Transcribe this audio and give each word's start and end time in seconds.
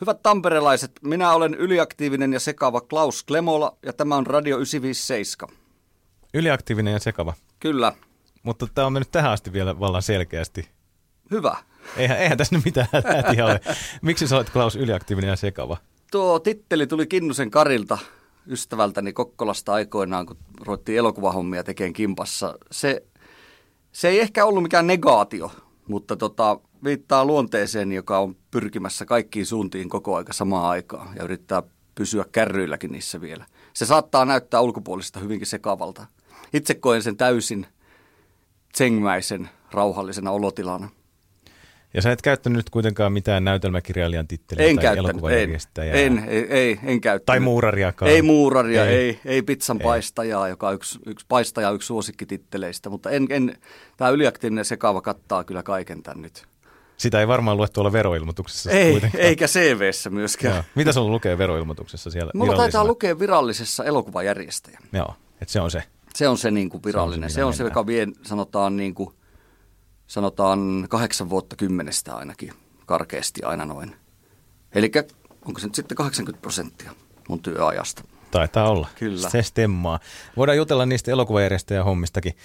Hyvät 0.00 0.22
tamperelaiset, 0.22 0.92
minä 1.02 1.32
olen 1.32 1.54
yliaktiivinen 1.54 2.32
ja 2.32 2.40
sekava 2.40 2.80
Klaus 2.80 3.22
Klemola 3.22 3.76
ja 3.86 3.92
tämä 3.92 4.16
on 4.16 4.26
Radio 4.26 4.56
957. 4.56 5.56
Yliaktiivinen 6.34 6.92
ja 6.92 6.98
sekava. 6.98 7.34
Kyllä. 7.60 7.92
Mutta 8.42 8.66
tämä 8.74 8.86
on 8.86 8.92
mennyt 8.92 9.10
tähän 9.10 9.30
asti 9.30 9.52
vielä 9.52 9.80
vallan 9.80 10.02
selkeästi. 10.02 10.68
Hyvä. 11.30 11.56
Eihän, 11.96 12.18
eihän 12.18 12.38
tässä 12.38 12.56
nyt 12.56 12.64
mitään 12.64 12.88
hätiä 12.92 13.46
ole. 13.46 13.60
Miksi 14.02 14.28
sä 14.28 14.36
olet 14.36 14.50
Klaus 14.50 14.76
yliaktiivinen 14.76 15.28
ja 15.28 15.36
sekava? 15.36 15.76
Tuo 16.10 16.38
titteli 16.38 16.86
tuli 16.86 17.06
Kinnusen 17.06 17.50
Karilta 17.50 17.98
ystävältäni 18.46 19.12
Kokkolasta 19.12 19.72
aikoinaan, 19.72 20.26
kun 20.26 20.36
ruvettiin 20.60 20.98
elokuvahommia 20.98 21.64
tekemään 21.64 21.92
kimpassa. 21.92 22.58
Se, 22.70 23.02
se 23.92 24.08
ei 24.08 24.20
ehkä 24.20 24.44
ollut 24.44 24.62
mikään 24.62 24.86
negaatio, 24.86 25.50
mutta 25.88 26.16
tota, 26.16 26.60
viittaa 26.84 27.24
luonteeseen, 27.24 27.92
joka 27.92 28.18
on 28.18 28.36
pyrkimässä 28.50 29.04
kaikkiin 29.04 29.46
suuntiin 29.46 29.88
koko 29.88 30.16
aika 30.16 30.32
samaan 30.32 30.70
aikaan 30.70 31.16
ja 31.16 31.24
yrittää 31.24 31.62
pysyä 31.94 32.24
kärryilläkin 32.32 32.92
niissä 32.92 33.20
vielä. 33.20 33.46
Se 33.74 33.86
saattaa 33.86 34.24
näyttää 34.24 34.60
ulkopuolista 34.60 35.20
hyvinkin 35.20 35.46
sekavalta. 35.46 36.06
Itse 36.52 36.74
koen 36.74 37.02
sen 37.02 37.16
täysin 37.16 37.66
tsengmäisen, 38.72 39.48
rauhallisena 39.72 40.30
olotilana. 40.30 40.88
Ja 41.94 42.02
sä 42.02 42.12
et 42.12 42.22
käyttänyt 42.22 42.56
nyt 42.56 42.70
kuitenkaan 42.70 43.12
mitään 43.12 43.44
näytelmäkirjailijan 43.44 44.28
titteliä 44.28 44.66
en 44.66 44.76
tai 44.76 44.82
käyttänyt, 44.82 45.24
en, 45.24 45.60
en, 45.94 46.24
ei, 46.28 46.46
ei, 46.50 46.80
en 46.82 47.00
käyttänyt. 47.00 47.26
Tai 47.26 47.40
muurariakaan. 47.40 48.10
Ei 48.10 48.22
muuraria, 48.22 48.86
ei, 48.86 48.96
ei, 48.96 49.20
ei 49.24 49.42
pizzan 49.42 49.76
ei. 49.80 49.84
paistajaa, 49.84 50.48
joka 50.48 50.68
on 50.68 50.74
yksi, 50.74 50.98
yksi 51.06 51.26
paistaja 51.28 51.70
yksi 51.70 51.86
suosikkititteleistä, 51.86 52.90
mutta 52.90 53.10
en, 53.10 53.26
en, 53.30 53.56
tämä 53.96 54.10
yliaktiivinen 54.10 54.64
sekava 54.64 55.00
kattaa 55.00 55.44
kyllä 55.44 55.62
kaiken 55.62 56.02
tämän 56.02 56.22
nyt. 56.22 56.46
Sitä 57.00 57.20
ei 57.20 57.28
varmaan 57.28 57.56
lue 57.56 57.68
tuolla 57.68 57.92
veroilmoituksessa 57.92 58.70
Ei, 58.70 58.92
kuitenkaan. 58.92 59.22
eikä 59.22 59.46
CVssä 59.46 60.10
myöskään. 60.10 60.54
Joo. 60.54 60.64
Mitä 60.74 60.92
sulla 60.92 61.10
lukee 61.10 61.38
veroilmoituksessa 61.38 62.10
siellä 62.10 62.32
Mulla 62.34 62.56
taitaa 62.56 62.84
lukea 62.84 63.18
virallisessa 63.18 63.84
elokuvajärjestäjä. 63.84 64.78
Joo, 64.92 65.14
että 65.40 65.52
se 65.52 65.60
on 65.60 65.70
se. 65.70 65.82
Se 66.14 66.28
on 66.28 66.38
se 66.38 66.50
niin 66.50 66.70
kuin 66.70 66.84
virallinen. 66.84 67.30
Se 67.30 67.44
on 67.44 67.52
se, 67.52 67.56
se, 67.56 67.64
joka 67.64 67.86
vie, 67.86 68.06
sanotaan, 68.22 68.76
niin 68.76 68.94
kuin, 68.94 69.14
sanotaan 70.06 70.86
kahdeksan 70.88 71.30
vuotta 71.30 71.56
kymmenestä 71.56 72.16
ainakin, 72.16 72.52
karkeasti 72.86 73.42
aina 73.42 73.64
noin. 73.64 73.96
Eli 74.74 74.92
onko 75.44 75.60
se 75.60 75.66
nyt 75.66 75.74
sitten 75.74 75.96
80 75.96 76.42
prosenttia 76.42 76.94
mun 77.28 77.42
työajasta? 77.42 78.04
Taitaa 78.30 78.70
olla. 78.70 78.88
Kyllä. 78.98 79.30
Se 79.30 79.42
stemmaa. 79.42 80.00
Voidaan 80.36 80.58
jutella 80.58 80.86
niistä 80.86 81.10
elokuvajärjestäjän 81.10 81.84
hommistakin 81.84 82.36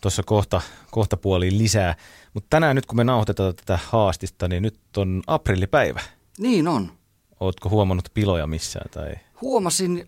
tuossa 0.00 0.22
kohta, 0.22 0.60
kohta 0.90 1.16
puoliin 1.16 1.58
lisää. 1.58 1.94
Mutta 2.34 2.46
tänään 2.50 2.76
nyt 2.76 2.86
kun 2.86 2.96
me 2.96 3.04
nauhoitetaan 3.04 3.54
tätä 3.54 3.78
haastista, 3.88 4.48
niin 4.48 4.62
nyt 4.62 4.78
on 4.96 5.22
aprillipäivä. 5.26 6.00
Niin 6.38 6.68
on. 6.68 6.92
Ootko 7.40 7.68
huomannut 7.68 8.08
piloja 8.14 8.46
missään? 8.46 8.90
Tai? 8.90 9.14
Huomasin 9.40 10.06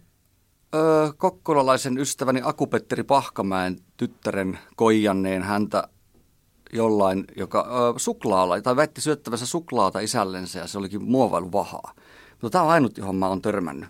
ö, 0.75 1.13
kokkolalaisen 1.17 1.99
ystäväni 1.99 2.41
Akupetteri 2.45 3.03
Pahkamäen 3.03 3.77
tyttären 3.97 4.59
koijanneen 4.77 5.43
häntä 5.43 5.89
jollain, 6.73 7.25
joka 7.37 7.61
ö, 7.61 7.99
suklaalla, 7.99 8.61
tai 8.61 8.77
väitti 8.77 9.01
syöttävänsä 9.01 9.47
suklaata 9.47 10.01
isällensä 10.01 10.59
ja 10.59 10.67
se 10.67 10.79
olikin 10.79 11.05
muovailu 11.05 11.53
vahaa. 11.53 11.95
Mutta 12.43 12.51
tämä 12.51 12.65
on 12.65 12.71
ainut, 12.71 12.99
johon 12.99 13.17
mä 13.17 13.29
oon 13.29 13.43
törmännyt. 13.43 13.89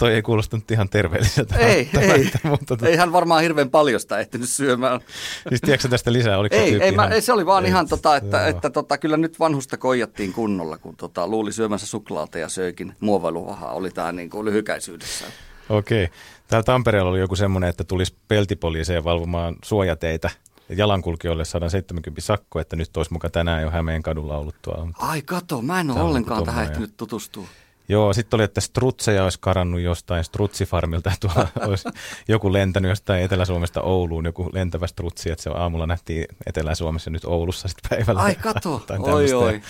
Toi 0.00 0.14
ei 0.14 0.22
kuulostanut 0.22 0.70
ihan 0.70 0.88
terveelliseltä. 0.88 1.56
Ei, 1.56 1.90
ei. 2.00 2.30
mutta 2.50 2.76
to... 2.76 2.86
ei 2.86 2.96
hän 2.96 3.12
varmaan 3.12 3.42
hirveän 3.42 3.70
paljon 3.70 4.00
sitä 4.00 4.18
ehtinyt 4.18 4.48
syömään. 4.48 5.00
Siis 5.48 5.60
tiedätkö 5.60 5.88
tästä 5.88 6.12
lisää? 6.12 6.38
Oliko 6.38 6.56
ei, 6.56 6.82
ei, 6.82 6.92
ihan... 6.92 7.10
mä, 7.10 7.20
se 7.20 7.32
oli 7.32 7.46
vaan 7.46 7.64
ei, 7.64 7.70
ihan 7.70 7.88
tota, 7.88 8.16
että, 8.16 8.38
että, 8.38 8.48
että 8.48 8.70
tota, 8.70 8.98
kyllä 8.98 9.16
nyt 9.16 9.40
vanhusta 9.40 9.76
koijattiin 9.76 10.32
kunnolla, 10.32 10.78
kun 10.78 10.96
tota, 10.96 11.28
luuli 11.28 11.52
syömänsä 11.52 11.86
suklaata 11.86 12.38
ja 12.38 12.48
söikin 12.48 12.94
muovailuvahaa. 13.00 13.72
Oli 13.72 13.90
tämä 13.90 14.12
niin 14.12 14.30
kuin 14.30 14.44
lyhykäisyydessä. 14.44 15.24
Okei. 15.68 16.08
Täällä 16.48 16.64
Tampereella 16.64 17.10
oli 17.10 17.20
joku 17.20 17.36
semmoinen, 17.36 17.70
että 17.70 17.84
tulisi 17.84 18.14
peltipoliiseen 18.28 19.04
valvomaan 19.04 19.56
suojateitä 19.64 20.30
jalankulkijoille 20.68 21.44
170 21.44 22.20
sakko, 22.20 22.60
että 22.60 22.76
nyt 22.76 22.96
olisi 22.96 23.12
muka 23.12 23.30
tänään 23.30 23.62
jo 23.62 23.70
Hämeen 23.70 24.02
kadulla 24.02 24.38
ollut 24.38 24.56
tuolla. 24.62 24.88
Ai 24.98 25.22
kato, 25.22 25.62
mä 25.62 25.80
en 25.80 25.90
ole 25.90 26.00
ollenkaan 26.00 26.44
tähän 26.44 26.64
ehtinyt 26.64 26.96
tutustua. 26.96 27.46
Joo, 27.90 28.12
sitten 28.12 28.36
oli, 28.36 28.44
että 28.44 28.60
strutseja 28.60 29.24
olisi 29.24 29.38
karannut 29.40 29.80
jostain 29.80 30.24
strutsifarmilta, 30.24 31.12
tuolla 31.20 31.48
olisi 31.68 31.88
joku 32.28 32.52
lentänyt 32.52 32.88
jostain 32.88 33.22
Etelä-Suomesta 33.22 33.82
Ouluun, 33.82 34.24
joku 34.24 34.50
lentävä 34.52 34.86
strutsi, 34.86 35.30
että 35.30 35.42
se 35.42 35.50
aamulla 35.50 35.86
nähtiin 35.86 36.24
Etelä-Suomessa 36.46 37.10
nyt 37.10 37.24
Oulussa 37.24 37.68
sitten 37.68 37.88
päivällä. 37.88 38.20
Ai 38.22 38.34
kato, 38.34 38.82
oi 38.98 39.32
oi. 39.32 39.60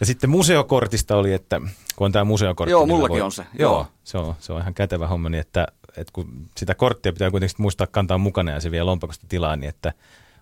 Ja 0.00 0.06
sitten 0.06 0.30
museokortista 0.30 1.16
oli, 1.16 1.32
että 1.32 1.60
kun 1.96 2.04
on 2.04 2.12
tämä 2.12 2.24
museokortti. 2.24 2.70
Joo, 2.70 2.86
mullakin 2.86 3.12
voi, 3.12 3.20
on 3.20 3.32
se. 3.32 3.46
Joo, 3.58 3.72
joo 3.72 3.86
se, 4.04 4.18
on, 4.18 4.34
se 4.38 4.52
on 4.52 4.60
ihan 4.60 4.74
kätevä 4.74 5.06
homma, 5.06 5.28
niin 5.28 5.40
että, 5.40 5.66
että 5.96 6.12
kun 6.12 6.46
sitä 6.56 6.74
korttia 6.74 7.12
pitää 7.12 7.30
kuitenkin 7.30 7.56
muistaa 7.58 7.86
kantaa 7.86 8.18
mukana 8.18 8.52
ja 8.52 8.60
se 8.60 8.70
vie 8.70 8.82
lompakosta 8.82 9.26
tilaa, 9.28 9.56
niin 9.56 9.68
että 9.68 9.92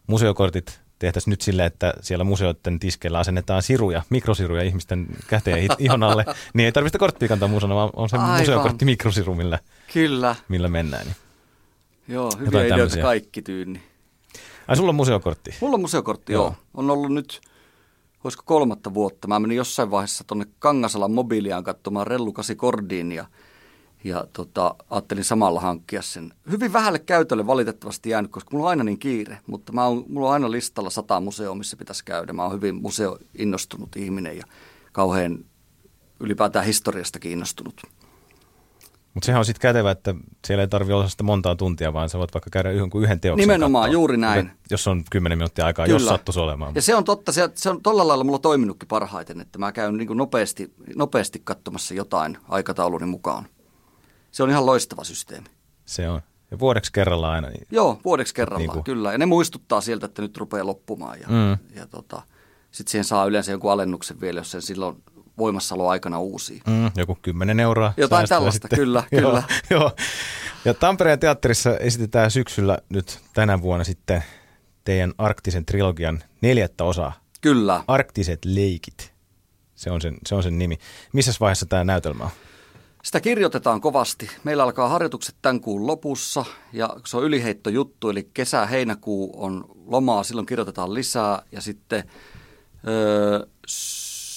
museokortit 0.06 0.80
tehtäisiin 0.98 1.30
nyt 1.32 1.40
sille, 1.40 1.66
että 1.66 1.94
siellä 2.00 2.24
museoiden 2.24 2.78
tiskeillä 2.80 3.18
asennetaan 3.18 3.62
siruja, 3.62 4.02
mikrosiruja 4.10 4.62
ihmisten 4.62 5.06
käteen 5.26 5.68
ihon 5.78 6.02
alle, 6.02 6.24
niin 6.54 6.64
ei 6.64 6.72
tarvitse 6.72 6.98
korttia 6.98 7.28
kantaa 7.28 7.48
musona, 7.48 7.74
vaan 7.74 7.90
on 7.96 8.08
se 8.08 8.16
Aivan. 8.16 8.40
museokortti 8.40 8.84
mikrosiru, 8.84 9.34
millä, 9.34 9.58
Kyllä. 9.92 10.36
millä 10.48 10.68
mennään. 10.68 11.06
Niin. 11.06 11.16
Joo, 12.08 12.30
hyviä 12.30 12.44
Jotain 12.46 12.66
ideoita 12.66 12.76
tämmöisiä. 12.76 13.02
kaikki 13.02 13.42
tyyni. 13.42 13.82
Ai 14.68 14.76
sulla 14.76 14.88
on 14.88 14.94
museokortti? 14.94 15.54
Mulla 15.60 15.74
on 15.74 15.80
museokortti, 15.80 16.32
joo. 16.32 16.44
joo. 16.44 16.54
On 16.74 16.90
ollut 16.90 17.12
nyt, 17.12 17.40
olisiko 18.24 18.42
kolmatta 18.46 18.94
vuotta. 18.94 19.28
Mä 19.28 19.38
menin 19.40 19.56
jossain 19.56 19.90
vaiheessa 19.90 20.24
tuonne 20.24 20.46
Kangasalan 20.58 21.12
mobiiliaan 21.12 21.64
katsomaan 21.64 22.06
Rellukasi 22.06 22.56
Kordiin 22.56 23.12
ja 23.12 23.24
ja 24.06 24.26
tota, 24.32 24.74
ajattelin 24.90 25.24
samalla 25.24 25.60
hankkia 25.60 26.02
sen. 26.02 26.32
Hyvin 26.50 26.72
vähälle 26.72 26.98
käytölle 26.98 27.46
valitettavasti 27.46 28.10
jäänyt, 28.10 28.30
koska 28.30 28.50
mulla 28.52 28.66
on 28.66 28.70
aina 28.70 28.84
niin 28.84 28.98
kiire, 28.98 29.38
mutta 29.46 29.72
mä 29.72 29.84
oon, 29.84 30.04
mulla 30.08 30.26
on 30.26 30.32
aina 30.32 30.50
listalla 30.50 30.90
sata 30.90 31.20
museoa, 31.20 31.54
missä 31.54 31.76
pitäisi 31.76 32.04
käydä. 32.04 32.32
Mä 32.32 32.42
oon 32.44 32.52
hyvin 32.52 32.74
museoinnostunut 32.74 33.96
ihminen 33.96 34.36
ja 34.36 34.44
kauhean 34.92 35.38
ylipäätään 36.20 36.64
historiasta 36.64 37.18
kiinnostunut. 37.18 37.82
Mutta 39.14 39.26
sehän 39.26 39.38
on 39.38 39.44
sitten 39.44 39.60
kätevä, 39.60 39.90
että 39.90 40.14
siellä 40.46 40.62
ei 40.62 40.68
tarvitse 40.68 40.94
olla 40.94 41.08
sitä 41.08 41.22
montaa 41.22 41.56
tuntia, 41.56 41.92
vaan 41.92 42.08
sä 42.08 42.18
voit 42.18 42.34
vaikka 42.34 42.50
käydä 42.50 42.70
yhden, 42.70 42.90
yhden 43.02 43.20
teoksen 43.20 43.42
Nimenomaan, 43.42 43.82
katsoa, 43.82 43.92
juuri 43.92 44.16
näin. 44.16 44.50
Jos 44.70 44.88
on 44.88 45.02
kymmenen 45.10 45.38
minuuttia 45.38 45.66
aikaa, 45.66 45.86
Kyllä. 45.86 45.96
jos 46.00 46.08
sattuisi 46.08 46.40
olemaan. 46.40 46.74
Ja 46.74 46.82
se 46.82 46.94
on 46.94 47.04
totta, 47.04 47.32
se, 47.32 47.50
se 47.54 47.70
on 47.70 47.82
tolla 47.82 48.08
lailla 48.08 48.24
mulla 48.24 48.38
toiminutkin 48.38 48.88
parhaiten, 48.88 49.40
että 49.40 49.58
mä 49.58 49.72
käyn 49.72 49.96
niin 49.96 50.16
nopeasti, 50.16 50.72
nopeasti 50.96 51.40
katsomassa 51.44 51.94
jotain 51.94 52.38
aikatauluni 52.48 53.06
mukaan. 53.06 53.46
Se 54.36 54.42
on 54.42 54.50
ihan 54.50 54.66
loistava 54.66 55.04
systeemi. 55.04 55.46
Se 55.84 56.08
on. 56.08 56.20
Ja 56.50 56.58
vuodeksi 56.58 56.92
kerrallaan 56.92 57.34
aina. 57.34 57.48
Niin, 57.48 57.66
Joo, 57.70 58.00
vuodeksi 58.04 58.34
kerrallaan, 58.34 58.60
niin 58.60 58.70
kuin. 58.70 58.84
kyllä. 58.84 59.12
Ja 59.12 59.18
ne 59.18 59.26
muistuttaa 59.26 59.80
sieltä, 59.80 60.06
että 60.06 60.22
nyt 60.22 60.36
rupeaa 60.36 60.66
loppumaan. 60.66 61.20
Ja, 61.20 61.26
mm. 61.28 61.76
ja 61.76 61.86
tota, 61.86 62.22
sitten 62.70 62.90
siihen 62.90 63.04
saa 63.04 63.24
yleensä 63.24 63.50
jonkun 63.50 63.72
alennuksen 63.72 64.20
vielä, 64.20 64.40
jos 64.40 64.50
sen 64.50 64.62
silloin 64.62 65.02
voimassaolo 65.38 65.88
aikana 65.88 66.20
uusi. 66.20 66.62
Mm, 66.66 66.90
joku 66.96 67.18
10 67.22 67.60
euroa. 67.60 67.92
Jotain 67.96 68.28
tällaista, 68.28 68.62
sitten. 68.62 68.78
kyllä, 68.78 69.04
kyllä. 69.10 69.42
joo, 69.70 69.80
joo. 69.80 69.92
Ja 70.64 70.74
Tampereen 70.74 71.18
teatterissa 71.18 71.76
esitetään 71.76 72.30
syksyllä 72.30 72.78
nyt 72.88 73.20
tänä 73.34 73.62
vuonna 73.62 73.84
sitten 73.84 74.24
teidän 74.84 75.12
arktisen 75.18 75.66
trilogian 75.66 76.22
neljättä 76.40 76.84
osaa. 76.84 77.12
Kyllä. 77.40 77.84
Arktiset 77.88 78.44
leikit. 78.44 79.12
Se 79.74 79.90
on 79.90 80.00
sen, 80.00 80.16
se 80.26 80.34
on 80.34 80.42
sen 80.42 80.58
nimi. 80.58 80.78
Missä 81.12 81.32
vaiheessa 81.40 81.66
tämä 81.66 81.84
näytelmä 81.84 82.24
on? 82.24 82.30
Sitä 83.06 83.20
kirjoitetaan 83.20 83.80
kovasti. 83.80 84.30
Meillä 84.44 84.62
alkaa 84.62 84.88
harjoitukset 84.88 85.34
tämän 85.42 85.60
kuun 85.60 85.86
lopussa 85.86 86.44
ja 86.72 86.96
se 87.06 87.16
on 87.16 87.24
yliheittojuttu, 87.24 88.10
eli 88.10 88.30
kesä-heinäkuu 88.34 89.32
on 89.36 89.64
lomaa, 89.86 90.22
silloin 90.22 90.46
kirjoitetaan 90.46 90.94
lisää 90.94 91.42
ja 91.52 91.60
sitten 91.60 92.04
öö, 92.88 93.46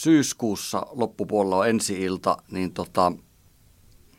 syyskuussa 0.02 0.86
loppupuolella 0.92 1.58
on 1.58 1.70
ensi-ilta, 1.70 2.38
niin 2.52 2.74
tota, 2.74 3.12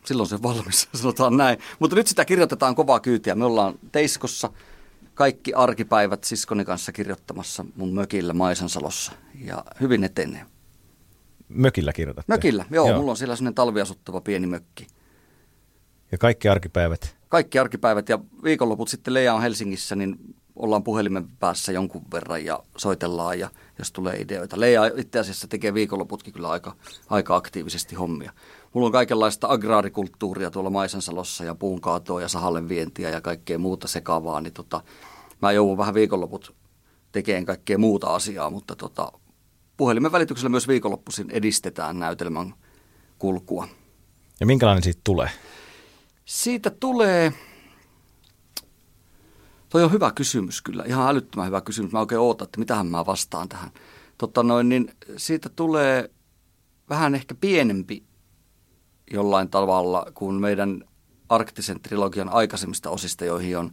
silloin 0.04 0.28
se 0.28 0.34
on 0.34 0.42
valmis, 0.42 0.88
sanotaan 0.94 1.36
näin. 1.36 1.58
Mutta 1.78 1.96
nyt 1.96 2.06
sitä 2.06 2.24
kirjoitetaan 2.24 2.74
kovaa 2.74 3.00
kyytiä. 3.00 3.34
Me 3.34 3.44
ollaan 3.44 3.74
Teiskossa 3.92 4.50
kaikki 5.14 5.54
arkipäivät 5.54 6.24
siskoni 6.24 6.64
kanssa 6.64 6.92
kirjoittamassa 6.92 7.64
mun 7.76 7.94
mökillä 7.94 8.32
Maisansalossa 8.32 9.12
ja 9.44 9.64
hyvin 9.80 10.04
etenee 10.04 10.46
mökillä 11.50 11.92
kirjoitatte? 11.92 12.32
Mökillä, 12.32 12.64
joo, 12.70 12.88
joo. 12.88 12.98
Mulla 12.98 13.10
on 13.10 13.16
siellä 13.16 13.36
sellainen 13.36 13.54
talviasuttava 13.54 14.20
pieni 14.20 14.46
mökki. 14.46 14.86
Ja 16.12 16.18
kaikki 16.18 16.48
arkipäivät? 16.48 17.16
Kaikki 17.28 17.58
arkipäivät 17.58 18.08
ja 18.08 18.18
viikonloput 18.44 18.88
sitten 18.88 19.14
Leija 19.14 19.34
on 19.34 19.42
Helsingissä, 19.42 19.96
niin 19.96 20.16
ollaan 20.56 20.82
puhelimen 20.82 21.28
päässä 21.38 21.72
jonkun 21.72 22.02
verran 22.12 22.44
ja 22.44 22.62
soitellaan 22.76 23.38
ja 23.38 23.50
jos 23.78 23.92
tulee 23.92 24.20
ideoita. 24.20 24.60
Leija 24.60 24.90
itse 24.96 25.18
asiassa 25.18 25.48
tekee 25.48 25.74
viikonloputkin 25.74 26.32
kyllä 26.32 26.48
aika, 26.48 26.76
aika 27.08 27.36
aktiivisesti 27.36 27.94
hommia. 27.94 28.32
Mulla 28.72 28.86
on 28.86 28.92
kaikenlaista 28.92 29.48
agraarikulttuuria 29.48 30.50
tuolla 30.50 30.70
Maisansalossa 30.70 31.44
ja 31.44 31.54
puunkaatoa 31.54 32.20
ja 32.20 32.28
sahalle 32.28 32.68
vientiä 32.68 33.10
ja 33.10 33.20
kaikkea 33.20 33.58
muuta 33.58 33.88
sekavaa, 33.88 34.40
niin 34.40 34.52
tota, 34.52 34.82
mä 35.42 35.52
joudun 35.52 35.78
vähän 35.78 35.94
viikonloput 35.94 36.54
tekemään 37.12 37.46
kaikkea 37.46 37.78
muuta 37.78 38.14
asiaa, 38.14 38.50
mutta 38.50 38.76
tota, 38.76 39.12
puhelimen 39.80 40.12
välityksellä 40.12 40.48
myös 40.48 40.68
viikonloppuisin 40.68 41.30
edistetään 41.30 41.98
näytelmän 41.98 42.54
kulkua. 43.18 43.68
Ja 44.40 44.46
minkälainen 44.46 44.82
siitä 44.82 45.00
tulee? 45.04 45.30
Siitä 46.24 46.70
tulee, 46.70 47.32
toi 49.68 49.84
on 49.84 49.92
hyvä 49.92 50.12
kysymys 50.12 50.62
kyllä, 50.62 50.84
ihan 50.86 51.08
älyttömän 51.08 51.46
hyvä 51.46 51.60
kysymys. 51.60 51.92
Mä 51.92 52.00
oikein 52.00 52.20
ootan, 52.20 52.44
että 52.44 52.60
mitähän 52.60 52.86
mä 52.86 53.06
vastaan 53.06 53.48
tähän. 53.48 53.70
Totta 54.18 54.42
noin, 54.42 54.68
niin 54.68 54.90
siitä 55.16 55.48
tulee 55.48 56.10
vähän 56.88 57.14
ehkä 57.14 57.34
pienempi 57.34 58.02
jollain 59.10 59.48
tavalla 59.48 60.06
kuin 60.14 60.34
meidän 60.34 60.84
arktisen 61.28 61.80
trilogian 61.80 62.28
aikaisemmista 62.28 62.90
osista, 62.90 63.24
joihin 63.24 63.58
on 63.58 63.72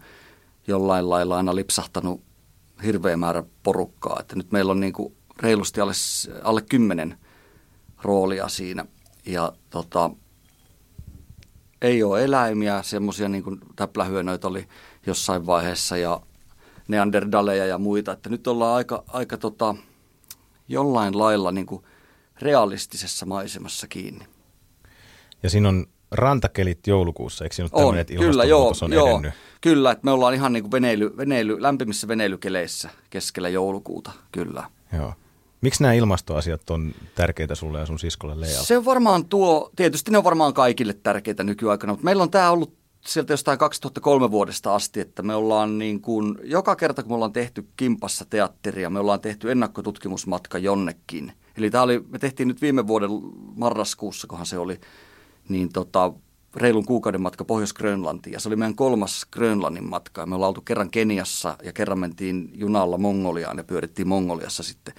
jollain 0.67 1.09
lailla 1.09 1.37
aina 1.37 1.55
lipsahtanut 1.55 2.23
hirveä 2.83 3.17
määrä 3.17 3.43
porukkaa. 3.63 4.17
Että 4.19 4.35
nyt 4.35 4.51
meillä 4.51 4.71
on 4.71 4.79
niin 4.79 4.93
kuin 4.93 5.16
reilusti 5.41 5.81
alle, 5.81 5.93
alle 6.43 6.61
kymmenen 6.61 7.17
roolia 8.01 8.47
siinä. 8.47 8.85
Ja 9.25 9.53
tota, 9.69 10.09
ei 11.81 12.03
ole 12.03 12.23
eläimiä, 12.23 12.81
semmoisia 12.83 13.29
niin 13.29 13.43
kuin 13.43 13.59
täplähyönöitä 13.75 14.47
oli 14.47 14.67
jossain 15.05 15.45
vaiheessa 15.45 15.97
ja 15.97 16.21
neanderdaleja 16.87 17.65
ja 17.65 17.77
muita. 17.77 18.11
Että 18.11 18.29
nyt 18.29 18.47
ollaan 18.47 18.75
aika, 18.75 19.03
aika 19.07 19.37
tota, 19.37 19.75
jollain 20.67 21.19
lailla 21.19 21.51
niin 21.51 21.65
kuin 21.65 21.83
realistisessa 22.41 23.25
maisemassa 23.25 23.87
kiinni. 23.87 24.25
Ja 25.43 25.49
siinä 25.49 25.69
on 25.69 25.85
rantakelit 26.11 26.87
joulukuussa, 26.87 27.45
eikö 27.45 27.55
siinä 27.55 27.69
ole 27.71 27.85
on, 27.85 27.97
että 27.97 28.13
kyllä, 28.13 28.43
joo, 28.43 28.73
on 28.81 28.93
joo, 28.93 29.09
edennyt? 29.09 29.33
Kyllä, 29.61 29.91
että 29.91 30.05
me 30.05 30.11
ollaan 30.11 30.33
ihan 30.33 30.53
niin 30.53 30.63
kuin 30.63 30.71
veneily, 30.71 31.17
veneily, 31.17 31.61
lämpimissä 31.61 32.07
veneilykeleissä 32.07 32.89
keskellä 33.09 33.49
joulukuuta, 33.49 34.11
kyllä. 34.31 34.69
Joo. 34.93 35.13
Miksi 35.67 35.83
nämä 35.83 35.93
ilmastoasiat 35.93 36.69
on 36.69 36.93
tärkeitä 37.15 37.55
sulle 37.55 37.79
ja 37.79 37.85
sun 37.85 37.99
siskolle 37.99 38.41
Lea? 38.41 38.61
Se 38.61 38.77
on 38.77 38.85
varmaan 38.85 39.25
tuo, 39.25 39.71
tietysti 39.75 40.11
ne 40.11 40.17
on 40.17 40.23
varmaan 40.23 40.53
kaikille 40.53 40.93
tärkeitä 40.93 41.43
nykyaikana, 41.43 41.93
mutta 41.93 42.05
meillä 42.05 42.23
on 42.23 42.31
tämä 42.31 42.51
ollut 42.51 42.73
sieltä 43.05 43.33
jostain 43.33 43.57
2003 43.57 44.31
vuodesta 44.31 44.75
asti, 44.75 44.99
että 44.99 45.21
me 45.23 45.35
ollaan 45.35 45.77
niin 45.77 46.01
kuin, 46.01 46.37
joka 46.43 46.75
kerta 46.75 47.03
kun 47.03 47.11
me 47.11 47.15
ollaan 47.15 47.33
tehty 47.33 47.67
kimpassa 47.77 48.25
teatteria, 48.29 48.89
me 48.89 48.99
ollaan 48.99 49.19
tehty 49.19 49.51
ennakkotutkimusmatka 49.51 50.57
jonnekin. 50.57 51.31
Eli 51.57 51.69
tämä 51.69 51.83
oli, 51.83 52.03
me 52.09 52.19
tehtiin 52.19 52.47
nyt 52.47 52.61
viime 52.61 52.87
vuoden 52.87 53.09
marraskuussa, 53.55 54.27
kohan 54.27 54.45
se 54.45 54.57
oli, 54.57 54.79
niin 55.49 55.73
tota, 55.73 56.13
reilun 56.55 56.85
kuukauden 56.85 57.21
matka 57.21 57.45
Pohjois-Grönlantiin. 57.45 58.33
Ja 58.33 58.39
se 58.39 58.49
oli 58.49 58.55
meidän 58.55 58.75
kolmas 58.75 59.25
Grönlannin 59.31 59.89
matka. 59.89 60.25
Me 60.25 60.35
ollaan 60.35 60.49
oltu 60.49 60.61
kerran 60.61 60.91
Keniassa 60.91 61.57
ja 61.63 61.73
kerran 61.73 61.99
mentiin 61.99 62.51
junalla 62.53 62.97
Mongoliaan 62.97 63.57
ja 63.57 63.63
pyörittiin 63.63 64.07
Mongoliassa 64.07 64.63
sitten. 64.63 64.93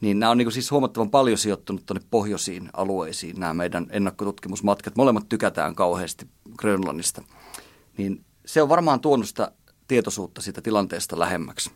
Niin 0.00 0.18
nämä 0.18 0.30
on 0.30 0.38
niin 0.38 0.52
siis 0.52 0.70
huomattavan 0.70 1.10
paljon 1.10 1.38
sijoittunut 1.38 1.86
tuonne 1.86 2.06
pohjoisiin 2.10 2.70
alueisiin, 2.72 3.40
nämä 3.40 3.54
meidän 3.54 3.86
ennakkotutkimusmatkat. 3.90 4.96
Molemmat 4.96 5.28
tykätään 5.28 5.74
kauheasti 5.74 6.26
Grönlannista. 6.56 7.22
Niin 7.96 8.24
se 8.46 8.62
on 8.62 8.68
varmaan 8.68 9.00
tuonut 9.00 9.28
sitä 9.28 9.52
tietoisuutta 9.88 10.40
siitä 10.40 10.62
tilanteesta 10.62 11.18
lähemmäksi. 11.18 11.70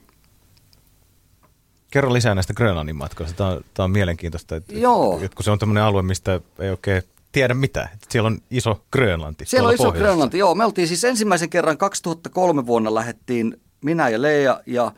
Kerro 1.90 2.12
lisää 2.12 2.34
näistä 2.34 2.54
Grönlannin 2.54 2.96
matkoista. 2.96 3.36
Tämä 3.36 3.50
on, 3.50 3.64
tämä 3.74 3.84
on 3.84 3.90
mielenkiintoista, 3.90 4.56
että, 4.56 4.74
Joo. 4.74 5.20
että 5.22 5.36
kun 5.36 5.44
se 5.44 5.50
on 5.50 5.58
tämmöinen 5.58 5.82
alue, 5.82 6.02
mistä 6.02 6.40
ei 6.58 6.70
oikein 6.70 7.02
tiedä 7.32 7.54
mitä. 7.54 7.88
Siellä 8.08 8.26
on 8.26 8.38
iso 8.50 8.84
Grönlanti. 8.92 9.44
Siellä 9.46 9.68
on 9.68 9.74
iso. 9.74 9.92
Grönlanti, 9.92 10.38
joo. 10.38 10.54
Me 10.54 10.64
oltiin 10.64 10.88
siis 10.88 11.04
ensimmäisen 11.04 11.50
kerran 11.50 11.78
2003 11.78 12.66
vuonna 12.66 12.94
lähettiin 12.94 13.60
minä 13.84 14.08
ja 14.08 14.22
Leija 14.22 14.60
ja 14.66 14.92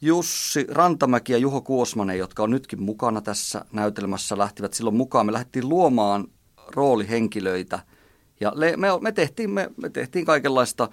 Jussi 0.00 0.66
Rantamäki 0.68 1.32
ja 1.32 1.38
Juho 1.38 1.60
Kuosmanen, 1.60 2.18
jotka 2.18 2.42
on 2.42 2.50
nytkin 2.50 2.82
mukana 2.82 3.20
tässä 3.20 3.64
näytelmässä, 3.72 4.38
lähtivät 4.38 4.74
silloin 4.74 4.96
mukaan. 4.96 5.26
Me 5.26 5.32
lähdettiin 5.32 5.68
luomaan 5.68 6.28
roolihenkilöitä 6.68 7.78
ja 8.40 8.52
me, 8.76 8.86
me, 9.00 9.12
tehtiin, 9.12 9.50
me, 9.50 9.70
me 9.76 9.90
tehtiin 9.90 10.24
kaikenlaista, 10.24 10.88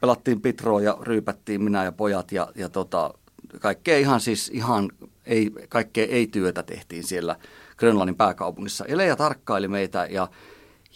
pelattiin 0.00 0.40
pitroa 0.40 0.80
ja 0.80 0.98
ryypättiin 1.00 1.62
minä 1.62 1.84
ja 1.84 1.92
pojat 1.92 2.32
ja, 2.32 2.52
ja 2.54 2.68
tota, 2.68 3.14
kaikkea 3.60 3.98
ihan 3.98 4.20
siis 4.20 4.50
ihan 4.54 4.90
ei, 5.26 5.50
kaikkea 5.68 6.06
ei-työtä 6.06 6.62
tehtiin 6.62 7.04
siellä 7.04 7.36
Grönlannin 7.76 8.16
pääkaupungissa. 8.16 8.84
Eleja 8.84 9.16
tarkkaili 9.16 9.68
meitä 9.68 10.06
ja, 10.10 10.28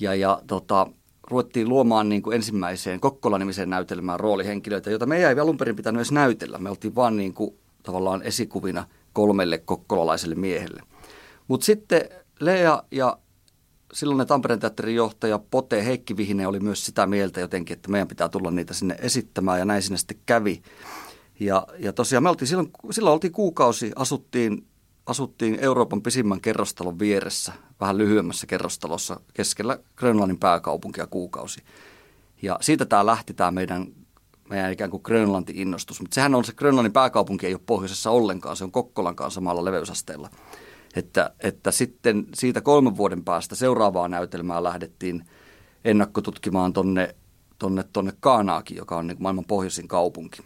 ja, 0.00 0.14
ja 0.14 0.42
tota, 0.46 0.86
ruvettiin 1.30 1.68
luomaan 1.68 2.08
niin 2.08 2.22
kuin 2.22 2.34
ensimmäiseen 2.34 3.00
Kokkola-nimiseen 3.00 3.70
näytelmään 3.70 4.20
roolihenkilöitä, 4.20 4.90
joita 4.90 5.06
me 5.06 5.16
ei 5.16 5.40
alun 5.40 5.56
perin 5.56 5.76
pitänyt 5.76 5.98
edes 5.98 6.12
näytellä. 6.12 6.58
Me 6.58 6.70
oltiin 6.70 6.94
vaan 6.94 7.16
niin 7.16 7.34
kuin, 7.34 7.54
tavallaan 7.82 8.22
esikuvina 8.22 8.86
kolmelle 9.12 9.58
kokkolalaiselle 9.58 10.34
miehelle. 10.34 10.82
Mutta 11.48 11.64
sitten 11.64 12.00
Lea 12.40 12.82
ja 12.90 13.18
silloin 13.92 14.28
Tampereen 14.28 14.60
teatterin 14.60 14.94
johtaja 14.94 15.38
Pote 15.38 15.84
Heikki 15.84 16.16
Vihinen 16.16 16.48
oli 16.48 16.60
myös 16.60 16.86
sitä 16.86 17.06
mieltä 17.06 17.40
jotenkin, 17.40 17.76
että 17.76 17.90
meidän 17.90 18.08
pitää 18.08 18.28
tulla 18.28 18.50
niitä 18.50 18.74
sinne 18.74 18.96
esittämään 18.98 19.58
ja 19.58 19.64
näin 19.64 19.82
sinne 19.82 19.98
sitten 19.98 20.18
kävi. 20.26 20.62
Ja, 21.40 21.66
ja 21.78 21.92
tosiaan 21.92 22.22
me 22.22 22.28
oltiin 22.28 22.48
silloin, 22.48 22.70
silloin 22.90 23.14
oltiin 23.14 23.32
kuukausi, 23.32 23.92
asuttiin, 23.96 24.66
asuttiin 25.06 25.58
Euroopan 25.60 26.02
pisimmän 26.02 26.40
kerrostalon 26.40 26.98
vieressä, 26.98 27.52
vähän 27.80 27.98
lyhyemmässä 27.98 28.46
kerrostalossa 28.46 29.20
keskellä 29.34 29.78
Grönlannin 29.96 30.38
pääkaupunkia 30.38 31.06
kuukausi. 31.06 31.62
Ja 32.42 32.58
siitä 32.60 32.86
tämä 32.86 33.06
lähti 33.06 33.34
tämä 33.34 33.50
meidän, 33.50 33.86
meidän 34.50 34.72
ikään 34.72 34.90
kuin 34.90 35.00
Grönlanti-innostus. 35.04 36.00
Mutta 36.00 36.14
sehän 36.14 36.34
on 36.34 36.44
se 36.44 36.52
Grönlannin 36.52 36.92
pääkaupunki 36.92 37.46
ei 37.46 37.54
ole 37.54 37.60
pohjoisessa 37.66 38.10
ollenkaan, 38.10 38.56
se 38.56 38.64
on 38.64 38.72
Kokkolankaan 38.72 39.30
samalla 39.30 39.64
leveysasteella. 39.64 40.30
Että, 40.96 41.30
että 41.40 41.70
sitten 41.70 42.26
siitä 42.34 42.60
kolmen 42.60 42.96
vuoden 42.96 43.24
päästä 43.24 43.54
seuraavaa 43.54 44.08
näytelmää 44.08 44.62
lähdettiin 44.62 45.24
ennakkotutkimaan 45.84 46.72
tonne, 46.72 47.14
tonne, 47.58 47.84
tonne 47.92 48.12
Kaanaakin, 48.20 48.76
joka 48.76 48.96
on 48.96 49.06
niin 49.06 49.16
maailman 49.20 49.44
pohjoisin 49.44 49.88
kaupunki. 49.88 50.42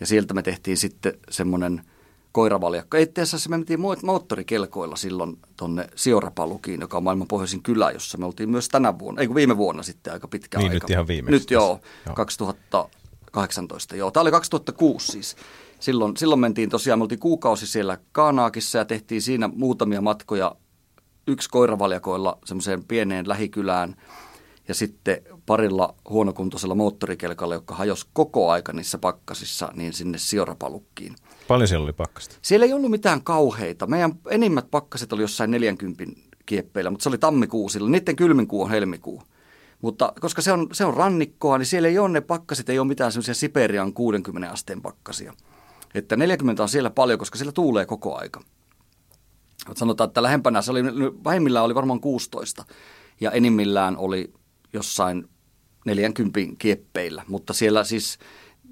Ja 0.00 0.06
sieltä 0.06 0.34
me 0.34 0.42
tehtiin 0.42 0.76
sitten 0.76 1.12
semmoinen 1.30 1.82
koiravaljakko. 2.32 2.96
Itse 2.96 3.22
asiassa 3.22 3.50
me 3.50 3.56
mentiin 3.56 3.80
moottorikelkoilla 4.02 4.96
silloin 4.96 5.38
tuonne 5.56 5.88
Siorapalukiin, 5.94 6.80
joka 6.80 6.96
on 6.96 7.04
maailman 7.04 7.28
pohjoisin 7.28 7.62
kylä, 7.62 7.90
jossa 7.90 8.18
me 8.18 8.26
oltiin 8.26 8.50
myös 8.50 8.68
tänä 8.68 8.98
vuonna, 8.98 9.20
ei 9.20 9.26
kun 9.26 9.36
viime 9.36 9.56
vuonna 9.56 9.82
sitten 9.82 10.12
aika 10.12 10.28
pitkä 10.28 10.58
niin, 10.58 10.72
aika. 10.72 10.86
nyt 10.86 10.90
ihan 10.90 11.06
viimeksi. 11.06 11.30
Nyt 11.30 11.50
joo, 11.50 11.80
joo, 12.06 12.14
2018 12.14 13.96
joo. 13.96 14.10
Tämä 14.10 14.22
oli 14.22 14.30
2006 14.30 15.12
siis. 15.12 15.36
Silloin, 15.80 16.16
silloin 16.16 16.40
mentiin 16.40 16.70
tosiaan, 16.70 16.98
me 16.98 17.02
oltiin 17.02 17.18
kuukausi 17.20 17.66
siellä 17.66 17.98
Kaanaakissa 18.12 18.78
ja 18.78 18.84
tehtiin 18.84 19.22
siinä 19.22 19.48
muutamia 19.48 20.00
matkoja 20.00 20.56
yksi 21.26 21.50
koiravaljakoilla 21.50 22.38
semmoiseen 22.44 22.84
pieneen 22.84 23.28
lähikylään– 23.28 23.96
ja 24.68 24.74
sitten 24.74 25.22
parilla 25.48 25.94
huonokuntoisella 26.08 26.74
moottorikelkalla, 26.74 27.54
joka 27.54 27.74
hajosi 27.74 28.06
koko 28.12 28.50
aika 28.50 28.72
niissä 28.72 28.98
pakkasissa, 28.98 29.68
niin 29.74 29.92
sinne 29.92 30.18
siorapalukkiin. 30.18 31.16
Paljon 31.48 31.68
siellä 31.68 31.84
oli 31.84 31.92
pakkasta? 31.92 32.36
Siellä 32.42 32.66
ei 32.66 32.72
ollut 32.72 32.90
mitään 32.90 33.22
kauheita. 33.22 33.86
Meidän 33.86 34.12
enimmät 34.30 34.70
pakkaset 34.70 35.12
oli 35.12 35.22
jossain 35.22 35.50
40 35.50 36.04
kieppeillä, 36.46 36.90
mutta 36.90 37.02
se 37.02 37.08
oli 37.08 37.18
tammikuu 37.18 37.68
silloin. 37.68 37.92
Niiden 37.92 38.16
kylmin 38.16 38.46
kuu 38.46 38.62
on 38.62 38.70
helmikuu. 38.70 39.22
Mutta 39.82 40.12
koska 40.20 40.42
se 40.42 40.52
on, 40.52 40.68
se 40.72 40.84
on 40.84 40.94
rannikkoa, 40.94 41.58
niin 41.58 41.66
siellä 41.66 41.88
ei 41.88 41.98
ole 41.98 42.08
ne 42.08 42.20
pakkaset, 42.20 42.68
ei 42.68 42.78
ole 42.78 42.88
mitään 42.88 43.12
semmoisia 43.12 43.34
Siperian 43.34 43.92
60 43.92 44.50
asteen 44.50 44.82
pakkasia. 44.82 45.32
Että 45.94 46.16
40 46.16 46.62
on 46.62 46.68
siellä 46.68 46.90
paljon, 46.90 47.18
koska 47.18 47.38
siellä 47.38 47.52
tuulee 47.52 47.86
koko 47.86 48.18
aika. 48.18 48.42
Sanotaan, 49.76 50.08
että 50.08 50.22
lähempänä 50.22 50.62
se 50.62 50.70
oli, 50.70 50.82
vähimmillään 51.24 51.64
oli 51.64 51.74
varmaan 51.74 52.00
16 52.00 52.64
ja 53.20 53.30
enimmillään 53.30 53.96
oli 53.96 54.32
jossain 54.72 55.28
40 55.84 56.40
kieppeillä, 56.58 57.24
mutta 57.28 57.52
siellä 57.52 57.84
siis 57.84 58.18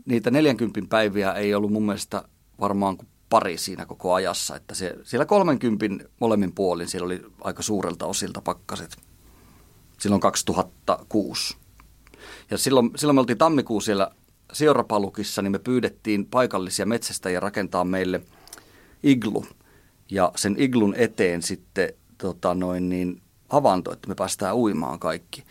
niitä 0.06 0.30
40 0.30 0.80
päiviä 0.88 1.32
ei 1.32 1.54
ollut 1.54 1.72
mun 1.72 1.86
mielestä 1.86 2.22
varmaan 2.60 2.96
kuin 2.96 3.08
pari 3.28 3.58
siinä 3.58 3.86
koko 3.86 4.14
ajassa, 4.14 4.56
että 4.56 4.74
se, 4.74 4.96
siellä 5.02 5.26
30 5.26 5.86
molemmin 6.20 6.52
puolin 6.52 6.88
siellä 6.88 7.06
oli 7.06 7.22
aika 7.40 7.62
suurelta 7.62 8.06
osilta 8.06 8.40
pakkaset 8.40 8.96
silloin 9.98 10.20
2006. 10.20 11.56
Ja 12.50 12.58
silloin, 12.58 12.90
silloin 12.96 13.14
me 13.14 13.20
oltiin 13.20 13.38
tammikuun 13.38 13.82
siellä 13.82 14.10
Seurapalukissa, 14.52 15.42
niin 15.42 15.52
me 15.52 15.58
pyydettiin 15.58 16.26
paikallisia 16.26 16.86
metsästäjiä 16.86 17.40
rakentaa 17.40 17.84
meille 17.84 18.20
iglu. 19.02 19.46
Ja 20.10 20.32
sen 20.36 20.56
iglun 20.58 20.94
eteen 20.94 21.42
sitten 21.42 21.92
tota 22.18 22.54
noin 22.54 22.88
niin, 22.88 23.22
havainto, 23.48 23.92
että 23.92 24.08
me 24.08 24.14
päästään 24.14 24.56
uimaan 24.56 24.98
kaikki. 24.98 25.44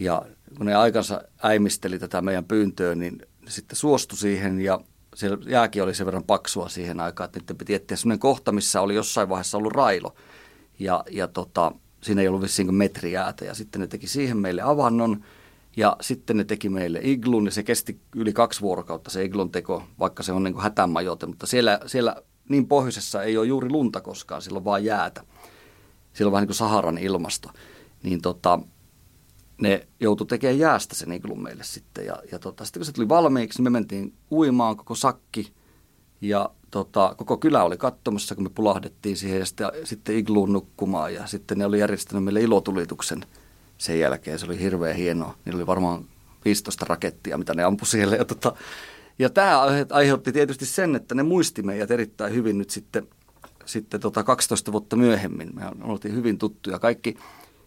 Ja 0.00 0.22
kun 0.56 0.66
ne 0.66 0.74
aikansa 0.74 1.22
äimisteli 1.44 1.98
tätä 1.98 2.22
meidän 2.22 2.44
pyyntöä, 2.44 2.94
niin 2.94 3.18
sitten 3.48 3.76
suostui 3.76 4.18
siihen 4.18 4.60
ja 4.60 4.80
siellä 5.14 5.38
jääkin 5.46 5.82
oli 5.82 5.94
sen 5.94 6.06
verran 6.06 6.24
paksua 6.24 6.68
siihen 6.68 7.00
aikaan, 7.00 7.26
että 7.26 7.38
nyt 7.38 7.58
piti 7.58 7.74
etsiä 7.74 7.96
sellainen 7.96 8.18
kohta, 8.18 8.52
missä 8.52 8.80
oli 8.80 8.94
jossain 8.94 9.28
vaiheessa 9.28 9.58
ollut 9.58 9.72
railo. 9.72 10.14
Ja, 10.78 11.04
ja 11.10 11.28
tota, 11.28 11.72
siinä 12.02 12.22
ei 12.22 12.28
ollut 12.28 12.42
vissiin 12.42 12.74
metri 12.74 13.12
jäätä 13.12 13.44
ja 13.44 13.54
sitten 13.54 13.80
ne 13.80 13.86
teki 13.86 14.06
siihen 14.06 14.36
meille 14.36 14.62
avannon 14.62 15.24
ja 15.76 15.96
sitten 16.00 16.36
ne 16.36 16.44
teki 16.44 16.68
meille 16.68 17.00
iglun 17.02 17.44
ja 17.44 17.50
se 17.50 17.62
kesti 17.62 18.00
yli 18.16 18.32
kaksi 18.32 18.60
vuorokautta 18.60 19.10
se 19.10 19.24
iglun 19.24 19.50
teko, 19.50 19.82
vaikka 19.98 20.22
se 20.22 20.32
on 20.32 20.42
niin 20.42 20.54
kuin 20.54 20.62
hätämajoite, 20.62 21.26
mutta 21.26 21.46
siellä, 21.46 21.80
siellä 21.86 22.16
niin 22.48 22.66
pohjoisessa 22.66 23.22
ei 23.22 23.38
ole 23.38 23.46
juuri 23.46 23.70
lunta 23.70 24.00
koskaan, 24.00 24.42
silloin 24.42 24.64
vaan 24.64 24.84
jäätä. 24.84 25.24
Silloin 26.12 26.32
vähän 26.32 26.42
niin 26.42 26.48
kuin 26.48 26.56
Saharan 26.56 26.98
ilmasto 26.98 27.50
niin 28.04 28.22
tota, 28.22 28.58
ne 29.60 29.88
joutui 30.00 30.26
tekemään 30.26 30.58
jäästä 30.58 30.94
sen 30.94 31.12
iglun 31.12 31.42
meille 31.42 31.64
sitten. 31.64 32.06
Ja, 32.06 32.16
ja 32.32 32.38
tota, 32.38 32.64
sitten 32.64 32.80
kun 32.80 32.86
se 32.86 32.92
tuli 32.92 33.08
valmiiksi, 33.08 33.58
niin 33.58 33.64
me 33.64 33.70
mentiin 33.70 34.12
uimaan 34.30 34.76
koko 34.76 34.94
sakki 34.94 35.52
ja 36.20 36.50
tota, 36.70 37.14
koko 37.16 37.36
kylä 37.36 37.64
oli 37.64 37.76
katsomassa, 37.76 38.34
kun 38.34 38.44
me 38.44 38.50
pulahdettiin 38.50 39.16
siihen 39.16 39.38
ja 39.38 39.46
sitten, 39.46 39.68
sitten 39.84 40.16
igluun 40.16 40.52
nukkumaan. 40.52 41.14
Ja 41.14 41.26
sitten 41.26 41.58
ne 41.58 41.66
oli 41.66 41.78
järjestänyt 41.78 42.24
meille 42.24 42.40
ilotulituksen 42.40 43.20
sen 43.78 43.98
jälkeen. 43.98 44.38
Se 44.38 44.46
oli 44.46 44.60
hirveän 44.60 44.96
hienoa. 44.96 45.34
Niillä 45.44 45.58
oli 45.58 45.66
varmaan 45.66 46.04
15 46.44 46.84
rakettia, 46.88 47.38
mitä 47.38 47.54
ne 47.54 47.64
ampui 47.64 47.86
siellä. 47.86 48.16
Ja, 48.16 48.24
tota, 48.24 48.54
ja 49.18 49.30
tämä 49.30 49.60
aiheutti 49.90 50.32
tietysti 50.32 50.66
sen, 50.66 50.96
että 50.96 51.14
ne 51.14 51.22
muisti 51.22 51.62
meidät 51.62 51.90
erittäin 51.90 52.34
hyvin 52.34 52.58
nyt 52.58 52.70
sitten, 52.70 53.08
sitten 53.64 54.00
tota 54.00 54.22
12 54.22 54.72
vuotta 54.72 54.96
myöhemmin. 54.96 55.50
Me 55.54 55.62
oltiin 55.82 56.14
hyvin 56.14 56.38
tuttuja. 56.38 56.78
Kaikki, 56.78 57.16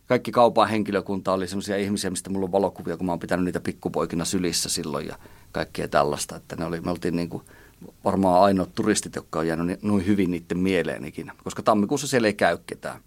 kaikki 0.07 0.31
kaupan 0.31 0.69
henkilökunta 0.69 1.33
oli 1.33 1.47
sellaisia 1.47 1.77
ihmisiä, 1.77 2.09
mistä 2.09 2.29
mulla 2.29 2.45
on 2.45 2.51
valokuvia, 2.51 2.97
kun 2.97 3.05
mä 3.05 3.11
oon 3.11 3.19
pitänyt 3.19 3.45
niitä 3.45 3.59
pikkupoikina 3.59 4.25
sylissä 4.25 4.69
silloin 4.69 5.07
ja 5.07 5.15
kaikkea 5.51 5.87
tällaista. 5.87 6.35
Että 6.35 6.55
ne 6.55 6.65
oli, 6.65 6.81
me 6.81 6.91
oltiin 6.91 7.15
niin 7.15 7.29
kuin 7.29 7.43
varmaan 8.03 8.43
ainoat 8.43 8.75
turistit, 8.75 9.15
jotka 9.15 9.39
on 9.39 9.47
jäänyt 9.47 9.83
noin 9.83 10.05
hyvin 10.05 10.31
niiden 10.31 10.57
mieleen 10.57 11.05
ikinä, 11.05 11.33
koska 11.43 11.63
tammikuussa 11.63 12.07
siellä 12.07 12.27
ei 12.27 12.33
käy 12.33 12.57
ketään. 12.65 13.01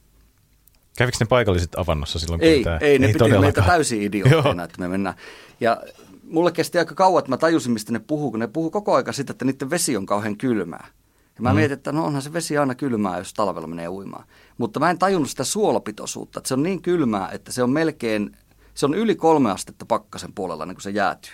Kävikö 0.98 1.16
ne 1.20 1.26
paikalliset 1.26 1.74
avannossa 1.76 2.18
silloin? 2.18 2.42
Ei, 2.42 2.64
tämä, 2.64 2.76
ei, 2.76 2.98
ne 2.98 3.06
ei 3.06 3.12
piti 3.12 3.38
meitä 3.38 3.62
täysin 3.62 4.02
idiootteina, 4.12 4.64
että 4.64 4.80
me 4.80 4.88
mennään. 4.88 5.16
Ja 5.60 5.82
mulle 6.22 6.52
kesti 6.52 6.78
aika 6.78 6.94
kauan, 6.94 7.18
että 7.18 7.30
mä 7.30 7.36
tajusin, 7.36 7.72
mistä 7.72 7.92
ne 7.92 7.98
puhuu, 7.98 8.30
kun 8.30 8.40
ne 8.40 8.46
puhuu 8.46 8.70
koko 8.70 8.94
aika 8.94 9.12
sitä, 9.12 9.30
että 9.30 9.44
niiden 9.44 9.70
vesi 9.70 9.96
on 9.96 10.06
kauhean 10.06 10.36
kylmää. 10.36 10.86
Ja 11.36 11.42
mä 11.42 11.50
mm. 11.50 11.56
mietin, 11.56 11.76
että 11.76 11.92
no 11.92 12.04
onhan 12.04 12.22
se 12.22 12.32
vesi 12.32 12.58
aina 12.58 12.74
kylmää, 12.74 13.18
jos 13.18 13.34
talvella 13.34 13.66
menee 13.66 13.88
uimaan. 13.88 14.24
Mutta 14.58 14.80
mä 14.80 14.90
en 14.90 14.98
tajunnut 14.98 15.30
sitä 15.30 15.44
suolapitoisuutta, 15.44 16.38
että 16.40 16.48
se 16.48 16.54
on 16.54 16.62
niin 16.62 16.82
kylmää, 16.82 17.28
että 17.32 17.52
se 17.52 17.62
on 17.62 17.70
melkein, 17.70 18.36
se 18.74 18.86
on 18.86 18.94
yli 18.94 19.14
kolme 19.14 19.50
astetta 19.50 19.86
pakkasen 19.86 20.32
puolella, 20.34 20.66
niin 20.66 20.76
kuin 20.76 20.82
se 20.82 20.90
jäätyy. 20.90 21.32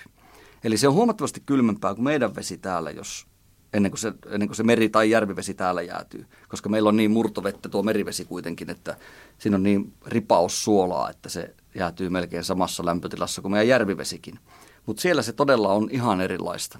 Eli 0.64 0.76
se 0.76 0.88
on 0.88 0.94
huomattavasti 0.94 1.42
kylmempää 1.46 1.94
kuin 1.94 2.04
meidän 2.04 2.34
vesi 2.34 2.58
täällä, 2.58 2.90
jos 2.90 3.26
ennen 3.72 3.90
kuin, 3.90 3.98
se, 3.98 4.12
ennen 4.30 4.48
kuin 4.48 4.56
se 4.56 4.62
meri- 4.62 4.88
tai 4.88 5.10
järvivesi 5.10 5.54
täällä 5.54 5.82
jäätyy. 5.82 6.26
Koska 6.48 6.68
meillä 6.68 6.88
on 6.88 6.96
niin 6.96 7.10
murtovettä 7.10 7.68
tuo 7.68 7.82
merivesi 7.82 8.24
kuitenkin, 8.24 8.70
että 8.70 8.96
siinä 9.38 9.56
on 9.56 9.62
niin 9.62 9.92
ripaus 10.06 10.64
suolaa, 10.64 11.10
että 11.10 11.28
se 11.28 11.54
jäätyy 11.74 12.08
melkein 12.08 12.44
samassa 12.44 12.84
lämpötilassa 12.86 13.42
kuin 13.42 13.52
meidän 13.52 13.68
järvivesikin. 13.68 14.38
Mutta 14.86 15.00
siellä 15.00 15.22
se 15.22 15.32
todella 15.32 15.72
on 15.72 15.88
ihan 15.90 16.20
erilaista. 16.20 16.78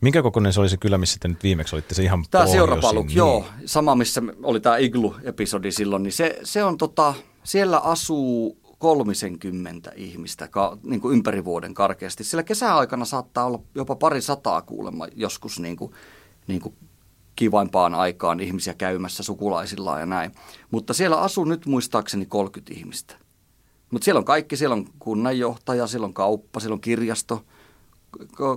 Minkä 0.00 0.22
kokoinen 0.22 0.52
se 0.52 0.60
oli 0.60 0.68
se 0.68 0.76
kylä, 0.76 0.98
missä 0.98 1.16
te 1.20 1.28
nyt 1.28 1.42
viimeksi 1.42 1.76
olitte? 1.76 1.94
Se 1.94 2.02
ihan 2.02 2.24
Tämä 2.30 2.46
Seurapaluk, 2.46 3.06
niin. 3.06 3.16
joo. 3.16 3.44
Sama, 3.66 3.94
missä 3.94 4.22
oli 4.42 4.60
tämä 4.60 4.76
Iglu-episodi 4.76 5.72
silloin, 5.72 6.02
niin 6.02 6.12
se, 6.12 6.38
se 6.44 6.64
on 6.64 6.78
tota, 6.78 7.14
siellä 7.44 7.78
asuu 7.78 8.60
kolmisenkymmentä 8.78 9.92
ihmistä 9.96 10.48
ka, 10.48 10.78
niin 10.82 11.00
kuin 11.00 11.16
ympäri 11.16 11.44
vuoden 11.44 11.74
karkeasti. 11.74 12.24
Sillä 12.24 12.42
kesäaikana 12.42 13.04
saattaa 13.04 13.44
olla 13.44 13.62
jopa 13.74 13.96
pari 13.96 14.22
sataa 14.22 14.62
kuulemma 14.62 15.06
joskus 15.14 15.60
niin 15.60 15.76
kuin, 15.76 15.92
niin 16.46 16.60
kuin 16.60 16.74
kivaimpaan 17.36 17.94
aikaan 17.94 18.40
ihmisiä 18.40 18.74
käymässä 18.74 19.22
sukulaisillaan 19.22 20.00
ja 20.00 20.06
näin. 20.06 20.32
Mutta 20.70 20.94
siellä 20.94 21.20
asuu 21.20 21.44
nyt 21.44 21.66
muistaakseni 21.66 22.26
30 22.26 22.74
ihmistä. 22.74 23.14
Mutta 23.90 24.04
siellä 24.04 24.18
on 24.18 24.24
kaikki, 24.24 24.56
siellä 24.56 24.74
on 24.74 24.86
kunnanjohtaja, 24.98 25.86
siellä 25.86 26.04
on 26.04 26.14
kauppa, 26.14 26.60
siellä 26.60 26.74
on 26.74 26.80
kirjasto, 26.80 27.44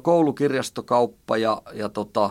koulukirjasto, 0.01 0.83
kauppa 0.83 1.37
ja, 1.37 1.61
ja, 1.73 1.89
tota, 1.89 2.29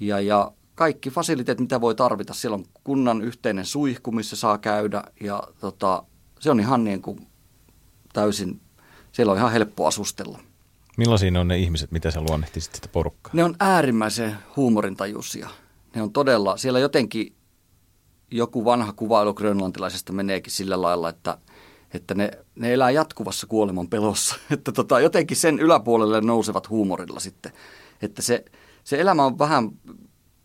ja, 0.00 0.20
ja 0.20 0.52
kaikki 0.74 1.10
fasiliteet, 1.10 1.60
mitä 1.60 1.80
voi 1.80 1.94
tarvita. 1.94 2.34
Siellä 2.34 2.54
on 2.54 2.64
kunnan 2.84 3.22
yhteinen 3.22 3.64
suihku, 3.64 4.12
missä 4.12 4.36
saa 4.36 4.58
käydä 4.58 5.04
ja 5.20 5.42
tota, 5.60 6.02
se 6.40 6.50
on 6.50 6.60
ihan 6.60 6.84
niin 6.84 7.02
kuin 7.02 7.26
täysin, 8.12 8.60
siellä 9.12 9.32
on 9.32 9.38
ihan 9.38 9.52
helppo 9.52 9.86
asustella. 9.86 10.38
Millaisia 10.96 11.40
on 11.40 11.48
ne 11.48 11.58
ihmiset, 11.58 11.92
mitä 11.92 12.10
sä 12.10 12.20
luonnehtisit 12.20 12.74
sitä 12.74 12.88
porukkaa? 12.88 13.30
Ne 13.34 13.44
on 13.44 13.56
äärimmäisen 13.60 14.36
huumorintajuisia. 14.56 15.48
Ne 15.94 16.02
on 16.02 16.12
todella, 16.12 16.56
siellä 16.56 16.78
jotenkin 16.78 17.36
joku 18.30 18.64
vanha 18.64 18.92
kuvailu 18.92 19.34
grönlantilaisesta 19.34 20.12
meneekin 20.12 20.52
sillä 20.52 20.82
lailla, 20.82 21.08
että, 21.08 21.38
että 21.94 22.14
ne, 22.14 22.30
ne 22.54 22.72
elää 22.72 22.90
jatkuvassa 22.90 23.46
kuoleman 23.46 23.88
pelossa. 23.88 24.36
Että 24.50 24.72
tota, 24.72 25.00
jotenkin 25.00 25.36
sen 25.36 25.58
yläpuolelle 25.58 26.20
nousevat 26.20 26.70
huumorilla 26.70 27.20
sitten. 27.20 27.52
Että 28.02 28.22
se, 28.22 28.44
se 28.84 29.00
elämä 29.00 29.24
on 29.24 29.38
vähän 29.38 29.70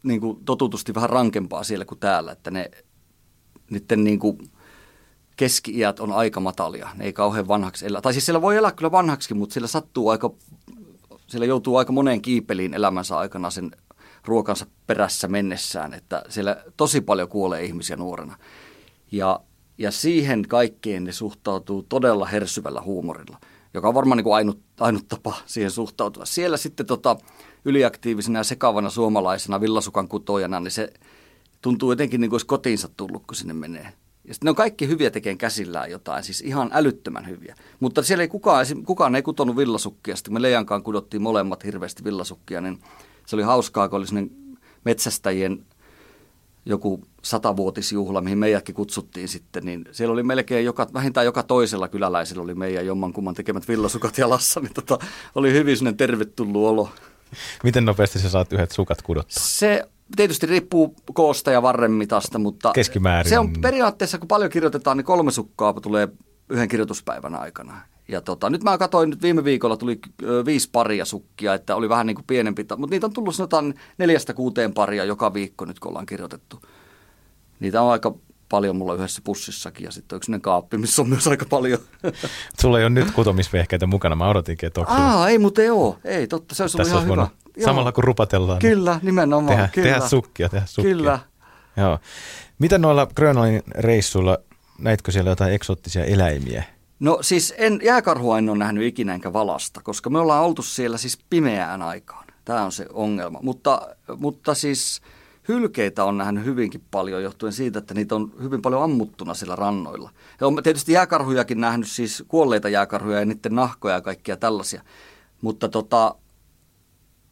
niin 0.04 0.22
kuin 0.22 0.46
totutusti 0.46 0.96
vähän 0.96 1.10
rankempaa 1.10 1.64
siellä 1.64 1.86
kuin 1.86 2.00
täällä, 2.00 2.32
että 2.32 2.52
ne 2.52 2.72
niiden 3.70 4.04
niin 4.04 4.20
kuin, 4.20 4.38
keski-iät 5.36 6.00
on 6.00 6.12
aika 6.12 6.40
matalia. 6.40 6.90
Ne 6.96 7.06
ei 7.06 7.14
kauhean 7.14 7.48
vanhaksi 7.48 7.86
elää. 7.86 8.02
Tai 8.02 8.14
siis 8.14 8.26
siellä 8.26 8.42
voi 8.42 8.58
elää 8.58 8.72
kyllä 8.72 8.92
vanhaksi, 8.92 9.34
mutta 9.34 9.54
siellä 9.54 9.68
sattuu 9.68 10.10
aika, 10.10 10.32
siellä 11.28 11.46
joutuu 11.46 11.78
aika 11.78 11.92
moneen 11.92 12.22
kiipeliin 12.22 12.74
elämänsä 12.74 13.18
aikana 13.18 13.50
sen 13.50 13.72
ruokansa 14.26 14.66
perässä 14.88 15.28
mennessään, 15.28 15.94
että 15.94 16.24
siellä 16.30 16.64
tosi 16.78 17.02
paljon 17.02 17.30
kuolee 17.30 17.64
ihmisiä 17.64 17.96
nuorena. 17.96 18.38
Ja, 19.12 19.40
ja 19.82 19.92
siihen 19.92 20.48
kaikkeen 20.48 21.04
ne 21.04 21.12
suhtautuu 21.12 21.84
todella 21.84 22.26
hersyvällä 22.26 22.82
huumorilla, 22.82 23.38
joka 23.74 23.88
on 23.88 23.94
varmaan 23.94 24.18
niin 24.18 24.24
kuin 24.24 24.36
ainut, 24.36 24.60
ainut 24.80 25.08
tapa 25.08 25.34
siihen 25.46 25.72
suhtautua. 25.72 26.26
Siellä 26.26 26.58
sitten 26.58 26.86
tota, 26.86 27.18
yliaktiivisena 27.66 28.40
ja 28.40 28.44
sekavana 28.44 28.90
suomalaisena 28.90 29.62
villasukan 29.62 30.08
kutojana, 30.08 30.60
niin 30.60 30.72
se 30.72 30.94
tuntuu 31.62 31.92
jotenkin 31.92 32.22
niin 32.22 32.30
kuin 32.30 32.36
olisi 32.36 32.46
kotiinsa 32.46 32.90
tullut, 32.98 33.24
kun 33.28 33.36
sinne 33.36 33.54
menee. 33.54 33.94
Ja 34.26 34.34
sitten 34.34 34.46
ne 34.46 34.50
on 34.50 34.56
kaikki 34.56 34.88
hyviä 34.88 35.12
tekemään 35.12 35.38
käsillään 35.38 35.92
jotain, 35.92 36.24
siis 36.24 36.42
ihan 36.42 36.70
älyttömän 36.74 37.28
hyviä. 37.28 37.56
Mutta 37.80 38.04
siellä 38.04 38.22
ei 38.22 38.28
kukaan, 38.28 38.66
kukaan 38.86 39.16
ei 39.16 39.22
kutonut 39.22 39.58
villasukkia. 39.58 40.16
Sitten 40.16 40.34
me 40.34 40.42
Leijankaan 40.42 40.84
kudottiin 40.84 41.22
molemmat 41.22 41.64
hirveästi 41.64 42.04
villasukkia, 42.04 42.62
niin 42.62 42.80
se 43.28 43.36
oli 43.36 43.44
hauskaa, 43.44 43.90
kun 43.90 43.98
oli 44.00 44.32
metsästäjien 44.86 45.66
joku 46.66 47.04
satavuotisjuhla, 47.22 48.22
mihin 48.22 48.38
meidätkin 48.38 48.76
kutsuttiin 48.76 49.28
sitten, 49.28 49.66
niin 49.66 49.86
siellä 49.92 50.14
oli 50.14 50.24
melkein 50.24 50.66
joka, 50.66 50.88
vähintään 50.94 51.26
joka 51.26 51.44
toisella 51.44 51.88
kyläläisellä 51.88 52.44
oli 52.44 52.56
meidän 52.56 52.86
jommankumman 52.86 53.34
tekemät 53.34 53.68
villasukat 53.68 54.18
jalassa, 54.18 54.60
niin 54.60 54.74
tota, 54.74 55.00
oli 55.36 55.54
hyvin 55.54 55.78
sellainen 55.78 55.98
tervetullut 55.98 56.68
olo. 56.68 56.90
Miten 57.64 57.86
nopeasti 57.86 58.20
sä 58.20 58.30
saat 58.30 58.54
yhdet 58.54 58.72
sukat 58.72 59.02
kudottua? 59.02 59.44
Se 59.44 59.84
tietysti 60.16 60.46
riippuu 60.46 60.96
koosta 61.14 61.52
ja 61.52 61.62
varrenmitasta, 61.62 62.40
mutta 62.40 62.72
Keskimäärin. 62.74 63.30
se 63.30 63.40
on 63.40 63.54
periaatteessa, 63.62 64.18
kun 64.18 64.28
paljon 64.28 64.52
kirjoitetaan, 64.52 64.98
niin 64.98 65.06
kolme 65.06 65.32
sukkaa 65.32 65.74
tulee 65.74 66.08
yhden 66.50 66.68
kirjoituspäivän 66.68 67.36
aikana. 67.36 67.82
Ja 68.12 68.22
tota, 68.22 68.50
nyt 68.50 68.64
mä 68.64 68.78
katsoin, 68.78 69.10
nyt 69.10 69.22
viime 69.22 69.44
viikolla 69.44 69.78
tuli 69.78 70.00
viisi 70.46 70.70
paria 70.72 71.06
sukkia, 71.06 71.54
että 71.54 71.76
oli 71.76 71.90
vähän 71.90 72.08
niin 72.08 72.16
kuin 72.16 72.26
pienempi, 72.28 72.66
mutta 72.78 72.94
niitä 72.94 73.06
on 73.06 73.14
tullut 73.14 73.36
sanotaan 73.36 73.74
neljästä 73.98 74.34
kuuteen 74.34 74.74
paria 74.74 75.06
joka 75.06 75.34
viikko 75.34 75.66
nyt, 75.66 75.80
kun 75.80 75.90
ollaan 75.90 76.06
kirjoitettu. 76.06 76.62
Niitä 77.60 77.82
on 77.82 77.92
aika 77.92 78.16
paljon 78.50 78.76
mulla 78.76 78.94
yhdessä 78.94 79.22
pussissakin 79.24 79.86
ja 79.86 79.92
sitten 79.92 80.16
yksi 80.16 80.32
kaappi, 80.42 80.78
missä 80.78 81.02
on 81.02 81.10
myös 81.10 81.28
aika 81.28 81.46
paljon. 81.50 81.80
Sulla 82.62 82.80
ei 82.80 82.84
ole 82.84 82.90
nyt 82.90 83.12
kutomisvehkeitä 83.12 83.88
mukana, 83.88 84.16
mä 84.16 84.30
odotinkin, 84.30 84.68
että 84.68 84.82
onko 84.82 84.94
Aa, 84.94 85.30
ei 85.30 85.40
mutta 85.40 85.62
ei 85.62 85.70
ole, 85.70 85.96
ei 86.04 86.28
totta, 86.28 86.56
se 86.56 86.64
olisi 86.64 86.78
ollut 86.78 86.90
ihan 86.90 87.04
hyvä. 87.04 87.28
Joo. 87.58 87.66
Samalla 87.66 87.92
kun 87.92 88.04
rupatellaan. 88.04 88.60
Kyllä, 88.60 89.00
nimenomaan. 89.02 89.58
Tehdä, 89.58 89.70
kyllä. 89.74 89.90
tehdä 89.90 90.08
sukkia, 90.08 90.50
tehdä 90.50 90.66
sukkia. 90.66 90.96
Kyllä. 90.96 91.20
Joo. 91.78 92.00
Mitä 92.60 92.78
noilla 92.78 93.08
Grönlannin 93.16 93.64
reissuilla, 93.78 94.38
näitkö 94.80 95.12
siellä 95.12 95.32
jotain 95.32 95.54
eksoottisia 95.54 96.06
eläimiä? 96.06 96.64
No 97.02 97.18
siis 97.22 97.54
en, 97.58 97.80
jääkarhua 97.84 98.38
en 98.38 98.50
ole 98.50 98.58
nähnyt 98.58 98.84
ikinä 98.84 99.14
enkä 99.14 99.34
valasta, 99.34 99.82
koska 99.84 100.10
me 100.10 100.20
ollaan 100.20 100.44
oltu 100.44 100.62
siellä 100.62 100.98
siis 100.98 101.20
pimeään 101.30 101.82
aikaan. 101.82 102.28
Tämä 102.46 102.64
on 102.64 102.72
se 102.72 102.86
ongelma. 102.94 103.40
Mutta, 103.42 103.96
mutta 104.18 104.54
siis 104.54 105.02
hylkeitä 105.48 106.04
on 106.06 106.18
nähnyt 106.18 106.46
hyvinkin 106.46 106.84
paljon 106.92 107.24
johtuen 107.24 107.54
siitä, 107.54 107.80
että 107.80 107.94
niitä 107.94 108.16
on 108.16 108.34
hyvin 108.42 108.62
paljon 108.62 108.84
ammuttuna 108.84 109.34
siellä 109.34 109.56
rannoilla. 109.56 110.10
Ja 110.42 110.48
on 110.48 110.64
tietysti 110.64 110.92
jääkarhujakin 110.92 111.62
nähnyt, 111.62 111.88
siis 111.88 112.24
kuolleita 112.28 112.70
jääkarhuja 112.70 113.20
ja 113.20 113.26
niiden 113.26 113.56
nahkoja 113.56 113.96
ja 113.96 114.02
kaikkia 114.02 114.38
tällaisia. 114.38 114.84
Mutta 115.42 115.70
tota, 115.70 116.16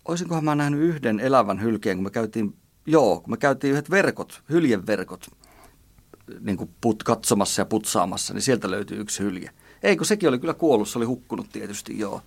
olisinkohan 0.06 0.44
mä 0.44 0.56
nähnyt 0.56 0.82
yhden 0.82 1.20
elävän 1.20 1.62
hylkeen, 1.62 1.98
kun 1.98 2.04
me 2.04 2.10
käytiin, 2.10 2.56
joo, 2.86 3.20
kun 3.20 3.34
me 3.34 3.38
käytiin 3.38 3.72
yhdet 3.72 3.90
verkot, 3.90 4.42
hyljeverkot, 4.50 5.28
niin 6.40 6.58
kuin 6.58 6.70
put, 6.82 7.04
katsomassa 7.04 7.62
ja 7.62 7.66
putsaamassa, 7.66 8.34
niin 8.34 8.42
sieltä 8.42 8.72
löytyy 8.72 9.00
yksi 9.02 9.24
hylje. 9.24 9.50
Ei, 9.84 9.98
kun 9.98 10.06
sekin 10.06 10.30
oli 10.30 10.40
kyllä 10.40 10.54
kuollut, 10.54 10.90
se 10.90 11.00
oli 11.00 11.06
hukkunut 11.06 11.50
tietysti, 11.52 12.00
joo. 12.00 12.22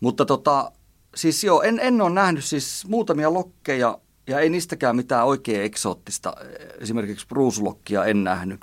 Mutta 0.00 0.24
tota, 0.24 0.72
siis 1.14 1.44
joo, 1.44 1.62
en, 1.62 1.80
en 1.80 2.00
ole 2.00 2.10
nähnyt 2.10 2.44
siis 2.44 2.84
muutamia 2.88 3.32
lokkeja, 3.32 3.98
ja 4.26 4.40
ei 4.40 4.50
niistäkään 4.50 4.96
mitään 4.96 5.26
oikein 5.26 5.62
eksoottista. 5.62 6.34
Esimerkiksi 6.80 7.26
ruusulokkia 7.30 8.04
en 8.04 8.24
nähnyt. 8.24 8.60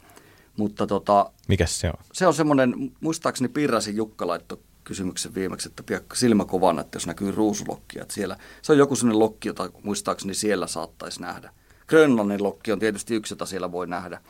Mutta 0.58 0.88
tota, 0.88 1.32
Mikäs 1.48 1.80
se 1.80 1.88
on? 1.88 2.06
Se 2.14 2.28
on 2.28 2.34
semmoinen, 2.34 2.92
muistaakseni 3.02 3.50
Pirrasin 3.50 3.96
Jukka 3.96 4.28
laittoi 4.28 4.58
kysymyksen 4.84 5.36
viimeksi, 5.36 5.70
että 5.70 5.84
piakka 5.84 6.16
silmä 6.16 6.46
kovana, 6.46 6.82
että 6.82 6.96
jos 6.96 7.08
näkyy 7.08 7.32
ruusulokkia. 7.32 8.02
Että 8.02 8.14
siellä, 8.14 8.38
se 8.62 8.72
on 8.72 8.78
joku 8.78 8.96
sellainen 8.96 9.20
lokki, 9.20 9.48
jota 9.48 9.70
muistaakseni 9.84 10.34
siellä 10.34 10.68
saattaisi 10.68 11.22
nähdä. 11.22 11.54
Grönlannin 11.88 12.44
lokki 12.44 12.72
on 12.72 12.80
tietysti 12.80 13.16
yksi, 13.16 13.34
jota 13.34 13.46
siellä 13.46 13.72
voi 13.72 13.88
nähdä. 13.88 14.22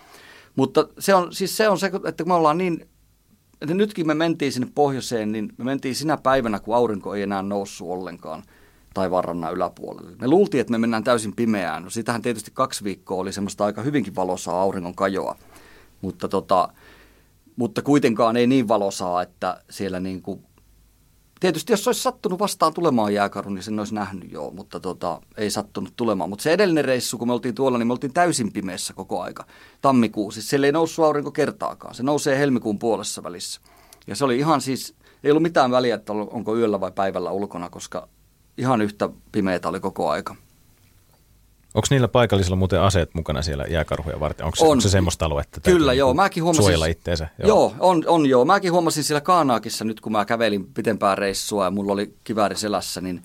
Mutta 0.55 0.87
se 0.99 1.15
on, 1.15 1.33
siis 1.33 1.57
se 1.57 1.69
on 1.69 1.79
se, 1.79 1.91
että 2.07 2.23
kun 2.23 2.31
me 2.31 2.33
ollaan 2.33 2.57
niin, 2.57 2.89
että 3.61 3.73
nytkin 3.73 4.07
me 4.07 4.13
mentiin 4.13 4.51
sinne 4.51 4.67
pohjoiseen, 4.75 5.31
niin 5.31 5.53
me 5.57 5.63
mentiin 5.63 5.95
sinä 5.95 6.17
päivänä, 6.17 6.59
kun 6.59 6.75
aurinko 6.75 7.15
ei 7.15 7.21
enää 7.21 7.41
noussut 7.41 7.87
ollenkaan 7.89 8.43
tai 8.93 9.11
varrannan 9.11 9.53
yläpuolelle. 9.53 10.11
Me 10.21 10.27
luultiin, 10.27 10.61
että 10.61 10.71
me 10.71 10.77
mennään 10.77 11.03
täysin 11.03 11.35
pimeään. 11.35 11.83
No 11.83 11.89
sitähän 11.89 12.21
tietysti 12.21 12.51
kaksi 12.53 12.83
viikkoa 12.83 13.17
oli 13.17 13.33
semmoista 13.33 13.65
aika 13.65 13.81
hyvinkin 13.81 14.15
valosaa 14.15 14.61
auringon 14.61 14.95
kajoa. 14.95 15.35
Mutta, 16.01 16.27
tota, 16.27 16.69
mutta 17.55 17.81
kuitenkaan 17.81 18.37
ei 18.37 18.47
niin 18.47 18.67
valosaa, 18.67 19.21
että 19.21 19.61
siellä 19.69 19.99
niin 19.99 20.21
kuin 20.21 20.45
Tietysti 21.39 21.73
jos 21.73 21.87
olisi 21.87 22.01
sattunut 22.01 22.39
vastaan 22.39 22.73
tulemaan 22.73 23.13
jääkaru, 23.13 23.49
niin 23.49 23.63
sen 23.63 23.79
olisi 23.79 23.95
nähnyt 23.95 24.31
jo, 24.31 24.51
mutta 24.55 24.79
tota, 24.79 25.21
ei 25.37 25.51
sattunut 25.51 25.93
tulemaan. 25.95 26.29
Mutta 26.29 26.43
se 26.43 26.53
edellinen 26.53 26.85
reissu, 26.85 27.17
kun 27.17 27.27
me 27.27 27.33
oltiin 27.33 27.55
tuolla, 27.55 27.77
niin 27.77 27.87
me 27.87 27.93
oltiin 27.93 28.13
täysin 28.13 28.51
pimeässä 28.51 28.93
koko 28.93 29.21
aika. 29.21 29.45
Tammikuussa. 29.81 30.41
Siis 30.41 30.49
siellä 30.49 30.65
ei 30.67 30.71
noussut 30.71 31.05
aurinko 31.05 31.31
kertaakaan. 31.31 31.95
Se 31.95 32.03
nousee 32.03 32.39
helmikuun 32.39 32.79
puolessa 32.79 33.23
välissä. 33.23 33.61
Ja 34.07 34.15
se 34.15 34.25
oli 34.25 34.37
ihan 34.37 34.61
siis, 34.61 34.95
ei 35.23 35.31
ollut 35.31 35.43
mitään 35.43 35.71
väliä, 35.71 35.95
että 35.95 36.13
onko 36.13 36.57
yöllä 36.57 36.79
vai 36.79 36.91
päivällä 36.91 37.31
ulkona, 37.31 37.69
koska 37.69 38.07
ihan 38.57 38.81
yhtä 38.81 39.09
pimeätä 39.31 39.69
oli 39.69 39.79
koko 39.79 40.09
aika. 40.09 40.35
Onko 41.73 41.87
niillä 41.89 42.07
paikallisilla 42.07 42.55
muuten 42.55 42.81
aseet 42.81 43.13
mukana 43.13 43.41
siellä 43.41 43.65
jääkarhuja 43.69 44.19
varten? 44.19 44.45
Onko 44.45 44.55
se, 44.55 44.65
on. 44.65 44.71
onko 44.71 44.81
se 44.81 44.89
semmoista 44.89 45.25
aluetta? 45.25 45.61
Kyllä, 45.61 45.93
joo. 45.93 46.09
Niinku 46.09 46.21
Mäkin 46.21 46.43
huomasin, 46.43 46.63
suojella 46.63 46.85
itteensä? 46.85 47.27
Joo. 47.37 47.47
joo, 47.47 47.73
on, 47.79 48.03
on 48.07 48.25
joo. 48.25 48.45
Mäkin 48.45 48.71
huomasin 48.71 49.03
siellä 49.03 49.21
Kaanaakissa 49.21 49.85
nyt, 49.85 50.01
kun 50.01 50.11
mä 50.11 50.25
kävelin 50.25 50.65
pitempää 50.73 51.15
reissua 51.15 51.65
ja 51.65 51.71
mulla 51.71 51.93
oli 51.93 52.13
kivääri 52.23 52.55
selässä, 52.55 53.01
niin 53.01 53.21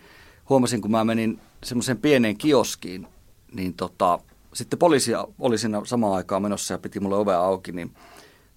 huomasin, 0.49 0.81
kun 0.81 0.91
mä 0.91 1.05
menin 1.05 1.41
semmoiseen 1.65 1.99
pieneen 1.99 2.37
kioskiin, 2.37 3.07
niin 3.53 3.75
tota, 3.75 4.19
sitten 4.53 4.79
poliisi 4.79 5.13
oli 5.39 5.59
siinä 5.59 5.81
samaan 5.85 6.15
aikaan 6.15 6.43
menossa 6.43 6.75
ja 6.75 6.79
piti 6.79 7.01
mulle 7.01 7.17
ovea 7.17 7.41
auki, 7.41 7.73
niin 7.73 7.95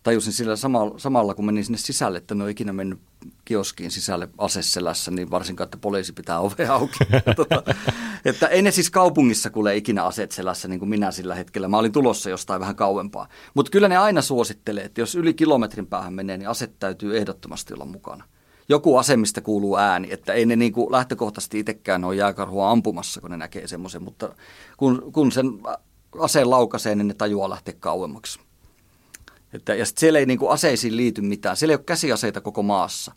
tajusin 0.08 0.34
sillä 0.34 0.56
samalla, 0.56 1.00
samalla, 1.00 1.34
kun 1.34 1.46
menin 1.46 1.66
sinne 1.66 1.78
sisälle, 1.78 2.18
että 2.18 2.34
en 2.34 2.42
ole 2.42 2.50
ikinä 2.50 2.74
mennyt 2.74 3.00
kioskiin 3.46 3.92
sisälle 3.92 4.30
aseselässä, 4.38 5.12
niin 5.12 5.32
varsinkaan, 5.32 5.66
että 5.66 5.78
poliisi 5.78 6.14
pitää 6.14 6.40
ovea 6.40 6.74
auki. 6.80 6.98
tota, 7.36 7.64
että 8.26 8.48
ei 8.48 8.62
ne 8.62 8.72
siis 8.72 8.90
kaupungissa 8.90 9.50
kuule 9.50 9.76
ikinä 9.76 10.04
aseet 10.04 10.32
selässä, 10.32 10.68
niin 10.68 10.80
kuin 10.80 10.90
minä 10.90 11.12
sillä 11.12 11.36
hetkellä. 11.36 11.68
Mä 11.68 11.78
olin 11.78 11.92
tulossa 11.92 12.30
jostain 12.30 12.60
vähän 12.62 12.76
kauempaa. 12.76 13.28
Mutta 13.54 13.70
kyllä 13.70 13.88
ne 13.88 13.98
aina 13.98 14.22
suosittelee, 14.22 14.84
että 14.84 15.02
jos 15.02 15.16
yli 15.16 15.34
kilometrin 15.34 15.88
päähän 15.88 16.14
menee, 16.14 16.38
niin 16.38 16.50
aset 16.50 16.80
täytyy 16.80 17.18
ehdottomasti 17.18 17.74
olla 17.74 17.86
mukana. 17.86 18.24
Joku 18.70 18.98
asemista 18.98 19.42
kuuluu 19.42 19.78
ääni, 19.78 20.08
että 20.12 20.34
ei 20.34 20.46
ne 20.46 20.56
niin 20.56 20.74
kuin 20.74 20.92
lähtökohtaisesti 20.92 21.60
itsekään 21.60 22.04
ole 22.04 22.16
jääkarhua 22.16 22.72
ampumassa, 22.72 23.22
kun 23.22 23.32
ne 23.32 23.38
näkee 23.38 23.68
semmoisen, 23.68 24.04
mutta 24.04 24.36
kun, 24.78 25.12
kun 25.14 25.32
sen 25.32 25.46
aseen 26.20 26.50
laukaisee, 26.50 26.96
niin 26.96 27.08
ne 27.08 27.14
tajuaa 27.14 27.50
lähteä 27.50 27.74
kauemmaksi. 27.80 28.47
Että, 29.54 29.76
ja 29.76 29.86
sitten 29.86 30.00
siellä 30.00 30.20
ei 30.20 30.26
niin 30.26 30.40
kuin 30.40 30.52
aseisiin 30.52 30.98
liity 30.98 31.22
mitään. 31.22 31.58
Siellä 31.58 31.72
ei 31.72 31.76
ole 31.76 31.84
käsiaseita 31.84 32.42
koko 32.42 32.64
maassa. 32.64 33.14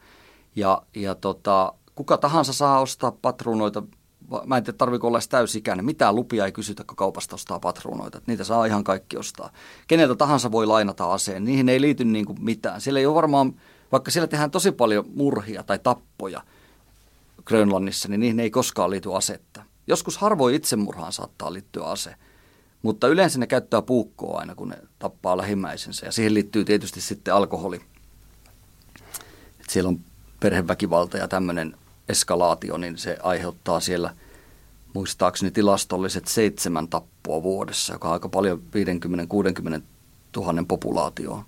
Ja, 0.57 0.83
ja 0.97 1.15
tota, 1.15 1.75
kuka 1.95 2.17
tahansa 2.17 2.53
saa 2.53 2.81
ostaa 2.81 3.13
patruunoita. 3.13 3.83
Mä 4.47 4.57
en 4.57 4.65
tiedä, 4.65 4.77
tarviko 4.77 5.07
olla 5.07 5.19
edes 5.19 5.29
täysikäinen. 5.29 5.85
Mitään 5.85 6.15
lupia 6.15 6.47
ei 6.47 6.53
kysytä, 6.53 6.85
kun 6.85 6.97
kaupasta 6.97 7.35
ostaa 7.35 7.61
patruunoita. 7.61 8.19
Että 8.19 8.33
niitä 8.33 8.45
saa 8.45 8.65
ihan 8.65 8.85
kaikki 8.85 9.17
ostaa. 9.17 9.53
Keneltä 9.89 10.15
tahansa 10.15 10.53
voi 10.53 10.67
lainata 10.67 11.13
aseen. 11.13 11.45
Niihin 11.45 11.69
ei 11.69 11.81
liity 11.81 12.05
niin 12.05 12.27
kuin 12.27 12.45
mitään. 12.45 12.81
Siellä 12.81 13.01
ei 13.01 13.07
ole 13.07 13.15
varmaan, 13.15 13.61
vaikka 13.93 14.11
siellä 14.11 14.27
tehdään 14.27 14.51
tosi 14.51 14.73
paljon 14.73 15.05
murhia 15.15 15.63
tai 15.63 15.79
tappoja 15.79 16.43
Grönlannissa, 17.45 18.09
niin 18.09 18.21
niihin 18.21 18.41
ei 18.41 18.51
koskaan 18.51 18.91
liity 18.91 19.17
asetta. 19.17 19.63
Joskus 19.87 20.19
harvoin 20.19 20.55
itsemurhaan 20.55 21.13
saattaa 21.13 21.53
liittyä 21.53 21.85
ase. 21.85 22.15
Mutta 22.83 23.09
yleensä 23.09 23.39
ne 23.39 23.47
käyttää 23.47 23.83
puukkoa 23.83 24.39
aina, 24.39 24.55
kun 24.55 24.69
ne 24.69 24.77
tappaa 24.99 25.37
lähimmäisensä. 25.37 26.07
Ja 26.07 26.13
siihen 26.13 26.35
liittyy 26.35 26.65
tietysti 26.65 27.01
sitten 27.01 27.35
alkoholi. 27.35 27.81
Et 29.61 29.71
siellä 29.71 29.89
on 29.89 30.01
perheväkivalta 30.41 31.17
ja 31.17 31.29
tämmöinen 31.29 31.77
eskalaatio, 32.09 32.77
niin 32.77 32.99
se 32.99 33.17
aiheuttaa 33.23 33.81
siellä 33.81 34.15
muistaakseni 34.95 35.51
tilastolliset 35.51 36.27
seitsemän 36.27 36.89
tappoa 36.89 37.43
vuodessa, 37.43 37.93
joka 37.93 38.09
on 38.09 38.13
aika 38.13 38.29
paljon 38.29 38.63
50-60 39.79 39.83
tuhannen 40.33 40.67
populaatioon. 40.67 41.45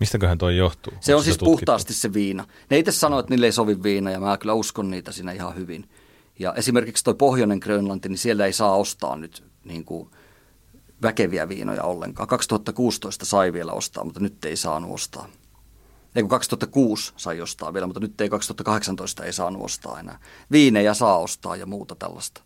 Mistäköhän 0.00 0.38
toi 0.38 0.56
johtuu? 0.56 0.92
Se 1.00 1.14
on 1.14 1.24
siis 1.24 1.36
tutkittu? 1.36 1.50
puhtaasti 1.50 1.94
se 1.94 2.12
viina. 2.12 2.44
Ne 2.70 2.78
itse 2.78 2.92
sanoo, 2.92 3.18
että 3.18 3.30
niille 3.30 3.46
ei 3.46 3.52
sovi 3.52 3.82
viina 3.82 4.10
ja 4.10 4.20
mä 4.20 4.38
kyllä 4.38 4.54
uskon 4.54 4.90
niitä 4.90 5.12
siinä 5.12 5.32
ihan 5.32 5.56
hyvin. 5.56 5.88
Ja 6.38 6.54
esimerkiksi 6.54 7.04
toi 7.04 7.14
pohjoinen 7.14 7.58
Grönlanti, 7.58 8.08
niin 8.08 8.18
siellä 8.18 8.46
ei 8.46 8.52
saa 8.52 8.76
ostaa 8.76 9.16
nyt 9.16 9.44
niin 9.64 9.84
kuin– 9.84 10.08
väkeviä 11.04 11.48
viinoja 11.48 11.82
ollenkaan. 11.82 12.28
2016 12.28 13.24
sai 13.24 13.52
vielä 13.52 13.72
ostaa, 13.72 14.04
mutta 14.04 14.20
nyt 14.20 14.44
ei 14.44 14.56
saanut 14.56 14.90
ostaa. 14.94 15.28
Ei 16.14 16.22
kun 16.22 16.30
2006 16.30 17.12
sai 17.16 17.40
ostaa 17.40 17.74
vielä, 17.74 17.86
mutta 17.86 18.00
nyt 18.00 18.20
ei 18.20 18.28
2018 18.28 19.24
ei 19.24 19.32
saanut 19.32 19.62
ostaa 19.62 20.00
enää. 20.00 20.18
Viinejä 20.50 20.94
saa 20.94 21.18
ostaa 21.18 21.56
ja 21.56 21.66
muuta 21.66 21.94
tällaista. 21.94 22.42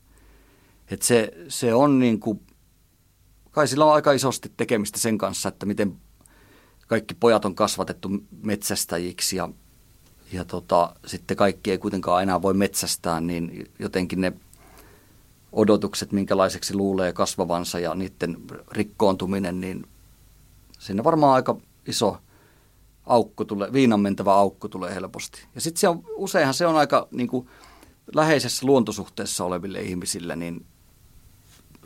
Et 0.91 1.03
se, 1.03 1.33
se 1.49 1.75
on 1.75 1.99
niin 1.99 2.21
kuin, 2.21 2.41
kai 3.51 3.69
sillä 3.69 3.85
on 3.85 3.95
aika 3.95 4.13
isosti 4.13 4.53
tekemistä 4.57 4.99
sen 4.99 5.19
kanssa, 5.19 5.49
että 5.49 5.67
miten 5.67 5.97
kaikki 6.87 7.15
pojat 7.15 7.45
on 7.45 7.55
kasvatettu 7.55 8.09
metsästäjiksi 8.43 9.37
ja, 9.37 9.49
ja 10.33 10.45
tota, 10.45 10.95
sitten 11.07 11.37
kaikki 11.37 11.71
ei 11.71 11.79
kuitenkaan 11.79 12.23
enää 12.23 12.43
voi 12.43 12.55
metsästää, 12.55 13.21
niin 13.21 13.73
jotenkin 13.79 14.21
ne– 14.21 14.33
odotukset, 15.53 16.13
minkälaiseksi 16.13 16.75
luulee 16.75 17.13
kasvavansa 17.13 17.79
ja 17.79 17.95
niiden 17.95 18.37
rikkoontuminen, 18.71 19.61
niin 19.61 19.87
sinne 20.79 21.05
varmaan 21.05 21.35
aika 21.35 21.57
iso 21.87 22.19
aukko 23.07 23.45
tulee, 23.45 23.73
viinan 23.73 24.01
mentävä 24.01 24.35
aukko 24.35 24.69
tulee 24.69 24.95
helposti. 24.95 25.43
Ja 25.55 25.61
sitten 25.61 25.81
se 25.81 25.89
on, 25.89 26.05
useinhan 26.17 26.55
se 26.55 26.67
on 26.67 26.77
aika 26.77 27.09
niin 27.11 27.29
kuin, 27.29 27.49
läheisessä 28.15 28.67
luontosuhteessa 28.67 29.45
oleville 29.45 29.83
ihmisille, 29.83 30.37
niin 30.37 30.67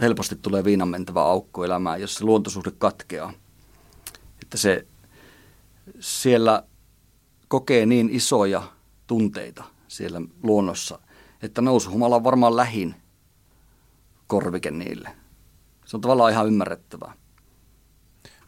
helposti 0.01 0.37
tulee 0.37 0.65
viinan 0.65 0.89
mentävä 0.89 1.23
aukko 1.23 1.65
elämään, 1.65 2.01
jos 2.01 2.15
se 2.15 2.25
luontosuhde 2.25 2.71
katkeaa. 2.79 3.33
Että 4.43 4.57
se 4.57 4.87
siellä 6.01 6.63
kokee 7.49 7.87
niin 7.87 8.11
isoja 8.11 8.63
tunteita 9.07 9.65
siellä 9.89 10.21
luonnossa, 10.43 10.99
että 11.43 11.61
nousuhumala 11.61 12.17
on 12.17 12.25
varmaan 12.25 12.57
lähin 12.57 12.95
korvike 14.33 14.71
niille. 14.71 15.09
Se 15.85 15.97
on 15.97 16.01
tavallaan 16.01 16.33
ihan 16.33 16.47
ymmärrettävää. 16.47 17.13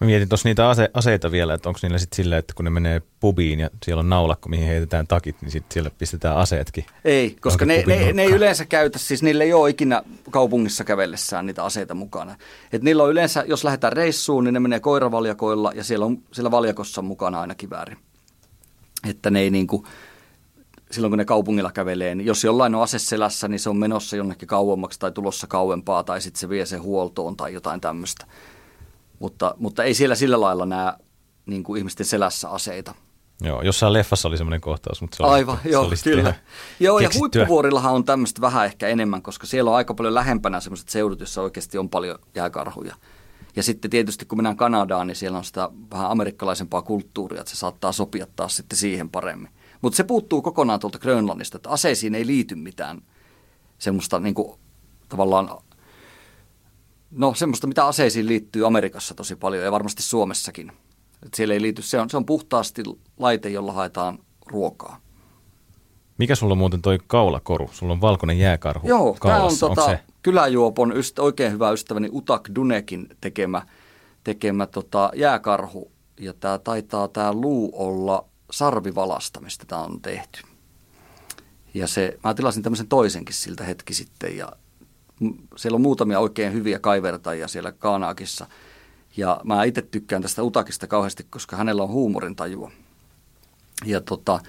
Mä 0.00 0.06
mietin 0.06 0.28
tuossa 0.28 0.48
niitä 0.48 0.68
ase- 0.68 0.90
aseita 0.94 1.30
vielä, 1.30 1.54
että 1.54 1.68
onko 1.68 1.78
niillä 1.82 1.98
sitten 1.98 2.16
silleen, 2.16 2.38
että 2.38 2.54
kun 2.54 2.64
ne 2.64 2.70
menee 2.70 3.02
pubiin 3.20 3.60
ja 3.60 3.70
siellä 3.84 4.00
on 4.00 4.08
naulakko, 4.08 4.48
mihin 4.48 4.66
heitetään 4.66 5.06
takit, 5.06 5.42
niin 5.42 5.50
sitten 5.50 5.74
siellä 5.74 5.90
pistetään 5.98 6.36
aseetkin. 6.36 6.84
Ei, 7.04 7.36
koska 7.40 7.64
ne, 7.64 7.84
ne, 7.86 8.12
ne, 8.12 8.22
ei 8.22 8.30
yleensä 8.30 8.64
käytä, 8.64 8.98
siis 8.98 9.22
niille 9.22 9.44
ei 9.44 9.52
ole 9.52 9.70
ikinä 9.70 10.02
kaupungissa 10.30 10.84
kävellessään 10.84 11.46
niitä 11.46 11.64
aseita 11.64 11.94
mukana. 11.94 12.36
Et 12.72 12.82
niillä 12.82 13.02
on 13.02 13.10
yleensä, 13.10 13.44
jos 13.46 13.64
lähdetään 13.64 13.92
reissuun, 13.92 14.44
niin 14.44 14.54
ne 14.54 14.60
menee 14.60 14.80
koiravaljakoilla 14.80 15.72
ja 15.74 15.84
siellä 15.84 16.06
on 16.06 16.18
siellä 16.32 16.50
valjakossa 16.50 17.02
mukana 17.02 17.40
aina 17.40 17.54
kivääri. 17.54 17.96
Että 19.08 19.30
ne 19.30 19.40
ei 19.40 19.50
niinku, 19.50 19.86
silloin 20.94 21.10
kun 21.10 21.18
ne 21.18 21.24
kaupungilla 21.24 21.72
kävelee, 21.72 22.14
niin 22.14 22.26
jos 22.26 22.44
jollain 22.44 22.74
on 22.74 22.82
ase 22.82 22.98
selässä, 22.98 23.48
niin 23.48 23.60
se 23.60 23.70
on 23.70 23.76
menossa 23.76 24.16
jonnekin 24.16 24.48
kauemmaksi 24.48 24.98
tai 24.98 25.12
tulossa 25.12 25.46
kauempaa 25.46 26.04
tai 26.04 26.20
sitten 26.20 26.40
se 26.40 26.48
vie 26.48 26.66
sen 26.66 26.82
huoltoon 26.82 27.36
tai 27.36 27.54
jotain 27.54 27.80
tämmöistä. 27.80 28.26
Mutta, 29.18 29.54
mutta 29.58 29.84
ei 29.84 29.94
siellä 29.94 30.14
sillä 30.14 30.40
lailla 30.40 30.66
näe 30.66 30.92
niin 31.46 31.62
kuin 31.62 31.78
ihmisten 31.78 32.06
selässä 32.06 32.50
aseita. 32.50 32.94
Joo, 33.40 33.62
jossain 33.62 33.92
leffassa 33.92 34.28
oli 34.28 34.36
semmoinen 34.36 34.60
kohtaus, 34.60 35.00
mutta 35.00 35.16
se 35.16 35.22
oli, 35.22 35.32
Aivan, 35.32 35.58
se 35.62 35.68
joo, 35.68 35.84
oli 35.84 35.94
kyllä. 36.04 36.34
Joo, 36.80 36.98
ja 36.98 37.10
huippuvuorillahan 37.18 37.94
on 37.94 38.04
tämmöistä 38.04 38.40
vähän 38.40 38.64
ehkä 38.64 38.88
enemmän, 38.88 39.22
koska 39.22 39.46
siellä 39.46 39.70
on 39.70 39.76
aika 39.76 39.94
paljon 39.94 40.14
lähempänä 40.14 40.60
semmoiset 40.60 40.88
seudut, 40.88 41.20
joissa 41.20 41.42
oikeasti 41.42 41.78
on 41.78 41.88
paljon 41.88 42.18
jääkarhuja. 42.34 42.94
Ja 43.56 43.62
sitten 43.62 43.90
tietysti 43.90 44.24
kun 44.26 44.38
mennään 44.38 44.56
Kanadaan, 44.56 45.06
niin 45.06 45.16
siellä 45.16 45.38
on 45.38 45.44
sitä 45.44 45.68
vähän 45.92 46.10
amerikkalaisempaa 46.10 46.82
kulttuuria, 46.82 47.40
että 47.40 47.50
se 47.50 47.56
saattaa 47.56 47.92
sopia 47.92 48.26
taas 48.36 48.56
sitten 48.56 48.78
siihen 48.78 49.10
paremmin. 49.10 49.50
Mutta 49.84 49.96
se 49.96 50.04
puuttuu 50.04 50.42
kokonaan 50.42 50.80
tuolta 50.80 50.98
Grönlannista, 50.98 51.56
että 51.56 51.70
aseisiin 51.70 52.14
ei 52.14 52.26
liity 52.26 52.54
mitään 52.54 53.02
semmoista 53.78 54.20
niin 54.20 54.34
kuin, 54.34 54.58
tavallaan, 55.08 55.50
no 57.10 57.34
semmoista, 57.34 57.66
mitä 57.66 57.86
aseisiin 57.86 58.26
liittyy 58.26 58.66
Amerikassa 58.66 59.14
tosi 59.14 59.36
paljon 59.36 59.64
ja 59.64 59.72
varmasti 59.72 60.02
Suomessakin. 60.02 60.72
Et 61.26 61.34
siellä 61.34 61.54
ei 61.54 61.62
liity, 61.62 61.82
se 61.82 62.00
on, 62.00 62.10
se 62.10 62.16
on 62.16 62.26
puhtaasti 62.26 62.82
laite, 63.18 63.48
jolla 63.48 63.72
haetaan 63.72 64.18
ruokaa. 64.46 65.00
Mikä 66.18 66.34
sulla 66.34 66.52
on 66.52 66.58
muuten 66.58 66.82
toi 66.82 66.98
kaulakoru? 67.06 67.70
Sulla 67.72 67.92
on 67.92 68.00
valkoinen 68.00 68.38
jääkarhu 68.38 68.88
Joo, 68.88 69.16
tämä 69.22 69.42
on 69.42 69.58
tota, 69.60 69.86
se? 69.86 70.00
kyläjuopon 70.22 70.96
ystä, 70.96 71.22
oikein 71.22 71.52
hyvä 71.52 71.70
ystäväni 71.70 72.08
Utak 72.12 72.48
Dunekin 72.54 73.06
tekemä, 73.20 73.62
tekemä 74.24 74.66
tota, 74.66 75.10
jääkarhu. 75.14 75.90
Ja 76.20 76.34
tämä 76.34 76.58
taitaa 76.58 77.08
tämä 77.08 77.32
luu 77.32 77.70
olla 77.72 78.24
sarvivalasta, 78.58 79.40
mistä 79.40 79.64
tämä 79.66 79.82
on 79.82 80.00
tehty. 80.00 80.42
Ja 81.74 81.86
se, 81.86 82.18
mä 82.24 82.34
tilasin 82.34 82.62
tämmöisen 82.62 82.88
toisenkin 82.88 83.34
siltä 83.34 83.64
hetki 83.64 83.94
sitten 83.94 84.36
ja 84.36 84.52
siellä 85.56 85.76
on 85.76 85.82
muutamia 85.82 86.20
oikein 86.20 86.52
hyviä 86.52 86.78
kaivertajia 86.78 87.48
siellä 87.48 87.72
Kaanaakissa. 87.72 88.46
Ja 89.16 89.40
mä 89.44 89.64
itse 89.64 89.82
tykkään 89.82 90.22
tästä 90.22 90.42
Utakista 90.42 90.86
kauheasti, 90.86 91.26
koska 91.30 91.56
hänellä 91.56 91.82
on 91.82 91.88
huumorintajua. 91.88 92.70
Ja 93.84 94.00
tota, 94.00 94.40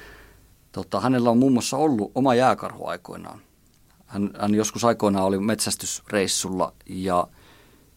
tota, 0.71 0.99
hänellä 0.99 1.29
on 1.29 1.37
muun 1.37 1.53
muassa 1.53 1.77
ollut 1.77 2.11
oma 2.15 2.35
jääkarhu 2.35 2.87
aikoinaan. 2.87 3.41
Hän, 4.05 4.29
hän 4.39 4.55
joskus 4.55 4.85
aikoinaan 4.85 5.25
oli 5.25 5.39
metsästysreissulla 5.39 6.73
ja 6.85 7.27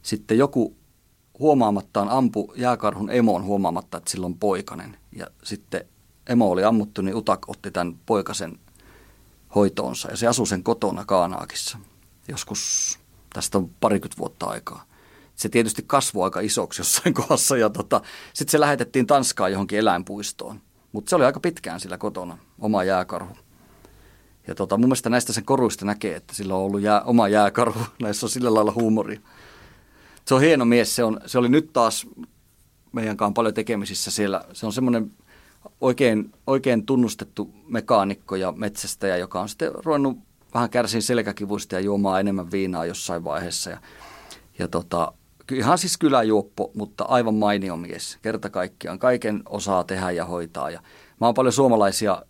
sitten 0.03 0.38
joku 0.38 0.77
huomaamattaan 1.38 2.09
ampu 2.09 2.53
jääkarhun 2.57 3.11
emoon 3.11 3.44
huomaamatta, 3.44 3.99
että 3.99 4.11
sillä 4.11 4.27
on 4.27 4.38
poikanen. 4.38 4.97
Ja 5.12 5.27
sitten 5.42 5.85
emo 6.29 6.51
oli 6.51 6.64
ammuttu, 6.64 7.03
niin 7.03 7.17
Utak 7.17 7.49
otti 7.49 7.71
tämän 7.71 7.99
poikasen 8.07 8.59
hoitoonsa 9.55 10.11
ja 10.11 10.17
se 10.17 10.27
asui 10.27 10.47
sen 10.47 10.62
kotona 10.62 11.05
Kaanaakissa. 11.05 11.79
Joskus 12.29 12.99
tästä 13.33 13.59
on 13.59 13.71
parikymmentä 13.81 14.19
vuotta 14.19 14.47
aikaa. 14.47 14.85
Se 15.35 15.49
tietysti 15.49 15.85
kasvoi 15.87 16.25
aika 16.25 16.41
isoksi 16.41 16.81
jossain 16.81 17.14
kohdassa 17.29 17.57
ja 17.57 17.71
tota, 17.71 18.01
sitten 18.35 18.51
se 18.51 18.61
lähetettiin 18.61 19.07
Tanskaan 19.07 19.53
johonkin 19.53 19.79
eläinpuistoon. 19.79 20.61
Mutta 20.93 21.11
se 21.11 21.17
oli 21.17 21.25
aika 21.25 21.41
pitkään 21.41 21.81
sillä 21.81 21.99
kotona, 21.99 22.38
oma 22.59 22.85
jääkarhu. 22.85 23.37
Ja 24.47 24.55
tota, 24.55 24.77
mun 24.77 24.88
mielestä 24.88 25.11
näistä 25.11 25.33
sen 25.33 25.45
koruista 25.45 25.85
näkee, 25.85 26.17
että 26.17 26.35
sillä 26.35 26.55
on 26.55 26.61
ollut 26.61 26.81
jää, 26.81 27.03
oma 27.03 27.29
jääkarhu. 27.29 27.81
Näissä 28.03 28.27
on 28.27 28.31
sillä 28.31 28.55
lailla 28.55 28.73
huumori. 28.73 29.21
Se 30.25 30.35
on 30.35 30.41
hieno 30.41 30.64
mies. 30.64 30.97
Se, 30.97 31.05
on, 31.05 31.21
se 31.27 31.38
oli 31.38 31.49
nyt 31.49 31.73
taas 31.73 32.07
meidän 32.93 33.17
kanssa 33.17 33.33
paljon 33.33 33.55
tekemisissä 33.55 34.11
siellä. 34.11 34.45
Se 34.53 34.67
on 34.67 34.73
semmoinen 34.73 35.12
oikein, 35.81 36.33
oikein 36.47 36.87
tunnustettu 36.87 37.51
mekaanikko 37.68 38.37
ja 38.37 38.53
metsästäjä, 38.53 39.16
joka 39.16 39.40
on 39.40 39.49
sitten 39.49 39.73
ruvennut 39.75 40.18
vähän 40.55 40.71
kärsiin 40.71 41.03
selkäkivuista 41.03 41.75
ja 41.75 41.81
juomaan 41.81 42.21
enemmän 42.21 42.51
viinaa 42.51 42.87
jossain 42.87 43.25
vaiheessa. 43.25 43.71
Ja, 43.71 43.79
ja 44.59 44.68
tota, 44.68 45.12
ihan 45.53 45.79
siis 45.79 45.99
kyläjuoppo, 45.99 46.71
mutta 46.75 47.05
aivan 47.05 47.35
mainio 47.35 47.77
mies. 47.77 48.18
Kerta 48.23 48.51
kaikkiaan. 48.51 48.99
Kaiken 48.99 49.42
osaa 49.49 49.85
tehdä 49.85 50.11
ja 50.11 50.25
hoitaa. 50.25 50.71
Ja 50.71 50.81
mä 51.21 51.27
oon 51.27 51.35
paljon 51.35 51.53
suomalaisia 51.53 52.23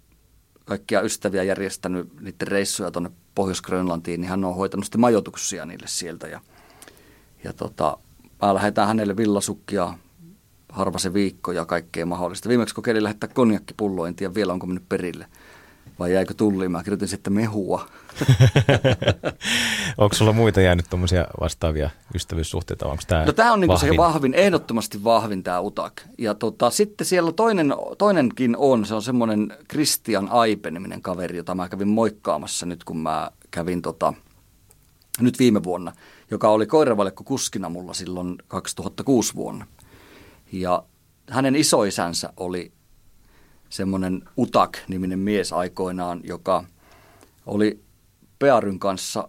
kaikkia 0.64 1.01
ystäviä 1.01 1.43
järjestänyt 1.43 2.21
niiden 2.21 2.49
reissuja 2.49 2.91
tuonne 2.91 3.11
Pohjois-Grönlantiin, 3.35 4.21
niin 4.21 4.31
hän 4.31 4.45
on 4.45 4.55
hoitanut 4.55 4.85
sitten 4.85 5.01
majoituksia 5.01 5.67
niille 5.67 5.87
sieltä. 5.88 6.27
Ja, 6.27 6.41
ja 7.45 7.53
tota, 7.53 7.99
mä 8.43 8.55
lähetän 8.55 8.87
hänelle 8.87 9.17
villasukkia 9.17 9.95
harva 10.72 10.98
se 10.98 11.14
viikko 11.14 11.52
ja 11.52 11.64
kaikkea 11.64 12.07
mahdollista. 12.07 12.48
Viimeksi 12.48 12.74
kokeilin 12.74 13.02
lähettää 13.02 13.31
konjakkipulloa, 13.35 14.09
en 14.09 14.14
tiedä 14.14 14.35
vielä 14.35 14.52
onko 14.52 14.66
mennyt 14.66 14.88
perille. 14.88 15.26
Vai 15.98 16.14
jäikö 16.14 16.35
tulliin? 16.35 16.70
Mä 16.70 16.83
kirjoitin 16.83 17.09
sitten 17.09 17.33
mehua. 17.33 17.88
onko 19.98 20.14
sulla 20.14 20.33
muita 20.33 20.61
jäänyt 20.61 20.87
tuommoisia 20.90 21.26
vastaavia 21.40 21.90
ystävyyssuhteita? 22.14 22.87
Onko 22.87 23.02
tämä 23.07 23.24
No 23.24 23.33
tämä 23.33 23.52
on 23.52 23.61
niinku 23.61 23.78
se 23.78 23.96
vahvin, 23.96 24.35
ehdottomasti 24.35 25.04
vahvin 25.04 25.42
tämä 25.42 25.61
Utak. 25.61 26.02
Ja 26.18 26.35
tota, 26.35 26.70
sitten 26.70 27.07
siellä 27.07 27.33
toinen, 27.33 27.74
toinenkin 27.98 28.57
on, 28.57 28.87
se 28.87 28.94
on 28.94 29.02
semmoinen 29.02 29.57
Christian 29.70 30.28
Aipe-niminen 30.28 31.02
kaveri, 31.02 31.37
jota 31.37 31.54
mä 31.54 31.68
kävin 31.68 31.88
moikkaamassa 31.88 32.66
nyt 32.66 32.85
kun 32.85 32.98
mä 32.98 33.31
kävin 33.50 33.83
tota, 33.83 34.12
nyt 35.20 35.38
viime 35.38 35.62
vuonna, 35.62 35.92
joka 36.31 36.48
oli 36.48 36.66
koiravalekko 36.66 37.24
kuskina 37.24 37.68
mulla 37.68 37.94
silloin 37.94 38.37
2006 38.48 39.35
vuonna. 39.35 39.66
Ja 40.53 40.85
hänen 41.31 41.57
isoisänsä 41.57 42.33
oli 42.37 42.73
semmoinen 43.69 44.29
Utak-niminen 44.39 45.19
mies 45.19 45.53
aikoinaan, 45.53 46.21
joka 46.25 46.65
oli 47.47 47.81
Pearyn 48.39 48.79
kanssa 48.79 49.29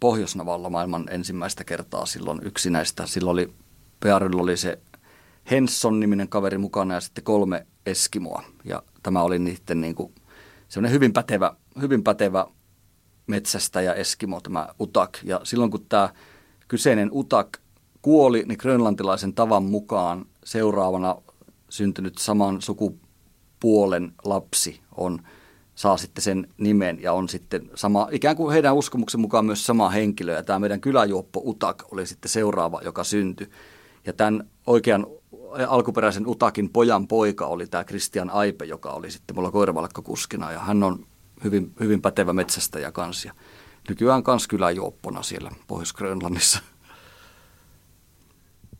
Pohjoisnavalla 0.00 0.70
maailman 0.70 1.06
ensimmäistä 1.10 1.64
kertaa 1.64 2.06
silloin 2.06 2.40
yksinäistä. 2.42 3.06
Silloin 3.06 3.32
oli, 3.32 3.52
Pearylla 4.00 4.42
oli 4.42 4.56
se 4.56 4.78
Henson-niminen 5.50 6.28
kaveri 6.28 6.58
mukana 6.58 6.94
ja 6.94 7.00
sitten 7.00 7.24
kolme 7.24 7.66
Eskimoa. 7.86 8.42
Ja 8.64 8.82
tämä 9.02 9.22
oli 9.22 9.38
niiden 9.38 9.80
niin 9.80 9.94
kuin, 9.94 10.14
semmoinen 10.68 10.92
hyvin 10.94 11.12
pätevä, 11.12 11.56
hyvin 11.80 12.04
pätevä 12.04 12.46
metsästäjä 13.26 13.94
Eskimo, 13.94 14.40
tämä 14.40 14.68
Utak. 14.80 15.18
Ja 15.22 15.40
silloin 15.44 15.70
kun 15.70 15.86
tämä 15.88 16.08
kyseinen 16.68 17.08
Utak 17.12 17.58
kuoli, 18.02 18.44
niin 18.46 18.58
grönlantilaisen 18.60 19.34
tavan 19.34 19.62
mukaan 19.62 20.26
seuraavana 20.46 21.16
syntynyt 21.68 22.18
saman 22.18 22.62
sukupuolen 22.62 24.12
lapsi 24.24 24.80
on, 24.96 25.18
saa 25.74 25.96
sitten 25.96 26.22
sen 26.22 26.48
nimen 26.58 27.02
ja 27.02 27.12
on 27.12 27.28
sitten 27.28 27.70
sama, 27.74 28.08
ikään 28.10 28.36
kuin 28.36 28.52
heidän 28.52 28.74
uskomuksen 28.74 29.20
mukaan 29.20 29.46
myös 29.46 29.66
sama 29.66 29.90
henkilö. 29.90 30.34
Ja 30.34 30.42
tämä 30.42 30.58
meidän 30.58 30.80
kyläjuoppo 30.80 31.40
Utak 31.44 31.82
oli 31.92 32.06
sitten 32.06 32.30
seuraava, 32.30 32.80
joka 32.84 33.04
syntyi. 33.04 33.50
Ja 34.06 34.12
tämän 34.12 34.50
oikean 34.66 35.06
alkuperäisen 35.68 36.26
Utakin 36.26 36.70
pojan 36.70 37.08
poika 37.08 37.46
oli 37.46 37.66
tämä 37.66 37.84
Christian 37.84 38.30
Aipe, 38.30 38.64
joka 38.64 38.90
oli 38.90 39.10
sitten 39.10 39.36
mulla 39.36 39.50
koiravalkkakuskina 39.50 40.52
ja 40.52 40.58
hän 40.58 40.82
on 40.82 41.06
hyvin, 41.44 41.72
hyvin 41.80 42.02
pätevä 42.02 42.32
metsästäjä 42.32 42.92
kanssa. 42.92 43.32
Nykyään 43.88 44.22
kans 44.22 44.48
kyläjuoppona 44.48 45.22
siellä 45.22 45.50
Pohjois-Grönlannissa. 45.66 46.58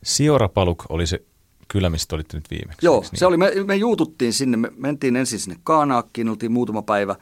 Siorapaluk 0.02 0.84
oli 0.88 1.06
se 1.06 1.24
kylä, 1.68 1.90
mistä 1.90 2.14
olitte 2.16 2.36
nyt 2.36 2.50
viimeksi. 2.50 2.86
Joo, 2.86 3.00
niin? 3.00 3.18
se 3.18 3.26
oli, 3.26 3.36
me, 3.36 3.52
me 3.64 3.76
juututtiin 3.76 4.32
sinne, 4.32 4.56
me 4.56 4.72
mentiin 4.76 5.16
ensin 5.16 5.38
sinne 5.38 5.60
Kaanaakkiin, 5.64 6.28
oltiin 6.28 6.52
muutama 6.52 6.82
päivä 6.82 7.16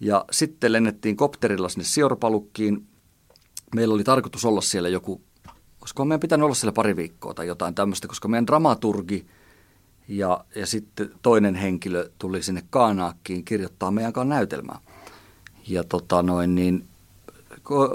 ja 0.00 0.24
sitten 0.30 0.72
lennettiin 0.72 1.16
kopterilla 1.16 1.68
sinne 1.68 1.84
Siorapalukkiin. 1.84 2.86
Meillä 3.74 3.94
oli 3.94 4.04
tarkoitus 4.04 4.44
olla 4.44 4.60
siellä 4.60 4.88
joku, 4.88 5.22
koska 5.78 6.04
meidän 6.04 6.20
pitänyt 6.20 6.44
olla 6.44 6.54
siellä 6.54 6.72
pari 6.72 6.96
viikkoa 6.96 7.34
tai 7.34 7.46
jotain 7.46 7.74
tämmöistä, 7.74 8.08
koska 8.08 8.28
meidän 8.28 8.46
dramaturgi 8.46 9.26
ja, 10.08 10.44
ja 10.54 10.66
sitten 10.66 11.10
toinen 11.22 11.54
henkilö 11.54 12.10
tuli 12.18 12.42
sinne 12.42 12.62
Kaanaakkiin 12.70 13.44
kirjoittaa 13.44 13.90
meidän 13.90 14.12
kanssa 14.12 14.34
näytelmää. 14.34 14.78
Ja 15.68 15.84
tota 15.84 16.22
noin, 16.22 16.54
niin 16.54 16.84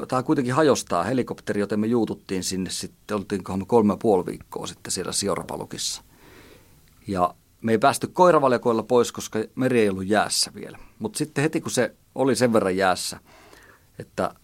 tämä 0.07 0.23
kuitenkin 0.23 0.53
hajostaa 0.53 1.03
helikopteri, 1.03 1.59
joten 1.59 1.79
me 1.79 1.87
juututtiin 1.87 2.43
sinne 2.43 2.69
sitten, 2.69 3.17
oltiin 3.17 3.43
kolme 3.67 3.93
ja 3.93 3.97
puoli 3.97 4.25
viikkoa 4.25 4.67
sitten 4.67 4.91
siellä 4.91 5.11
Siorapalukissa. 5.11 6.03
Ja 7.07 7.35
me 7.61 7.71
ei 7.71 7.77
päästy 7.77 8.07
koiravaljakoilla 8.07 8.83
pois, 8.83 9.11
koska 9.11 9.39
meri 9.55 9.79
ei 9.79 9.89
ollut 9.89 10.07
jäässä 10.07 10.51
vielä. 10.55 10.79
Mutta 10.99 11.17
sitten 11.17 11.41
heti 11.41 11.61
kun 11.61 11.71
se 11.71 11.95
oli 12.15 12.35
sen 12.35 12.53
verran 12.53 12.77
jäässä, 12.77 13.19
että 13.99 14.35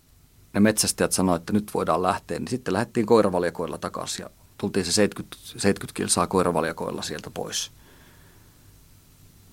ne 0.53 0.59
metsästäjät 0.59 1.11
sanoivat, 1.11 1.41
että 1.41 1.53
nyt 1.53 1.71
voidaan 1.73 2.03
lähteä, 2.03 2.39
niin 2.39 2.47
sitten 2.47 2.73
lähdettiin 2.73 3.05
koiravaljakoilla 3.05 3.77
takaisin 3.77 4.23
ja 4.23 4.29
tultiin 4.57 4.85
se 4.85 4.91
70, 4.91 5.37
70 5.43 5.97
kilsaa 5.97 6.27
koiravaljakoilla 6.27 7.01
sieltä 7.01 7.29
pois. 7.29 7.71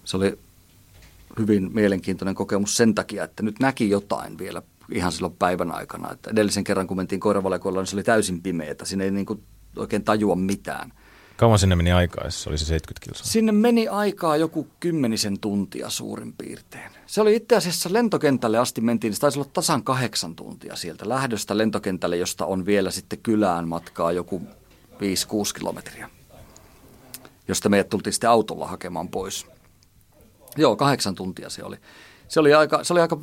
Se 0.04 0.16
oli 0.16 0.38
hyvin 1.38 1.70
mielenkiintoinen 1.74 2.34
kokemus 2.34 2.76
sen 2.76 2.94
takia, 2.94 3.24
että 3.24 3.42
nyt 3.42 3.60
näki 3.60 3.90
jotain 3.90 4.38
vielä 4.38 4.62
ihan 4.92 5.12
silloin 5.12 5.36
päivän 5.36 5.72
aikana. 5.72 6.12
Että 6.12 6.30
edellisen 6.30 6.64
kerran, 6.64 6.86
kun 6.86 6.96
mentiin 6.96 7.20
koiravalikoilla, 7.20 7.80
niin 7.80 7.86
se 7.86 7.96
oli 7.96 8.02
täysin 8.02 8.42
pimeätä. 8.42 8.84
Siinä 8.84 9.04
ei 9.04 9.10
niin 9.10 9.26
kuin 9.26 9.42
oikein 9.76 10.04
tajua 10.04 10.36
mitään. 10.36 10.92
Kauan 11.36 11.58
sinne 11.58 11.76
meni 11.76 11.92
aikaa, 11.92 12.30
se 12.30 12.48
oli 12.50 12.58
se 12.58 12.64
70 12.64 13.04
kilsaa? 13.04 13.26
Sinne 13.26 13.52
meni 13.52 13.88
aikaa 13.88 14.36
joku 14.36 14.68
kymmenisen 14.80 15.40
tuntia 15.40 15.90
suurin 15.90 16.32
piirtein. 16.32 16.90
Se 17.06 17.20
oli 17.20 17.36
itse 17.36 17.56
asiassa 17.56 17.92
lentokentälle 17.92 18.58
asti 18.58 18.80
mentiin, 18.80 19.14
se 19.14 19.20
taisi 19.20 19.38
olla 19.38 19.50
tasan 19.52 19.84
kahdeksan 19.84 20.36
tuntia 20.36 20.76
sieltä 20.76 21.08
lähdöstä 21.08 21.58
lentokentälle, 21.58 22.16
josta 22.16 22.46
on 22.46 22.66
vielä 22.66 22.90
sitten 22.90 23.18
kylään 23.18 23.68
matkaa 23.68 24.12
joku 24.12 24.42
5-6 24.92 24.98
kilometriä, 25.58 26.10
josta 27.48 27.68
meidät 27.68 27.88
tultiin 27.88 28.12
sitten 28.12 28.30
autolla 28.30 28.66
hakemaan 28.66 29.08
pois. 29.08 29.46
Joo, 30.56 30.76
kahdeksan 30.76 31.14
tuntia 31.14 31.50
se 31.50 31.64
oli. 31.64 31.76
Se 32.28 32.40
oli 32.40 32.54
aika, 32.54 32.84
se 32.84 32.92
oli 32.92 33.00
aika 33.00 33.18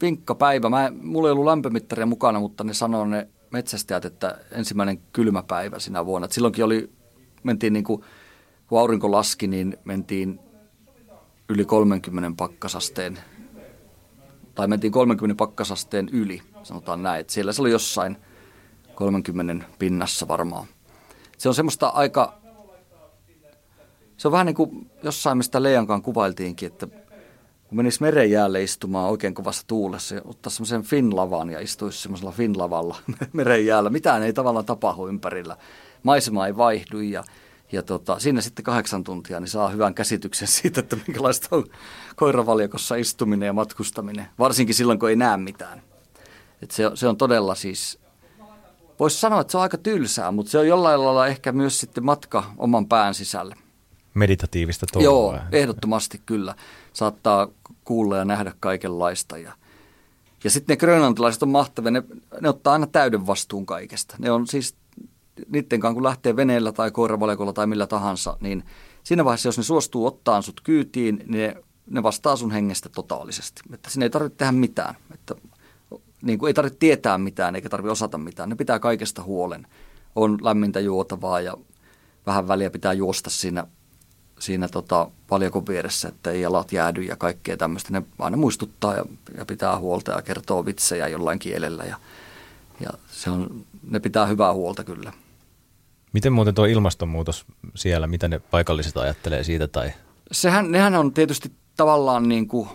vinkka 0.00 0.34
päivä. 0.34 0.68
Mä, 0.68 0.92
mulla 1.02 1.28
ei 1.28 1.32
ollut 1.32 1.44
lämpömittaria 1.44 2.06
mukana, 2.06 2.40
mutta 2.40 2.64
ne 2.64 2.74
sanoi 2.74 3.08
ne 3.08 3.28
metsästäjät, 3.50 4.04
että 4.04 4.38
ensimmäinen 4.50 4.98
kylmä 5.12 5.42
päivä 5.42 5.78
sinä 5.78 6.06
vuonna. 6.06 6.24
Et 6.24 6.32
silloinkin 6.32 6.64
oli, 6.64 6.90
mentiin 7.42 7.72
niin 7.72 7.84
kuin, 7.84 8.04
kun 8.66 8.80
aurinko 8.80 9.10
laski, 9.10 9.46
niin 9.46 9.76
mentiin 9.84 10.40
yli 11.48 11.64
30 11.64 12.30
pakkasasteen, 12.36 13.18
tai 14.54 14.68
mentiin 14.68 14.92
30 14.92 15.38
pakkasasteen 15.38 16.08
yli, 16.12 16.42
sanotaan 16.62 17.02
näin. 17.02 17.20
Et 17.20 17.30
siellä 17.30 17.52
se 17.52 17.62
oli 17.62 17.70
jossain 17.70 18.16
30 18.94 19.66
pinnassa 19.78 20.28
varmaan. 20.28 20.66
Se 21.38 21.48
on 21.48 21.54
semmoista 21.54 21.88
aika, 21.88 22.38
se 24.16 24.28
on 24.28 24.32
vähän 24.32 24.46
niin 24.46 24.56
kuin 24.56 24.90
jossain, 25.02 25.38
mistä 25.38 25.62
Leijankaan 25.62 26.02
kuvailtiinkin, 26.02 26.66
että 26.66 26.88
kun 27.74 27.78
menisi 27.78 28.02
meren 28.02 28.30
jäälle 28.30 28.62
istumaan 28.62 29.10
oikein 29.10 29.34
kovassa 29.34 29.66
tuulessa 29.66 30.14
ja 30.14 30.20
ottaa 30.24 30.50
semmoisen 30.50 30.82
finlavan 30.82 31.50
ja 31.50 31.60
istuisi 31.60 31.98
semmoisella 31.98 32.32
finlavalla 32.32 32.96
meren 33.32 33.66
jäällä. 33.66 33.90
Mitään 33.90 34.22
ei 34.22 34.32
tavallaan 34.32 34.64
tapahdu 34.64 35.08
ympärillä. 35.08 35.56
Maisema 36.02 36.46
ei 36.46 36.56
vaihdu 36.56 37.00
ja, 37.00 37.24
ja 37.72 37.82
tota, 37.82 38.18
siinä 38.18 38.40
sitten 38.40 38.64
kahdeksan 38.64 39.04
tuntia 39.04 39.40
niin 39.40 39.48
saa 39.48 39.68
hyvän 39.68 39.94
käsityksen 39.94 40.48
siitä, 40.58 40.80
että 40.80 40.96
minkälaista 41.06 41.56
on 41.56 41.64
koiravaljakossa 42.16 42.94
istuminen 42.94 43.46
ja 43.46 43.52
matkustaminen. 43.52 44.26
Varsinkin 44.38 44.74
silloin, 44.74 44.98
kun 44.98 45.10
ei 45.10 45.16
näe 45.16 45.36
mitään. 45.36 45.82
Et 46.62 46.70
se, 46.70 46.90
se 46.94 47.08
on 47.08 47.16
todella 47.16 47.54
siis 47.54 47.98
voisi 49.00 49.20
sanoa, 49.20 49.40
että 49.40 49.50
se 49.50 49.56
on 49.56 49.62
aika 49.62 49.78
tylsää, 49.78 50.30
mutta 50.30 50.50
se 50.50 50.58
on 50.58 50.68
jollain 50.68 51.04
lailla 51.04 51.26
ehkä 51.26 51.52
myös 51.52 51.80
sitten 51.80 52.04
matka 52.04 52.44
oman 52.58 52.86
pään 52.86 53.14
sisälle. 53.14 53.56
Meditatiivista 54.14 54.86
touhua. 54.92 55.04
Joo, 55.04 55.38
ehdottomasti 55.52 56.20
kyllä. 56.26 56.54
Saattaa 56.92 57.48
kuulla 57.84 58.16
ja 58.16 58.24
nähdä 58.24 58.52
kaikenlaista. 58.60 59.38
Ja, 59.38 59.52
ja 60.44 60.50
sitten 60.50 60.74
ne 60.74 60.76
grönlantilaiset 60.76 61.42
on 61.42 61.48
mahtavia, 61.48 61.90
ne, 61.90 62.02
ne 62.40 62.48
ottaa 62.48 62.72
aina 62.72 62.86
täyden 62.86 63.26
vastuun 63.26 63.66
kaikesta. 63.66 64.16
Ne 64.18 64.30
on 64.30 64.46
siis, 64.46 64.74
niiden 65.48 65.80
kanssa 65.80 65.94
kun 65.94 66.02
lähtee 66.02 66.36
veneellä 66.36 66.72
tai 66.72 66.90
koiravalikolla 66.90 67.52
tai 67.52 67.66
millä 67.66 67.86
tahansa, 67.86 68.36
niin 68.40 68.64
siinä 69.04 69.24
vaiheessa, 69.24 69.48
jos 69.48 69.58
ne 69.58 69.64
suostuu 69.64 70.06
ottaan 70.06 70.42
sut 70.42 70.60
kyytiin, 70.60 71.16
niin 71.16 71.30
ne, 71.30 71.56
ne 71.90 72.02
vastaa 72.02 72.36
sun 72.36 72.50
hengestä 72.50 72.88
totaalisesti. 72.88 73.62
Että 73.72 73.90
sinne 73.90 74.06
ei 74.06 74.10
tarvitse 74.10 74.36
tehdä 74.36 74.52
mitään. 74.52 74.94
Että, 75.14 75.34
niin 76.22 76.38
kuin 76.38 76.48
ei 76.48 76.54
tarvitse 76.54 76.78
tietää 76.78 77.18
mitään 77.18 77.56
eikä 77.56 77.68
tarvitse 77.68 77.92
osata 77.92 78.18
mitään. 78.18 78.48
Ne 78.48 78.54
pitää 78.54 78.78
kaikesta 78.78 79.22
huolen. 79.22 79.66
On 80.16 80.38
lämmintä 80.42 80.80
juotavaa 80.80 81.40
ja 81.40 81.56
vähän 82.26 82.48
väliä 82.48 82.70
pitää 82.70 82.92
juosta 82.92 83.30
siinä 83.30 83.66
siinä 84.38 84.68
tota, 84.68 85.10
paljakon 85.28 85.66
vieressä, 85.66 86.08
että 86.08 86.30
ei 86.30 86.40
jalat 86.40 86.72
jäädy 86.72 87.02
ja 87.02 87.16
kaikkea 87.16 87.56
tämmöistä. 87.56 87.92
Ne 87.92 88.02
aina 88.18 88.36
muistuttaa 88.36 88.94
ja, 88.94 89.04
ja 89.38 89.44
pitää 89.44 89.78
huolta 89.78 90.12
ja 90.12 90.22
kertoo 90.22 90.66
vitsejä 90.66 91.08
jollain 91.08 91.38
kielellä 91.38 91.84
ja, 91.84 91.96
ja 92.80 92.90
se 93.08 93.30
on, 93.30 93.64
ne 93.90 94.00
pitää 94.00 94.26
hyvää 94.26 94.52
huolta 94.52 94.84
kyllä. 94.84 95.12
Miten 96.12 96.32
muuten 96.32 96.54
tuo 96.54 96.64
ilmastonmuutos 96.64 97.44
siellä, 97.74 98.06
mitä 98.06 98.28
ne 98.28 98.38
paikalliset 98.38 98.96
ajattelee 98.96 99.44
siitä? 99.44 99.68
Tai? 99.68 99.92
Sehän, 100.32 100.72
nehän 100.72 100.94
on 100.94 101.12
tietysti 101.12 101.52
tavallaan 101.76 102.28
niin 102.28 102.48
kuin 102.48 102.68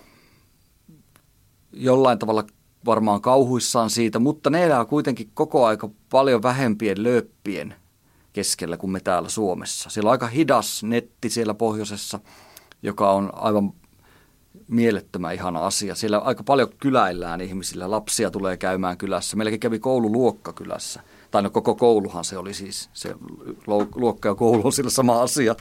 jollain 1.73 2.19
tavalla 2.19 2.43
varmaan 2.85 3.21
kauhuissaan 3.21 3.89
siitä, 3.89 4.19
mutta 4.19 4.49
ne 4.49 4.63
elää 4.63 4.85
kuitenkin 4.85 5.29
koko 5.33 5.65
aika 5.65 5.89
paljon 6.09 6.43
vähempien 6.43 7.03
lööppien 7.03 7.75
keskellä 8.39 8.77
kuin 8.77 8.91
me 8.91 8.99
täällä 8.99 9.29
Suomessa. 9.29 9.89
Siellä 9.89 10.07
on 10.07 10.11
aika 10.11 10.27
hidas 10.27 10.83
netti 10.83 11.29
siellä 11.29 11.53
pohjoisessa, 11.53 12.19
joka 12.83 13.11
on 13.11 13.29
aivan 13.33 13.73
mielettömän 14.67 15.33
ihana 15.33 15.59
asia. 15.59 15.95
Siellä 15.95 16.17
aika 16.17 16.43
paljon 16.43 16.69
kyläillään 16.79 17.41
ihmisillä. 17.41 17.91
Lapsia 17.91 18.31
tulee 18.31 18.57
käymään 18.57 18.97
kylässä. 18.97 19.37
Meilläkin 19.37 19.59
kävi 19.59 19.79
koululuokka 19.79 20.53
kylässä. 20.53 21.01
Tai 21.31 21.43
no 21.43 21.49
koko 21.49 21.75
kouluhan 21.75 22.25
se 22.25 22.37
oli 22.37 22.53
siis. 22.53 22.89
Se 22.93 23.15
luokka 23.95 24.29
ja 24.29 24.35
koulu 24.35 24.65
on 24.65 24.73
sillä 24.73 24.89
sama 24.89 25.21
asia. 25.21 25.55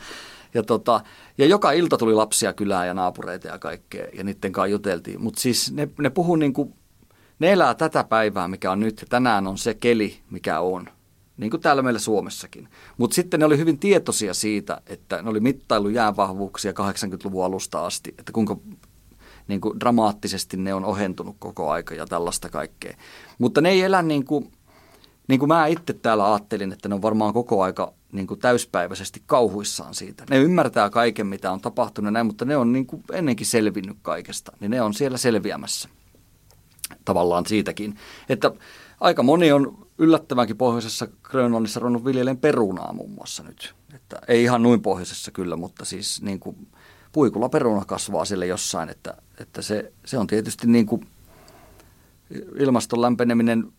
Ja, 0.55 0.62
tota, 0.62 1.01
ja 1.38 1.47
joka 1.47 1.73
ilta 1.73 1.97
tuli 1.97 2.14
lapsia 2.14 2.53
kylään 2.53 2.87
ja 2.87 2.95
naapureita 2.95 3.49
ja 3.49 3.59
kaikkea. 3.59 4.07
Ja 4.12 4.25
niiden 4.25 4.53
kanssa 4.53 4.67
juteltiin. 4.67 5.23
Mutta 5.23 5.41
siis 5.41 5.73
ne, 5.73 5.88
ne 5.99 6.11
puhuu 6.11 6.37
niin 6.37 6.53
kuin, 6.53 6.75
ne 7.38 7.53
elää 7.53 7.75
tätä 7.75 8.05
päivää, 8.05 8.49
mikä 8.49 8.71
on 8.73 8.81
nyt. 8.81 9.01
Ja 9.01 9.07
tänään 9.11 9.47
on 9.47 9.59
se 9.59 9.75
keli, 9.75 10.21
mikä 10.31 10.61
on 10.61 10.88
niin 11.38 11.51
kuin 11.51 11.61
täällä 11.61 11.83
meillä 11.83 11.98
Suomessakin. 11.98 12.68
Mutta 12.96 13.14
sitten 13.14 13.40
ne 13.40 13.46
oli 13.46 13.59
hyvin 13.59 13.79
tietoisia 13.79 14.35
siitä, 14.35 14.81
että 14.87 15.22
ne 15.22 15.31
oli 15.31 15.40
mittailu 15.40 15.88
jäävahvuuksia 15.88 16.72
80-luvun 16.72 17.44
alusta 17.44 17.87
asti, 17.87 18.14
että 18.18 18.33
kuinka 18.33 18.57
niin 19.48 19.61
kuin 19.61 19.81
dramaattisesti 19.81 20.57
ne 20.57 20.74
on 20.74 20.85
ohentunut 20.85 21.37
koko 21.38 21.70
aika 21.70 21.94
ja 21.94 22.07
tällaista 22.07 22.48
kaikkea. 22.48 22.96
Mutta 23.38 23.61
ne 23.61 23.70
ei 23.70 23.83
elä 23.83 24.03
niin 24.03 24.24
kuin, 24.24 24.53
niin 25.29 25.38
kuin 25.38 25.48
mä 25.48 25.66
itse 25.66 25.92
täällä 25.92 26.33
ajattelin, 26.33 26.72
että 26.72 26.88
ne 26.88 26.94
on 26.94 27.03
varmaan 27.03 27.33
koko 27.33 27.62
aika 27.62 27.92
niin 28.12 28.27
kuin 28.27 28.40
täyspäiväisesti 28.40 29.22
kauhuissaan 29.27 29.94
siitä. 29.94 30.24
Ne 30.31 30.38
ymmärtää 30.38 30.90
kaiken, 30.90 31.27
mitä 31.27 31.53
on 31.53 31.61
tapahtunut 31.61 32.12
näin, 32.12 32.27
mutta 32.27 32.44
ne 32.44 32.57
on 32.57 32.72
niin 32.72 32.87
kuin 32.87 33.03
ennenkin 33.12 33.46
selvinnyt 33.46 33.96
kaikesta. 34.03 34.53
Niin 34.61 34.70
ne 34.70 34.83
on 34.83 34.94
siellä 34.94 35.18
selviämässä 35.18 35.88
tavallaan 37.05 37.46
siitäkin. 37.46 37.96
Että 38.29 38.51
aika 39.01 39.22
moni 39.22 39.53
on 39.53 39.88
yllättävänkin 39.98 40.56
pohjoisessa 40.56 41.08
Grönlannissa 41.22 41.80
ruvennut 41.80 42.04
viljelemään 42.04 42.40
perunaa 42.40 42.92
muun 42.92 43.11
muassa 43.11 43.42
nyt. 43.42 43.74
Että 43.94 44.16
ei 44.28 44.42
ihan 44.42 44.62
noin 44.62 44.82
pohjoisessa 44.82 45.30
kyllä, 45.30 45.56
mutta 45.56 45.84
siis 45.84 46.22
niin 46.22 46.40
kuin 46.40 46.68
puikulla 47.12 47.48
peruna 47.48 47.84
kasvaa 47.84 48.24
sille 48.24 48.46
jossain, 48.46 48.88
että, 48.88 49.14
että 49.40 49.62
se, 49.62 49.92
se 50.04 50.18
on 50.18 50.26
tietysti 50.26 50.66
niin 50.66 50.87
kuin 50.87 51.06
ilmaston 52.58 53.00
lämpeneminen 53.00 53.72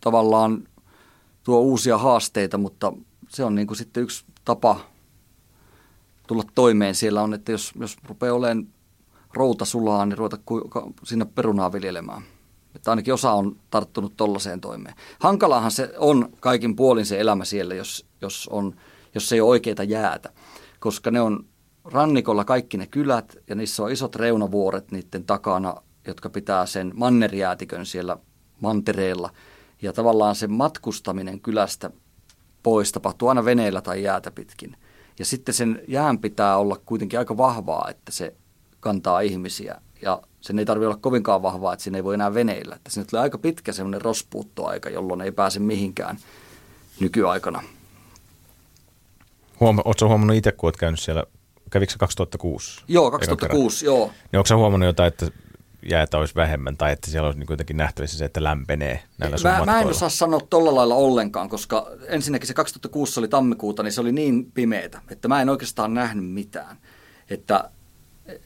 tavallaan 0.00 0.68
tuo 1.42 1.60
uusia 1.60 1.98
haasteita, 1.98 2.58
mutta 2.58 2.92
se 3.28 3.44
on 3.44 3.54
niin 3.54 3.66
kuin 3.66 3.76
sitten 3.76 4.02
yksi 4.02 4.24
tapa 4.44 4.80
tulla 6.26 6.44
toimeen 6.54 6.94
siellä 6.94 7.22
on, 7.22 7.34
että 7.34 7.52
jos, 7.52 7.72
jos 7.80 7.96
rupeaa 8.08 8.34
olemaan 8.34 8.68
routa 9.34 9.64
sulaa, 9.64 10.06
niin 10.06 10.18
ruveta 10.18 10.38
sinne 11.04 11.24
perunaa 11.24 11.72
viljelemään. 11.72 12.22
Että 12.76 12.90
ainakin 12.90 13.14
osa 13.14 13.32
on 13.32 13.56
tarttunut 13.70 14.16
tollaiseen 14.16 14.60
toimeen. 14.60 14.94
Hankalahan 15.20 15.70
se 15.70 15.94
on 15.98 16.28
kaikin 16.40 16.76
puolin 16.76 17.06
se 17.06 17.20
elämä 17.20 17.44
siellä, 17.44 17.74
jos, 17.74 18.06
jos, 18.20 18.48
on, 18.52 18.76
jos 19.14 19.32
ei 19.32 19.40
ole 19.40 19.50
oikeita 19.50 19.82
jäätä, 19.82 20.32
koska 20.80 21.10
ne 21.10 21.20
on 21.20 21.44
rannikolla 21.84 22.44
kaikki 22.44 22.76
ne 22.76 22.86
kylät 22.86 23.36
ja 23.48 23.54
niissä 23.54 23.82
on 23.82 23.92
isot 23.92 24.16
reunavuoret 24.16 24.90
niiden 24.90 25.24
takana, 25.24 25.74
jotka 26.06 26.30
pitää 26.30 26.66
sen 26.66 26.92
mannerjäätikön 26.94 27.86
siellä 27.86 28.16
mantereella. 28.60 29.30
Ja 29.82 29.92
tavallaan 29.92 30.34
se 30.34 30.46
matkustaminen 30.46 31.40
kylästä 31.40 31.90
pois 32.62 32.92
tapahtuu 32.92 33.28
aina 33.28 33.44
veneellä 33.44 33.80
tai 33.80 34.02
jäätä 34.02 34.30
pitkin. 34.30 34.76
Ja 35.18 35.24
sitten 35.24 35.54
sen 35.54 35.82
jään 35.88 36.18
pitää 36.18 36.56
olla 36.56 36.80
kuitenkin 36.86 37.18
aika 37.18 37.36
vahvaa, 37.36 37.88
että 37.90 38.12
se 38.12 38.34
kantaa 38.80 39.20
ihmisiä. 39.20 39.80
Ja 40.02 40.22
sen 40.46 40.58
ei 40.58 40.64
tarvitse 40.64 40.86
olla 40.86 40.98
kovinkaan 41.00 41.42
vahvaa, 41.42 41.72
että 41.72 41.82
siinä 41.82 41.98
ei 41.98 42.04
voi 42.04 42.14
enää 42.14 42.34
veneillä. 42.34 42.74
Että 42.74 42.90
sinne 42.90 43.06
tulee 43.10 43.22
aika 43.22 43.38
pitkä 43.38 43.72
semmoinen 43.72 44.02
rospuuttoaika, 44.02 44.90
jolloin 44.90 45.20
ei 45.20 45.32
pääse 45.32 45.58
mihinkään 45.60 46.18
nykyaikana. 47.00 47.62
Huoma, 49.60 49.82
oletko 49.84 50.08
huomannut 50.08 50.36
itse, 50.36 50.52
kun 50.52 50.66
olet 50.66 50.76
käynyt 50.76 51.00
siellä, 51.00 51.24
kävikö 51.70 51.92
se 51.92 51.98
2006? 51.98 52.82
Joo, 52.88 53.10
2006, 53.10 53.84
joo. 53.84 54.10
Niin 54.32 54.38
onko 54.38 54.56
huomannut 54.56 54.86
jotain, 54.86 55.08
että 55.08 55.26
jäätä 55.90 56.18
olisi 56.18 56.34
vähemmän 56.34 56.76
tai 56.76 56.92
että 56.92 57.10
siellä 57.10 57.26
olisi 57.26 57.38
niin 57.38 57.46
kuitenkin 57.46 57.76
nähtävissä 57.76 58.18
se, 58.18 58.24
että 58.24 58.44
lämpenee 58.44 59.02
näillä 59.18 59.36
sun 59.36 59.50
mä, 59.50 59.64
mä 59.64 59.80
en 59.80 59.86
osaa 59.86 60.08
sanoa 60.08 60.40
tolla 60.50 60.74
lailla 60.74 60.94
ollenkaan, 60.94 61.48
koska 61.48 61.86
ensinnäkin 62.08 62.46
se 62.46 62.54
2006 62.54 63.20
oli 63.20 63.28
tammikuuta, 63.28 63.82
niin 63.82 63.92
se 63.92 64.00
oli 64.00 64.12
niin 64.12 64.52
pimeätä, 64.52 65.00
että 65.10 65.28
mä 65.28 65.42
en 65.42 65.48
oikeastaan 65.48 65.94
nähnyt 65.94 66.32
mitään. 66.32 66.76
Että, 67.30 67.70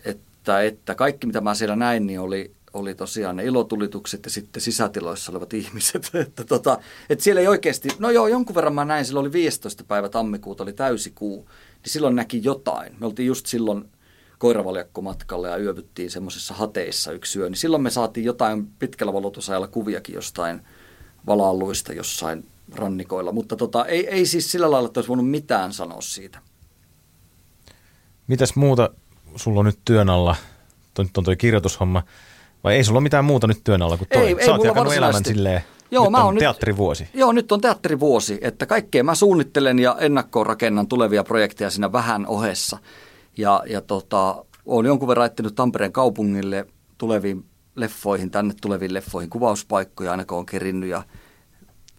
että 0.04 0.29
että, 0.40 0.62
että 0.62 0.94
kaikki 0.94 1.26
mitä 1.26 1.40
mä 1.40 1.54
siellä 1.54 1.76
näin, 1.76 2.06
niin 2.06 2.20
oli, 2.20 2.54
oli 2.72 2.94
tosiaan 2.94 3.36
ne 3.36 3.44
ilotulitukset 3.44 4.24
ja 4.24 4.30
sitten 4.30 4.62
sisätiloissa 4.62 5.32
olevat 5.32 5.54
ihmiset. 5.54 6.10
että, 6.26 6.44
tota, 6.44 6.78
että 7.10 7.24
siellä 7.24 7.40
ei 7.40 7.48
oikeasti, 7.48 7.88
no 7.98 8.10
joo, 8.10 8.28
jonkun 8.28 8.54
verran 8.54 8.74
mä 8.74 8.84
näin, 8.84 9.04
silloin 9.04 9.24
oli 9.24 9.32
15. 9.32 9.84
päivä 9.84 10.08
tammikuuta, 10.08 10.62
oli 10.62 10.72
täysikuu, 10.72 11.36
niin 11.82 11.92
silloin 11.92 12.16
näki 12.16 12.44
jotain. 12.44 12.96
Me 13.00 13.06
oltiin 13.06 13.26
just 13.26 13.46
silloin 13.46 13.84
koiravaljakkomatkalla 14.38 15.48
ja 15.48 15.56
yövyttiin 15.56 16.10
semmoisissa 16.10 16.54
hateissa 16.54 17.12
yksi 17.12 17.38
yö, 17.38 17.48
niin 17.48 17.56
silloin 17.56 17.82
me 17.82 17.90
saatiin 17.90 18.24
jotain 18.24 18.66
pitkällä 18.78 19.12
valotusajalla 19.12 19.68
kuviakin 19.68 20.14
jostain 20.14 20.60
valaalluista 21.26 21.92
jossain 21.92 22.44
rannikoilla, 22.74 23.32
mutta 23.32 23.56
tota, 23.56 23.86
ei, 23.86 24.08
ei 24.08 24.26
siis 24.26 24.52
sillä 24.52 24.70
lailla, 24.70 24.86
että 24.86 25.00
olisi 25.00 25.08
voinut 25.08 25.30
mitään 25.30 25.72
sanoa 25.72 26.00
siitä. 26.00 26.38
Mitäs 28.26 28.56
muuta 28.56 28.90
sulla 29.36 29.60
on 29.60 29.66
nyt 29.66 29.78
työn 29.84 30.10
alla, 30.10 30.36
nyt 30.98 31.18
on 31.18 31.24
toi 31.24 31.36
kirjoitushomma, 31.36 32.02
vai 32.64 32.74
ei 32.74 32.84
sulla 32.84 32.98
ole 32.98 33.02
mitään 33.02 33.24
muuta 33.24 33.46
nyt 33.46 33.64
työn 33.64 33.82
alla 33.82 33.96
kuin 33.96 34.08
toi? 34.08 34.26
Ei, 34.26 34.44
Sä 34.44 34.52
oot 34.52 34.64
jakanut 34.64 34.92
elämän 34.94 35.24
silleen, 35.24 35.64
joo, 35.90 36.04
nyt 36.04 36.10
mä 36.10 36.24
on 36.24 36.36
teatterivuosi. 36.36 37.02
Nyt, 37.02 37.14
joo, 37.14 37.32
nyt 37.32 37.52
on 37.52 37.60
teatterivuosi, 37.60 38.38
että 38.40 38.66
kaikkea 38.66 39.04
mä 39.04 39.14
suunnittelen 39.14 39.78
ja 39.78 39.96
ennakkoon 39.98 40.46
rakennan 40.46 40.86
tulevia 40.86 41.24
projekteja 41.24 41.70
siinä 41.70 41.92
vähän 41.92 42.26
ohessa. 42.26 42.78
Ja, 43.36 43.62
ja 43.66 43.80
tota, 43.80 44.44
olen 44.66 44.86
jonkun 44.86 45.08
verran 45.08 45.26
etsinyt 45.26 45.54
Tampereen 45.54 45.92
kaupungille 45.92 46.66
tuleviin 46.98 47.44
leffoihin, 47.74 48.30
tänne 48.30 48.54
tuleviin 48.60 48.94
leffoihin 48.94 49.30
kuvauspaikkoja 49.30 50.10
aina 50.10 50.24
kun 50.24 50.38
on 50.38 50.46
kerinnyt. 50.46 50.90
Ja 50.90 51.02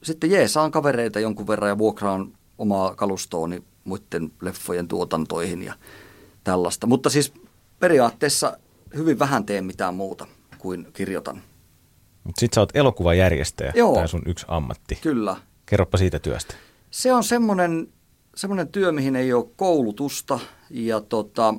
sitten 0.04 0.32
jee, 0.32 0.48
saan 0.48 0.72
kavereita 0.72 1.20
jonkun 1.20 1.48
verran 1.48 1.70
ja 1.70 1.78
vuokraan 1.78 2.32
omaa 2.58 2.96
kalustooni 2.96 3.64
muiden 3.84 4.32
leffojen 4.42 4.88
tuotantoihin 4.88 5.64
ja 5.64 5.74
tällaista. 6.44 6.88
Mutta 6.88 7.10
siis 7.10 7.34
periaatteessa 7.80 8.58
hyvin 8.96 9.20
vähän 9.20 9.46
teen 9.46 9.66
mitään 9.66 9.94
muuta 9.94 10.28
kuin 10.58 10.88
kirjoitan. 10.94 11.42
Sitten 12.26 12.56
sä 12.56 12.62
oot 12.62 12.76
elokuvajärjestäjä, 12.76 13.74
Joo. 13.76 13.96
tämä 13.96 14.08
sun 14.08 14.22
yksi 14.26 14.46
ammatti. 14.50 14.96
Kyllä. 15.02 15.38
Kerropa 15.66 15.98
siitä 15.98 16.20
työstä. 16.20 16.56
Se 16.92 17.14
on 17.14 17.24
semmoinen, 17.24 17.88
semmoinen 18.36 18.68
työ, 18.68 18.92
mihin 18.92 19.16
ei 19.16 19.34
ole 19.34 19.46
koulutusta 19.56 20.40
ja 20.70 21.02
tota, 21.02 21.54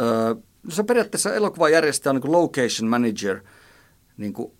ö, 0.00 0.36
se 0.68 0.82
periaatteessa 0.82 1.34
elokuvajärjestäjä 1.34 2.10
on 2.10 2.20
niin 2.20 2.32
location 2.32 2.90
manager 2.90 3.40
niin 4.16 4.32
kuin 4.32 4.52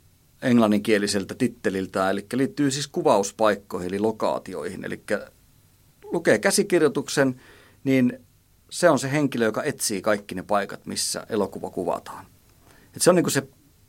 englanninkieliseltä 0.43 1.35
titteliltä, 1.35 2.11
eli 2.11 2.27
liittyy 2.33 2.71
siis 2.71 2.89
kuvauspaikkoihin 2.89 3.89
eli 3.89 3.99
lokaatioihin. 3.99 4.85
Eli 4.85 5.03
lukee 6.05 6.39
käsikirjoituksen, 6.39 7.41
niin 7.85 8.24
se 8.75 8.91
on 8.91 8.99
se 8.99 9.13
henkilö, 9.13 9.45
joka 9.45 9.63
etsii 9.63 10.03
kaikki 10.03 10.35
ne 10.35 10.43
paikat, 10.43 10.87
missä 10.87 11.27
elokuva 11.29 11.71
kuvataan. 11.71 12.27
Et 12.97 13.03
se 13.03 13.11
on 13.11 13.17
niin 13.17 13.25
kuin 13.25 13.33
se 13.33 13.49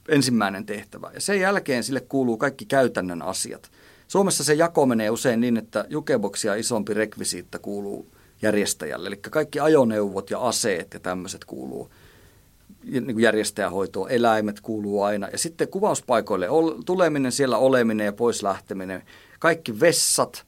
ensimmäinen 0.09 0.65
tehtävä. 0.65 1.11
Ja 1.13 1.21
sen 1.21 1.39
jälkeen 1.39 1.83
sille 1.83 1.99
kuuluu 1.99 2.37
kaikki 2.37 2.65
käytännön 2.65 3.21
asiat. 3.21 3.71
Suomessa 4.07 4.43
se 4.43 4.53
jako 4.53 4.85
menee 4.85 5.09
usein 5.09 5.41
niin, 5.41 5.57
että 5.57 5.85
jukeboksia 5.89 6.55
isompi 6.55 6.93
rekvisiitta 6.93 7.59
kuuluu 7.59 8.07
järjestäjälle. 8.41 9.07
Eli 9.07 9.17
kaikki 9.17 9.59
ajoneuvot 9.59 10.29
ja 10.29 10.39
aseet 10.39 10.93
ja 10.93 10.99
tämmöiset 10.99 11.45
kuuluu 11.45 11.89
niin 12.83 13.19
järjestäjähoitoon. 13.19 14.11
Eläimet 14.11 14.61
kuuluu 14.61 15.03
aina. 15.03 15.27
Ja 15.27 15.37
sitten 15.37 15.67
kuvauspaikoille 15.67 16.47
tuleminen, 16.85 17.31
siellä 17.31 17.57
oleminen 17.57 18.05
ja 18.05 18.13
pois 18.13 18.43
lähteminen. 18.43 19.03
Kaikki 19.39 19.79
vessat, 19.79 20.45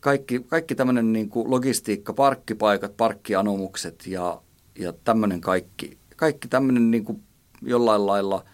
kaikki, 0.00 0.40
kaikki 0.48 0.74
tämmöinen 0.74 1.12
niin 1.12 1.28
kuin 1.28 1.50
logistiikka, 1.50 2.12
parkkipaikat, 2.12 2.96
parkkianomukset 2.96 4.06
ja, 4.06 4.42
ja 4.78 4.92
tämmöinen 5.04 5.40
kaikki. 5.40 5.98
Kaikki 6.16 6.48
tämmöinen 6.48 6.90
niin 6.90 7.04
kuin 7.04 7.22
jollain 7.62 8.06
lailla 8.06 8.44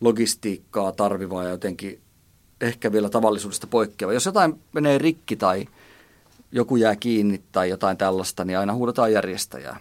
logistiikkaa 0.00 0.92
tarvivaa 0.92 1.44
ja 1.44 1.50
jotenkin 1.50 2.00
ehkä 2.60 2.92
vielä 2.92 3.10
tavallisuudesta 3.10 3.66
poikkeava. 3.66 4.12
Jos 4.12 4.26
jotain 4.26 4.60
menee 4.72 4.98
rikki 4.98 5.36
tai 5.36 5.64
joku 6.52 6.76
jää 6.76 6.96
kiinni 6.96 7.42
tai 7.52 7.70
jotain 7.70 7.96
tällaista, 7.96 8.44
niin 8.44 8.58
aina 8.58 8.74
huudetaan 8.74 9.12
järjestäjää. 9.12 9.80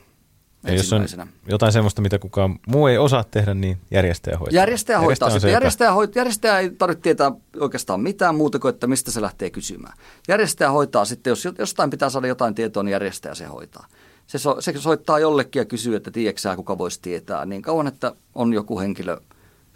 Ja 0.67 0.73
jos 0.73 0.93
on 0.93 1.27
jotain 1.47 1.71
sellaista, 1.71 2.01
mitä 2.01 2.19
kukaan 2.19 2.59
muu 2.67 2.87
ei 2.87 2.97
osaa 2.97 3.23
tehdä, 3.23 3.53
niin 3.53 3.77
järjestäjä 3.91 4.37
hoitaa. 4.37 4.55
Järjestäjä 4.55 4.99
hoitaa. 4.99 5.29
Järjestäjä, 5.29 5.53
järjestäjä, 5.53 5.91
hoitaa. 5.91 6.19
järjestäjä 6.19 6.59
ei 6.59 6.69
tarvitse 6.69 7.01
tietää 7.01 7.31
oikeastaan 7.59 8.01
mitään 8.01 8.35
muuta 8.35 8.59
kuin, 8.59 8.73
että 8.73 8.87
mistä 8.87 9.11
se 9.11 9.21
lähtee 9.21 9.49
kysymään. 9.49 9.97
Järjestäjä 10.27 10.71
hoitaa 10.71 11.05
sitten, 11.05 11.31
jos 11.31 11.47
jostain 11.59 11.89
pitää 11.89 12.09
saada 12.09 12.27
jotain 12.27 12.55
tietoa, 12.55 12.83
niin 12.83 12.91
järjestäjä 12.91 13.35
se 13.35 13.45
hoitaa. 13.45 13.87
Se, 14.27 14.37
so, 14.37 14.57
se 14.59 14.73
soittaa 14.77 15.19
jollekin 15.19 15.59
ja 15.59 15.65
kysyy, 15.65 15.95
että 15.95 16.11
tiedätkö 16.11 16.55
kuka 16.55 16.77
voisi 16.77 17.01
tietää. 17.01 17.45
Niin 17.45 17.61
kauan, 17.61 17.87
että 17.87 18.15
on 18.35 18.53
joku 18.53 18.79
henkilö, 18.79 19.17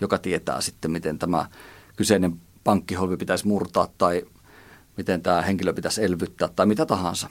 joka 0.02 0.18
tietää 0.18 0.62
sitten, 0.62 0.92
miten 0.92 1.20
tämä 1.20 1.46
kyseinen 1.96 2.34
pankkiholvi 2.64 3.18
pitäisi 3.18 3.48
murtaa 3.48 3.88
tai 3.98 4.24
miten 4.98 5.22
tämä 5.22 5.42
henkilö 5.42 5.74
pitäisi 5.74 6.04
elvyttää 6.04 6.50
tai 6.56 6.66
mitä 6.66 6.86
tahansa. 6.86 7.30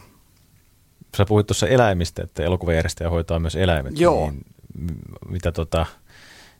Sä 1.16 1.24
puhuit 1.24 1.46
tuossa 1.46 1.68
eläimistä, 1.68 2.22
että 2.22 2.42
elokuvajärjestäjä 2.42 3.10
hoitaa 3.10 3.38
myös 3.38 3.56
eläimet. 3.56 4.00
Joo. 4.00 4.30
Niin 4.30 4.46
mitä 5.28 5.52
tota, 5.52 5.86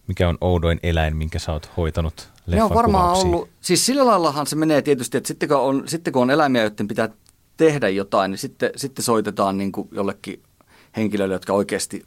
mikä 0.06 0.28
on 0.28 0.38
oudoin 0.40 0.80
eläin, 0.82 1.16
minkä 1.16 1.38
sä 1.38 1.52
oot 1.52 1.70
hoitanut 1.76 2.28
Ne 2.46 2.62
on 2.62 2.74
varmaan 2.74 3.16
ollut, 3.16 3.48
siis 3.60 3.86
sillä 3.86 4.06
laillahan 4.06 4.46
se 4.46 4.56
menee 4.56 4.82
tietysti, 4.82 5.16
että 5.16 5.28
sitten 5.28 5.48
kun 5.48 5.58
on, 5.58 5.82
sitten 5.86 6.12
kun 6.12 6.22
on 6.22 6.30
eläimiä, 6.30 6.62
joiden 6.62 6.88
pitää 6.88 7.08
tehdä 7.56 7.88
jotain, 7.88 8.30
niin 8.30 8.38
sitten, 8.38 8.70
sitten 8.76 9.04
soitetaan 9.04 9.58
niin 9.58 9.72
kuin 9.72 9.88
jollekin 9.92 10.42
henkilöille, 10.96 11.34
jotka 11.34 11.52
oikeasti, 11.52 12.06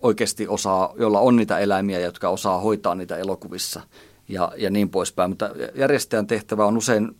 oikeasti 0.00 0.48
osaa, 0.48 0.94
jolla 0.98 1.20
on 1.20 1.36
niitä 1.36 1.58
eläimiä, 1.58 2.00
jotka 2.00 2.28
osaa 2.28 2.60
hoitaa 2.60 2.94
niitä 2.94 3.16
elokuvissa 3.16 3.80
ja, 4.28 4.52
ja 4.56 4.70
niin 4.70 4.88
poispäin. 4.88 5.30
Mutta 5.30 5.50
järjestäjän 5.74 6.26
tehtävä 6.26 6.66
on 6.66 6.76
usein 6.76 7.16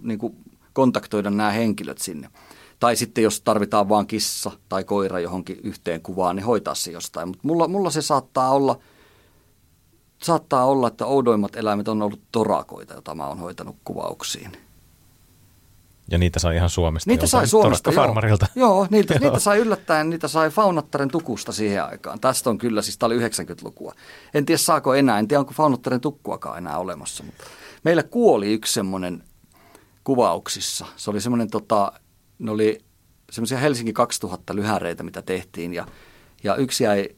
niin 0.00 0.18
kuin 0.18 0.36
kontaktoida 0.72 1.30
nämä 1.30 1.50
henkilöt 1.50 1.98
sinne. 1.98 2.28
Tai 2.84 2.96
sitten 2.96 3.24
jos 3.24 3.40
tarvitaan 3.40 3.88
vain 3.88 4.06
kissa 4.06 4.50
tai 4.68 4.84
koira 4.84 5.20
johonkin 5.20 5.60
yhteen 5.62 6.02
kuvaan, 6.02 6.36
niin 6.36 6.46
hoitaa 6.46 6.74
se 6.74 6.90
jostain. 6.90 7.28
Mutta 7.28 7.48
mulla, 7.48 7.68
mulla 7.68 7.90
se 7.90 8.02
saattaa 8.02 8.50
olla, 8.50 8.78
saattaa 10.22 10.64
olla, 10.64 10.88
että 10.88 11.06
oudoimmat 11.06 11.56
eläimet 11.56 11.88
on 11.88 12.02
ollut 12.02 12.20
torakoita, 12.32 12.94
joita 12.94 13.14
mä 13.14 13.26
oon 13.26 13.38
hoitanut 13.38 13.76
kuvauksiin. 13.84 14.52
Ja 16.10 16.18
niitä 16.18 16.38
sai 16.38 16.56
ihan 16.56 16.70
Suomesta. 16.70 17.10
Niitä 17.10 17.26
sai 17.26 17.46
Suomesta, 17.46 17.92
joo. 17.92 18.14
Joo, 18.56 18.86
niitä, 18.90 19.18
niitä 19.18 19.38
sai 19.38 19.58
yllättäen, 19.58 20.10
niitä 20.10 20.28
sai 20.28 20.50
Faunattaren 20.50 21.10
tukusta 21.10 21.52
siihen 21.52 21.84
aikaan. 21.84 22.20
Tästä 22.20 22.50
on 22.50 22.58
kyllä, 22.58 22.82
siis 22.82 22.98
tämä 22.98 23.06
oli 23.06 23.18
90-lukua. 23.18 23.94
En 24.34 24.46
tiedä 24.46 24.58
saako 24.58 24.94
enää, 24.94 25.18
en 25.18 25.28
tiedä 25.28 25.40
onko 25.40 25.52
Faunattaren 25.54 26.00
tukkuakaan 26.00 26.58
enää 26.58 26.78
olemassa. 26.78 27.24
Mutta 27.24 27.44
meillä 27.84 28.02
kuoli 28.02 28.52
yksi 28.52 28.72
semmoinen 28.72 29.24
kuvauksissa. 30.04 30.86
Se 30.96 31.10
oli 31.10 31.20
semmoinen, 31.20 31.50
tota, 31.50 31.92
ne 32.38 32.50
oli 32.50 32.78
semmoisia 33.30 33.58
Helsinki 33.58 33.92
2000 33.92 34.56
lyhäreitä, 34.56 35.02
mitä 35.02 35.22
tehtiin. 35.22 35.74
Ja, 35.74 35.86
ja 36.44 36.56
yksi 36.56 36.84
jäi 36.84 37.08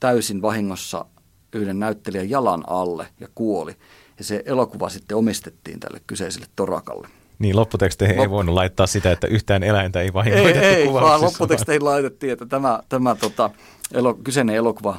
täysin 0.00 0.42
vahingossa 0.42 1.04
yhden 1.52 1.78
näyttelijän 1.78 2.30
jalan 2.30 2.64
alle 2.66 3.08
ja 3.20 3.28
kuoli. 3.34 3.76
Ja 4.18 4.24
se 4.24 4.42
elokuva 4.46 4.88
sitten 4.88 5.16
omistettiin 5.16 5.80
tälle 5.80 6.00
kyseiselle 6.06 6.46
torakalle. 6.56 7.08
Niin, 7.38 7.56
lopputeksteihin 7.56 8.16
Lop... 8.16 8.22
ei 8.22 8.30
voinut 8.30 8.54
laittaa 8.54 8.86
sitä, 8.86 9.12
että 9.12 9.26
yhtään 9.26 9.62
eläintä 9.62 10.00
ei 10.00 10.12
vahingoitettu 10.12 10.66
Ei, 10.66 10.74
ei 10.74 10.92
vaan 10.92 11.20
lopputeksteihin 11.20 11.84
laitettiin, 11.84 12.32
että 12.32 12.46
tämä, 12.46 12.80
tämä 12.88 13.14
tota, 13.14 13.50
elo, 13.92 14.14
kyseinen 14.14 14.56
elokuva 14.56 14.98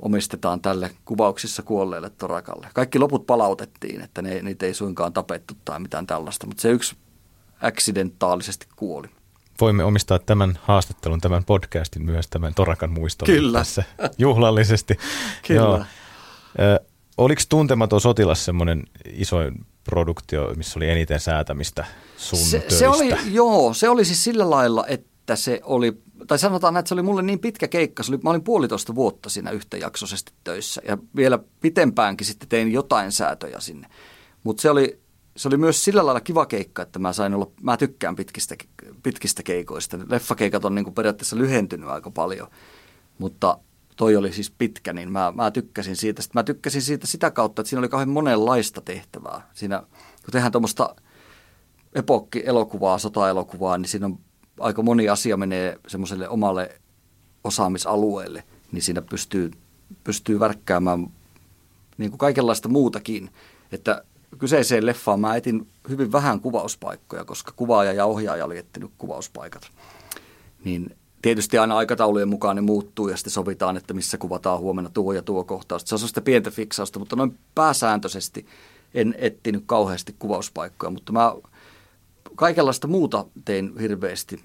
omistetaan 0.00 0.60
tälle 0.60 0.90
kuvauksissa 1.04 1.62
kuolleelle 1.62 2.10
torakalle. 2.10 2.68
Kaikki 2.74 2.98
loput 2.98 3.26
palautettiin, 3.26 4.00
että 4.00 4.22
ne, 4.22 4.42
niitä 4.42 4.66
ei 4.66 4.74
suinkaan 4.74 5.12
tapettu 5.12 5.54
tai 5.64 5.80
mitään 5.80 6.06
tällaista, 6.06 6.46
mutta 6.46 6.60
se 6.60 6.70
yksi 6.70 6.96
aksidentaalisesti 7.62 8.66
kuoli. 8.76 9.08
Voimme 9.60 9.84
omistaa 9.84 10.18
tämän 10.18 10.58
haastattelun, 10.62 11.20
tämän 11.20 11.44
podcastin 11.44 12.04
myös 12.04 12.28
tämän 12.28 12.54
Torakan 12.54 12.90
muistolle 12.90 13.34
Kyllä. 13.34 13.58
tässä 13.58 13.84
juhlallisesti. 14.18 14.98
Kyllä. 15.46 15.60
Joo. 15.60 15.84
oliko 17.16 17.42
Tuntematon 17.48 18.00
sotilas 18.00 18.44
semmoinen 18.44 18.82
iso 19.12 19.36
produktio, 19.84 20.54
missä 20.56 20.78
oli 20.78 20.90
eniten 20.90 21.20
säätämistä 21.20 21.84
sun 22.16 22.38
se, 22.38 22.58
töistä? 22.58 22.78
Se 22.78 22.88
oli, 22.88 23.14
joo, 23.30 23.74
se 23.74 23.88
oli 23.88 24.04
siis 24.04 24.24
sillä 24.24 24.50
lailla, 24.50 24.84
että 24.86 25.36
se 25.36 25.60
oli, 25.64 26.02
tai 26.26 26.38
sanotaan, 26.38 26.76
että 26.76 26.88
se 26.88 26.94
oli 26.94 27.02
mulle 27.02 27.22
niin 27.22 27.38
pitkä 27.38 27.68
keikka, 27.68 28.02
se 28.02 28.12
oli, 28.12 28.20
mä 28.22 28.30
olin 28.30 28.44
puolitoista 28.44 28.94
vuotta 28.94 29.30
siinä 29.30 29.50
yhtäjaksoisesti 29.50 30.32
töissä 30.44 30.82
ja 30.88 30.98
vielä 31.16 31.38
pitempäänkin 31.60 32.26
sitten 32.26 32.48
tein 32.48 32.72
jotain 32.72 33.12
säätöjä 33.12 33.60
sinne. 33.60 33.88
Mutta 34.44 34.60
se 34.60 34.70
oli, 34.70 35.01
se 35.36 35.48
oli 35.48 35.56
myös 35.56 35.84
sillä 35.84 36.06
lailla 36.06 36.20
kiva 36.20 36.46
keikka, 36.46 36.82
että 36.82 36.98
mä 36.98 37.12
sain 37.12 37.34
olla, 37.34 37.50
mä 37.62 37.76
tykkään 37.76 38.16
pitkistä, 38.16 38.54
pitkistä 39.02 39.42
keikoista. 39.42 39.98
Leffakeikat 40.08 40.64
on 40.64 40.74
niin 40.74 40.84
kuin 40.84 40.94
periaatteessa 40.94 41.38
lyhentynyt 41.38 41.88
aika 41.88 42.10
paljon, 42.10 42.48
mutta 43.18 43.58
toi 43.96 44.16
oli 44.16 44.32
siis 44.32 44.50
pitkä, 44.50 44.92
niin 44.92 45.12
mä, 45.12 45.32
mä 45.36 45.50
tykkäsin 45.50 45.96
siitä. 45.96 46.22
Sitten 46.22 46.38
mä 46.38 46.44
tykkäsin 46.44 46.82
siitä 46.82 47.06
sitä 47.06 47.30
kautta, 47.30 47.62
että 47.62 47.70
siinä 47.70 47.78
oli 47.78 47.88
kauhean 47.88 48.08
monenlaista 48.08 48.80
tehtävää. 48.80 49.50
Siinä, 49.54 49.78
kun 50.24 50.32
tehdään 50.32 50.52
tuommoista 50.52 50.96
epokki-elokuvaa, 51.94 52.98
sota-elokuvaa, 52.98 53.78
niin 53.78 53.88
siinä 53.88 54.06
on 54.06 54.18
aika 54.60 54.82
moni 54.82 55.08
asia 55.08 55.36
menee 55.36 55.76
semmoiselle 55.88 56.28
omalle 56.28 56.80
osaamisalueelle, 57.44 58.44
niin 58.72 58.82
siinä 58.82 59.02
pystyy, 59.02 59.50
pystyy 60.04 60.40
värkkäämään 60.40 61.06
niin 61.98 62.10
kuin 62.10 62.18
kaikenlaista 62.18 62.68
muutakin. 62.68 63.30
Että 63.72 64.04
kyseiseen 64.38 64.86
leffaan 64.86 65.20
mä 65.20 65.36
etin 65.36 65.68
hyvin 65.88 66.12
vähän 66.12 66.40
kuvauspaikkoja, 66.40 67.24
koska 67.24 67.52
kuvaaja 67.56 67.92
ja 67.92 68.06
ohjaaja 68.06 68.44
oli 68.44 68.58
etsinyt 68.58 68.90
kuvauspaikat. 68.98 69.70
Niin 70.64 70.96
tietysti 71.22 71.58
aina 71.58 71.76
aikataulujen 71.76 72.28
mukaan 72.28 72.56
ne 72.56 72.62
muuttuu 72.62 73.08
ja 73.08 73.16
sitten 73.16 73.32
sovitaan, 73.32 73.76
että 73.76 73.94
missä 73.94 74.18
kuvataan 74.18 74.60
huomenna 74.60 74.90
tuo 74.90 75.12
ja 75.12 75.22
tuo 75.22 75.44
kohtaus. 75.44 75.82
Se 75.86 75.94
on 75.94 75.98
sitä 75.98 76.20
pientä 76.20 76.50
fiksausta, 76.50 76.98
mutta 76.98 77.16
noin 77.16 77.38
pääsääntöisesti 77.54 78.46
en 78.94 79.14
etsinyt 79.18 79.62
kauheasti 79.66 80.14
kuvauspaikkoja, 80.18 80.90
mutta 80.90 81.12
mä 81.12 81.34
kaikenlaista 82.34 82.88
muuta 82.88 83.26
tein 83.44 83.78
hirveästi. 83.78 84.40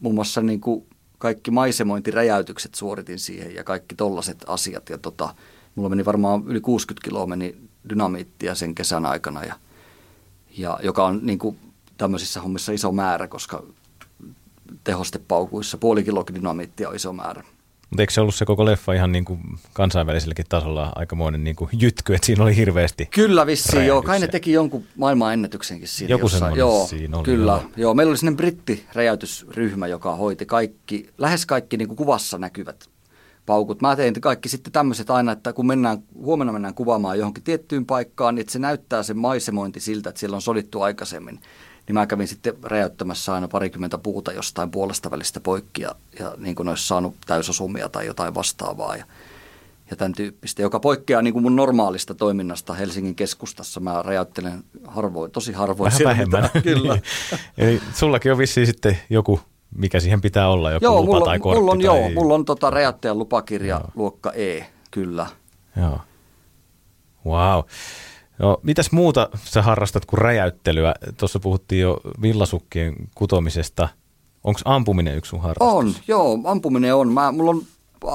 Muun 0.00 0.14
muassa 0.14 0.40
niin 0.40 0.60
kuin 0.60 0.86
kaikki 1.18 1.50
maisemointiräjäytykset 1.50 2.74
suoritin 2.74 3.18
siihen 3.18 3.54
ja 3.54 3.64
kaikki 3.64 3.94
tollaset 3.94 4.44
asiat. 4.46 4.88
Ja 4.88 4.98
tota, 4.98 5.34
mulla 5.74 5.88
meni 5.88 6.04
varmaan 6.04 6.42
yli 6.46 6.60
60 6.60 7.04
kiloa 7.04 7.26
meni 7.26 7.69
dynamiittia 7.88 8.54
sen 8.54 8.74
kesän 8.74 9.06
aikana, 9.06 9.44
ja, 9.44 9.54
ja 10.58 10.78
joka 10.82 11.04
on 11.04 11.20
niin 11.22 11.38
kuin 11.38 11.58
tämmöisissä 11.96 12.40
hommissa 12.40 12.72
iso 12.72 12.92
määrä, 12.92 13.28
koska 13.28 13.62
tehostepaukuissa 14.84 15.78
puoli 15.78 16.04
kiloa 16.04 16.24
dynamiittia 16.34 16.88
on 16.88 16.96
iso 16.96 17.12
määrä. 17.12 17.42
Mutta 17.90 18.02
eikö 18.02 18.12
se 18.12 18.20
ollut 18.20 18.34
se 18.34 18.44
koko 18.44 18.64
leffa 18.64 18.92
ihan 18.92 19.12
niin 19.12 19.24
kuin 19.24 19.40
kansainväliselläkin 19.72 20.44
tasolla 20.48 20.92
aikamoinen 20.94 21.44
niin 21.44 21.56
kuin 21.56 21.70
jytky, 21.72 22.14
että 22.14 22.26
siinä 22.26 22.44
oli 22.44 22.56
hirveästi 22.56 23.06
Kyllä 23.06 23.46
vissiin, 23.46 23.86
joo. 23.86 24.02
Kai 24.02 24.18
ne 24.18 24.28
teki 24.28 24.52
jonkun 24.52 24.84
maailman 24.96 25.32
ennätyksenkin 25.32 25.88
siinä. 25.88 26.10
Joku 26.10 26.28
semmoinen 26.28 26.58
joo, 26.58 26.86
siinä 26.86 27.16
oli. 27.16 27.24
Kyllä, 27.24 27.52
joo. 27.52 27.70
joo. 27.76 27.94
Meillä 27.94 28.10
oli 28.10 28.18
sinne 28.18 28.36
brittiräjäytysryhmä, 28.36 29.86
joka 29.86 30.16
hoiti 30.16 30.46
kaikki, 30.46 31.08
lähes 31.18 31.46
kaikki 31.46 31.76
niin 31.76 31.88
kuin 31.88 31.96
kuvassa 31.96 32.38
näkyvät 32.38 32.89
paukut. 33.50 33.80
Mä 33.80 33.96
tein 33.96 34.20
kaikki 34.20 34.48
sitten 34.48 34.72
tämmöiset 34.72 35.10
aina, 35.10 35.32
että 35.32 35.52
kun 35.52 35.66
mennään, 35.66 35.98
huomenna 36.14 36.52
mennään 36.52 36.74
kuvaamaan 36.74 37.18
johonkin 37.18 37.44
tiettyyn 37.44 37.86
paikkaan, 37.86 38.34
niin 38.34 38.40
että 38.40 38.52
se 38.52 38.58
näyttää 38.58 39.02
se 39.02 39.14
maisemointi 39.14 39.80
siltä, 39.80 40.08
että 40.08 40.20
siellä 40.20 40.34
on 40.34 40.42
sodittu 40.42 40.82
aikaisemmin. 40.82 41.40
Niin 41.86 41.94
mä 41.94 42.06
kävin 42.06 42.28
sitten 42.28 42.54
räjäyttämässä 42.62 43.34
aina 43.34 43.48
parikymmentä 43.48 43.98
puuta 43.98 44.32
jostain 44.32 44.70
puolesta 44.70 45.10
välistä 45.10 45.40
poikki 45.40 45.82
ja, 45.82 45.94
ja 46.18 46.34
niin 46.38 46.54
kuin 46.54 46.68
olisi 46.68 46.86
saanut 46.86 47.14
täysosumia 47.26 47.88
tai 47.88 48.06
jotain 48.06 48.34
vastaavaa. 48.34 48.96
Ja, 48.96 49.04
ja 49.90 49.96
tämän 49.96 50.12
tyyppistä, 50.12 50.62
joka 50.62 50.80
poikkeaa 50.80 51.22
niin 51.22 51.32
kuin 51.32 51.42
mun 51.42 51.56
normaalista 51.56 52.14
toiminnasta 52.14 52.74
Helsingin 52.74 53.14
keskustassa. 53.14 53.80
Mä 53.80 54.02
räjäyttelen 54.02 54.64
harvoin, 54.84 55.30
tosi 55.30 55.52
harvoin. 55.52 55.92
Vähän 55.92 56.04
vähemmän. 56.04 56.42
Mitään, 56.42 56.62
kyllä. 56.74 56.98
Eli 57.58 57.80
sullakin 57.94 58.32
on 58.32 58.38
vissiin 58.38 58.66
sitten 58.66 58.98
joku 59.10 59.40
mikä 59.74 60.00
siihen 60.00 60.20
pitää 60.20 60.50
olla, 60.50 60.70
joku 60.70 60.84
joo, 60.84 61.00
lupa 61.00 61.12
mulla, 61.12 61.24
tai 61.24 61.38
kortti? 61.38 61.60
Mulla 61.60 61.72
on, 61.72 61.78
tai... 61.78 61.86
joo, 61.86 62.10
mulla 62.10 62.34
on 62.34 62.44
tota 62.44 62.70
räjäyttäjän 62.70 63.18
lupakirja 63.18 63.76
joo. 63.76 63.90
luokka 63.94 64.32
E, 64.32 64.60
kyllä. 64.90 65.26
Joo. 65.76 66.00
Wow. 67.26 67.62
No, 68.38 68.60
mitäs 68.62 68.92
muuta 68.92 69.28
sä 69.44 69.62
harrastat 69.62 70.06
kuin 70.06 70.18
räjäyttelyä? 70.18 70.94
Tuossa 71.16 71.40
puhuttiin 71.40 71.82
jo 71.82 72.00
villasukkien 72.22 72.94
kutomisesta. 73.14 73.88
Onko 74.44 74.60
ampuminen 74.64 75.16
yksi 75.16 75.28
sun 75.28 75.40
harrastus? 75.40 75.78
On, 75.78 75.94
joo, 76.08 76.38
ampuminen 76.44 76.94
on. 76.94 77.12
Mä, 77.12 77.32
mulla 77.32 77.50
on 77.50 77.62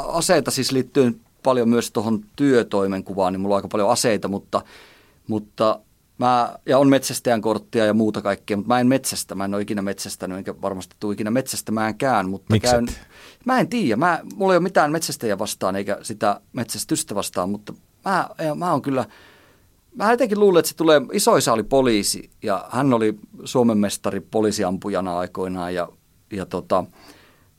aseita 0.07 0.51
siis 0.51 0.71
liittyen 0.71 1.15
paljon 1.43 1.69
myös 1.69 1.91
tuohon 1.91 2.19
työtoimenkuvaan, 2.35 3.33
niin 3.33 3.41
mulla 3.41 3.55
on 3.55 3.57
aika 3.57 3.67
paljon 3.67 3.91
aseita, 3.91 4.27
mutta, 4.27 4.61
mutta 5.27 5.79
mä, 6.17 6.55
ja 6.65 6.77
on 6.77 6.89
metsästäjän 6.89 7.41
korttia 7.41 7.85
ja 7.85 7.93
muuta 7.93 8.21
kaikkea, 8.21 8.57
mutta 8.57 8.67
mä 8.67 8.79
en 8.79 8.87
metsästä, 8.87 9.35
mä 9.35 9.45
en 9.45 9.53
ole 9.53 9.61
ikinä 9.61 9.81
metsästänyt, 9.81 10.37
enkä 10.37 10.61
varmasti 10.61 10.95
tule 10.99 11.13
ikinä 11.13 11.31
metsästämäänkään, 11.31 12.29
mutta 12.29 12.53
Mikset? 12.53 12.71
käyn, 12.71 12.87
mä 13.45 13.59
en 13.59 13.67
tiedä, 13.67 13.95
mä, 13.95 14.19
mulla 14.35 14.53
ei 14.53 14.57
ole 14.57 14.63
mitään 14.63 14.91
metsästäjä 14.91 15.39
vastaan 15.39 15.75
eikä 15.75 15.97
sitä 16.01 16.41
metsästystä 16.53 17.15
vastaan, 17.15 17.49
mutta 17.49 17.73
mä, 18.05 18.29
ja 18.45 18.55
mä 18.55 18.71
oon 18.71 18.81
kyllä, 18.81 19.05
mä 19.95 20.11
jotenkin 20.11 20.39
luulen, 20.39 20.59
että 20.59 20.69
se 20.69 20.75
tulee, 20.75 21.01
isoisa 21.13 21.53
oli 21.53 21.63
poliisi 21.63 22.29
ja 22.43 22.65
hän 22.69 22.93
oli 22.93 23.19
Suomen 23.43 23.77
mestari 23.77 24.19
poliisiampujana 24.19 25.19
aikoinaan 25.19 25.73
ja, 25.75 25.89
ja 26.31 26.45
tota, 26.45 26.83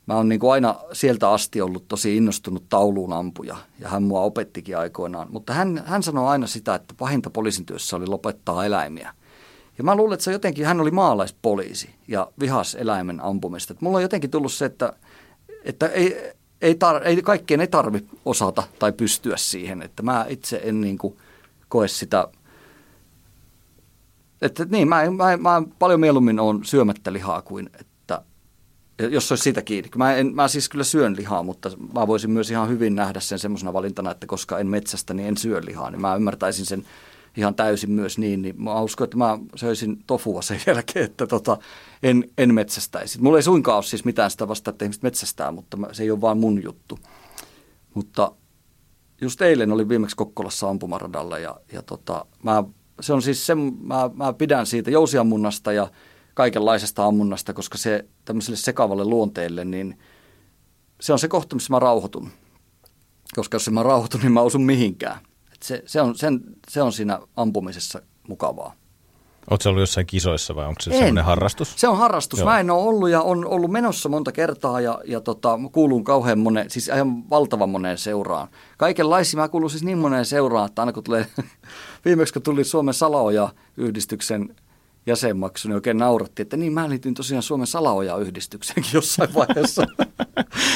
mä 0.07 0.15
oon 0.15 0.29
niin 0.29 0.39
kuin 0.39 0.51
aina 0.51 0.75
sieltä 0.93 1.29
asti 1.29 1.61
ollut 1.61 1.87
tosi 1.87 2.17
innostunut 2.17 2.63
tauluun 2.69 3.13
ampuja 3.13 3.57
ja 3.79 3.89
hän 3.89 4.03
mua 4.03 4.21
opettikin 4.21 4.77
aikoinaan. 4.77 5.27
Mutta 5.31 5.53
hän, 5.53 5.83
hän 5.85 6.03
sanoi 6.03 6.27
aina 6.27 6.47
sitä, 6.47 6.75
että 6.75 6.93
pahinta 6.97 7.29
poliisin 7.29 7.65
työssä 7.65 7.95
oli 7.95 8.07
lopettaa 8.07 8.65
eläimiä. 8.65 9.13
Ja 9.77 9.83
mä 9.83 9.95
luulen, 9.95 10.13
että 10.13 10.23
se 10.23 10.31
jotenkin, 10.31 10.65
hän 10.65 10.81
oli 10.81 10.91
maalaispoliisi 10.91 11.89
ja 12.07 12.31
vihas 12.39 12.75
eläimen 12.75 13.23
ampumista. 13.23 13.73
Et 13.73 13.81
mulla 13.81 13.97
on 13.97 14.01
jotenkin 14.01 14.31
tullut 14.31 14.53
se, 14.53 14.65
että, 14.65 14.93
että 15.63 15.87
ei, 15.87 16.33
ei, 16.61 16.75
tar, 16.75 17.07
ei, 17.07 17.21
kaikkien 17.21 17.61
ei 17.61 17.67
tarvitse 17.67 18.17
osata 18.25 18.63
tai 18.79 18.91
pystyä 18.91 19.37
siihen. 19.37 19.81
Että 19.81 20.03
mä 20.03 20.25
itse 20.29 20.61
en 20.63 20.81
niin 20.81 20.97
kuin 20.97 21.17
koe 21.69 21.87
sitä, 21.87 22.27
että 24.41 24.65
niin, 24.65 24.87
mä, 24.87 25.11
mä, 25.11 25.37
mä 25.37 25.61
paljon 25.79 25.99
mieluummin 25.99 26.39
on 26.39 26.65
syömättä 26.65 27.13
lihaa 27.13 27.41
kuin 27.41 27.69
jos 28.99 29.27
se 29.27 29.33
olisi 29.33 29.43
siitä 29.43 29.61
kiinni. 29.61 29.89
Mä, 29.95 30.15
en, 30.15 30.35
mä 30.35 30.47
siis 30.47 30.69
kyllä 30.69 30.83
syön 30.83 31.15
lihaa, 31.15 31.43
mutta 31.43 31.71
mä 31.93 32.07
voisin 32.07 32.31
myös 32.31 32.51
ihan 32.51 32.69
hyvin 32.69 32.95
nähdä 32.95 33.19
sen 33.19 33.39
semmoisena 33.39 33.73
valintana, 33.73 34.11
että 34.11 34.27
koska 34.27 34.59
en 34.59 34.67
metsästä, 34.67 35.13
niin 35.13 35.27
en 35.27 35.37
syö 35.37 35.61
lihaa. 35.65 35.91
Niin 35.91 36.01
mä 36.01 36.15
ymmärtäisin 36.15 36.65
sen 36.65 36.85
ihan 37.37 37.55
täysin 37.55 37.91
myös 37.91 38.17
niin. 38.17 38.41
niin 38.41 38.63
mä 38.63 38.81
uskon, 38.81 39.05
että 39.05 39.17
mä 39.17 39.39
söisin 39.55 40.03
tofua 40.07 40.41
sen 40.41 40.61
jälkeen, 40.67 41.05
että 41.05 41.27
tota, 41.27 41.57
en, 42.03 42.29
en 42.37 42.53
metsästäisi. 42.53 43.21
Mulla 43.21 43.37
ei 43.37 43.43
suinkaan 43.43 43.75
ole 43.75 43.83
siis 43.83 44.05
mitään 44.05 44.31
sitä 44.31 44.47
vasta, 44.47 44.71
että 44.71 44.85
ihmiset 44.85 45.03
metsästää, 45.03 45.51
mutta 45.51 45.77
se 45.91 46.03
ei 46.03 46.11
ole 46.11 46.21
vaan 46.21 46.37
mun 46.37 46.63
juttu. 46.63 46.99
Mutta 47.93 48.31
just 49.21 49.41
eilen 49.41 49.71
oli 49.71 49.89
viimeksi 49.89 50.15
Kokkolassa 50.15 50.69
ampumaradalla 50.69 51.37
ja, 51.37 51.59
ja 51.71 51.81
tota, 51.81 52.25
mä, 52.43 52.63
se 53.01 53.13
on 53.13 53.21
siis 53.21 53.45
se, 53.45 53.55
mä, 53.55 54.09
mä 54.13 54.33
pidän 54.33 54.65
siitä 54.65 54.91
jousiammunnasta 54.91 55.71
ja 55.71 55.87
kaikenlaisesta 56.37 57.05
ammunnasta, 57.05 57.53
koska 57.53 57.77
se 57.77 58.05
tämmöiselle 58.25 58.57
sekavalle 58.57 59.05
luonteelle, 59.05 59.65
niin 59.65 59.99
se 61.01 61.13
on 61.13 61.19
se 61.19 61.27
kohta, 61.27 61.55
missä 61.55 61.73
mä 61.73 61.79
rauhoitun. 61.79 62.29
Koska 63.35 63.55
jos 63.55 63.69
mä 63.69 63.83
rauhoitun, 63.83 64.21
niin 64.21 64.31
mä 64.31 64.41
osun 64.41 64.61
mihinkään. 64.61 65.19
Et 65.53 65.63
se, 65.63 65.83
se, 65.85 66.01
on, 66.01 66.15
sen, 66.15 66.41
se 66.69 66.81
on 66.81 66.93
siinä 66.93 67.19
ampumisessa 67.35 68.01
mukavaa. 68.27 68.73
Oletko 69.49 69.69
ollut 69.69 69.81
jossain 69.81 70.07
kisoissa 70.07 70.55
vai 70.55 70.65
onko 70.65 70.81
se 70.81 70.91
semmoinen 70.91 71.23
harrastus? 71.23 71.73
Se 71.75 71.87
on 71.87 71.97
harrastus. 71.97 72.39
Joo. 72.39 72.49
Mä 72.49 72.59
en 72.59 72.71
ole 72.71 72.83
ollut 72.83 73.09
ja 73.09 73.21
on 73.21 73.45
ollut 73.45 73.71
menossa 73.71 74.09
monta 74.09 74.31
kertaa 74.31 74.81
ja, 74.81 75.01
ja 75.05 75.21
tota, 75.21 75.57
mä 75.57 75.69
kuulun 75.69 76.03
kauhean 76.03 76.39
moneen, 76.39 76.69
siis 76.69 76.87
ihan 76.87 77.29
valtavan 77.29 77.69
moneen 77.69 77.97
seuraan. 77.97 78.47
Kaikenlaisia, 78.77 79.39
mä 79.39 79.47
kuulun 79.47 79.69
siis 79.69 79.83
niin 79.83 79.97
moneen 79.97 80.25
seuraan, 80.25 80.67
että 80.67 80.81
aina 80.81 80.93
kun 80.93 81.03
tulee, 81.03 81.27
viimeksi 82.05 82.33
kun 82.33 82.41
tuli 82.41 82.63
Suomen 82.63 82.93
Salaoja-yhdistyksen 82.93 84.55
jäsenmaksu, 85.07 85.67
niin 85.67 85.75
oikein 85.75 85.97
nauratti, 85.97 86.41
että 86.41 86.57
niin 86.57 86.73
mä 86.73 86.89
liityin 86.89 87.15
tosiaan 87.15 87.43
Suomen 87.43 87.67
Salaoja-yhdistykseenkin 87.67 88.91
jossain 88.93 89.33
vaiheessa. 89.33 89.83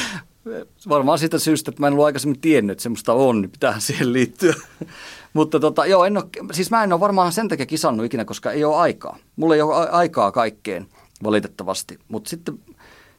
Varmaan 0.88 1.18
siitä 1.18 1.38
syystä, 1.38 1.70
että 1.70 1.80
mä 1.80 1.86
en 1.86 1.92
ollut 1.92 2.06
aikaisemmin 2.06 2.40
tiennyt, 2.40 2.72
että 2.72 2.82
semmoista 2.82 3.12
on, 3.12 3.40
niin 3.40 3.50
pitää 3.50 3.80
siihen 3.80 4.12
liittyä. 4.12 4.54
Mutta 5.32 5.60
tota, 5.60 5.86
joo, 5.86 6.04
en 6.04 6.16
ole, 6.16 6.24
siis 6.52 6.70
mä 6.70 6.84
en 6.84 6.92
ole 6.92 7.00
varmaan 7.00 7.32
sen 7.32 7.48
takia 7.48 7.66
kisannut 7.66 8.06
ikinä, 8.06 8.24
koska 8.24 8.52
ei 8.52 8.64
ole 8.64 8.76
aikaa. 8.76 9.18
Mulla 9.36 9.54
ei 9.54 9.62
ole 9.62 9.90
aikaa 9.90 10.32
kaikkeen, 10.32 10.86
valitettavasti. 11.22 11.98
Mutta 12.08 12.30
sitten, 12.30 12.58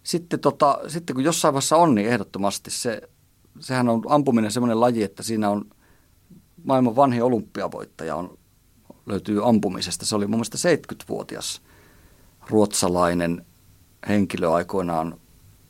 sitten, 0.03 0.39
tota, 0.39 0.79
sitten 0.87 1.15
kun 1.15 1.23
jossain 1.23 1.53
vaiheessa 1.53 1.77
on, 1.77 1.95
niin 1.95 2.07
ehdottomasti 2.07 2.71
se, 2.71 3.01
sehän 3.59 3.89
on 3.89 4.03
ampuminen 4.09 4.51
semmoinen 4.51 4.79
laji, 4.79 5.03
että 5.03 5.23
siinä 5.23 5.49
on 5.49 5.65
maailman 6.63 6.95
vanhin 6.95 7.23
olympiavoittaja 7.23 8.15
on, 8.15 8.37
löytyy 9.05 9.49
ampumisesta. 9.49 10.05
Se 10.05 10.15
oli 10.15 10.27
mun 10.27 10.39
mielestä 10.39 10.57
70-vuotias 10.93 11.61
ruotsalainen 12.49 13.45
henkilö 14.07 14.51
aikoinaan, 14.51 15.17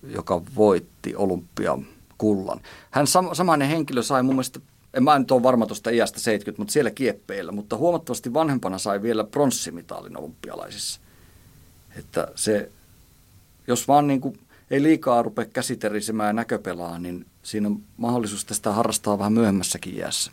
joka 0.04 0.42
voitti 0.56 1.16
olympiakullan. 1.16 2.62
Hän 2.92 3.06
sam- 3.06 3.36
samainen 3.36 3.68
henkilö 3.68 4.04
sai 4.04 4.24
mun 4.24 4.36
mielestä, 4.36 4.60
en 4.94 5.04
mä 5.04 5.20
nyt 5.20 5.32
ole 5.32 5.44
varma 5.44 5.66
tuosta 5.66 5.90
iästä 5.90 6.20
70, 6.20 6.62
mutta 6.62 6.72
siellä 6.72 6.92
kieppeillä, 6.92 7.52
mutta 7.52 7.78
huomattavasti 7.78 8.34
vanhempana 8.34 8.78
sai 8.78 9.02
vielä 9.02 9.24
pronssimitalin 9.24 10.18
olympialaisissa. 10.18 11.00
Että 11.98 12.28
se, 12.36 12.72
jos 13.68 13.88
vaan 13.88 14.08
niin 14.08 14.22
kuin 14.22 14.40
ei 14.72 14.84
liikaa 14.84 15.22
rupea 15.22 15.46
käsiterisemään 15.46 16.36
näköpelaa, 16.36 17.00
niin 17.00 17.26
siinä 17.44 17.68
on 17.68 17.80
mahdollisuus 17.98 18.46
tästä 18.46 18.72
harrastaa 18.72 19.20
vähän 19.20 19.34
myöhemmässäkin 19.34 19.98
iässä. 19.98 20.32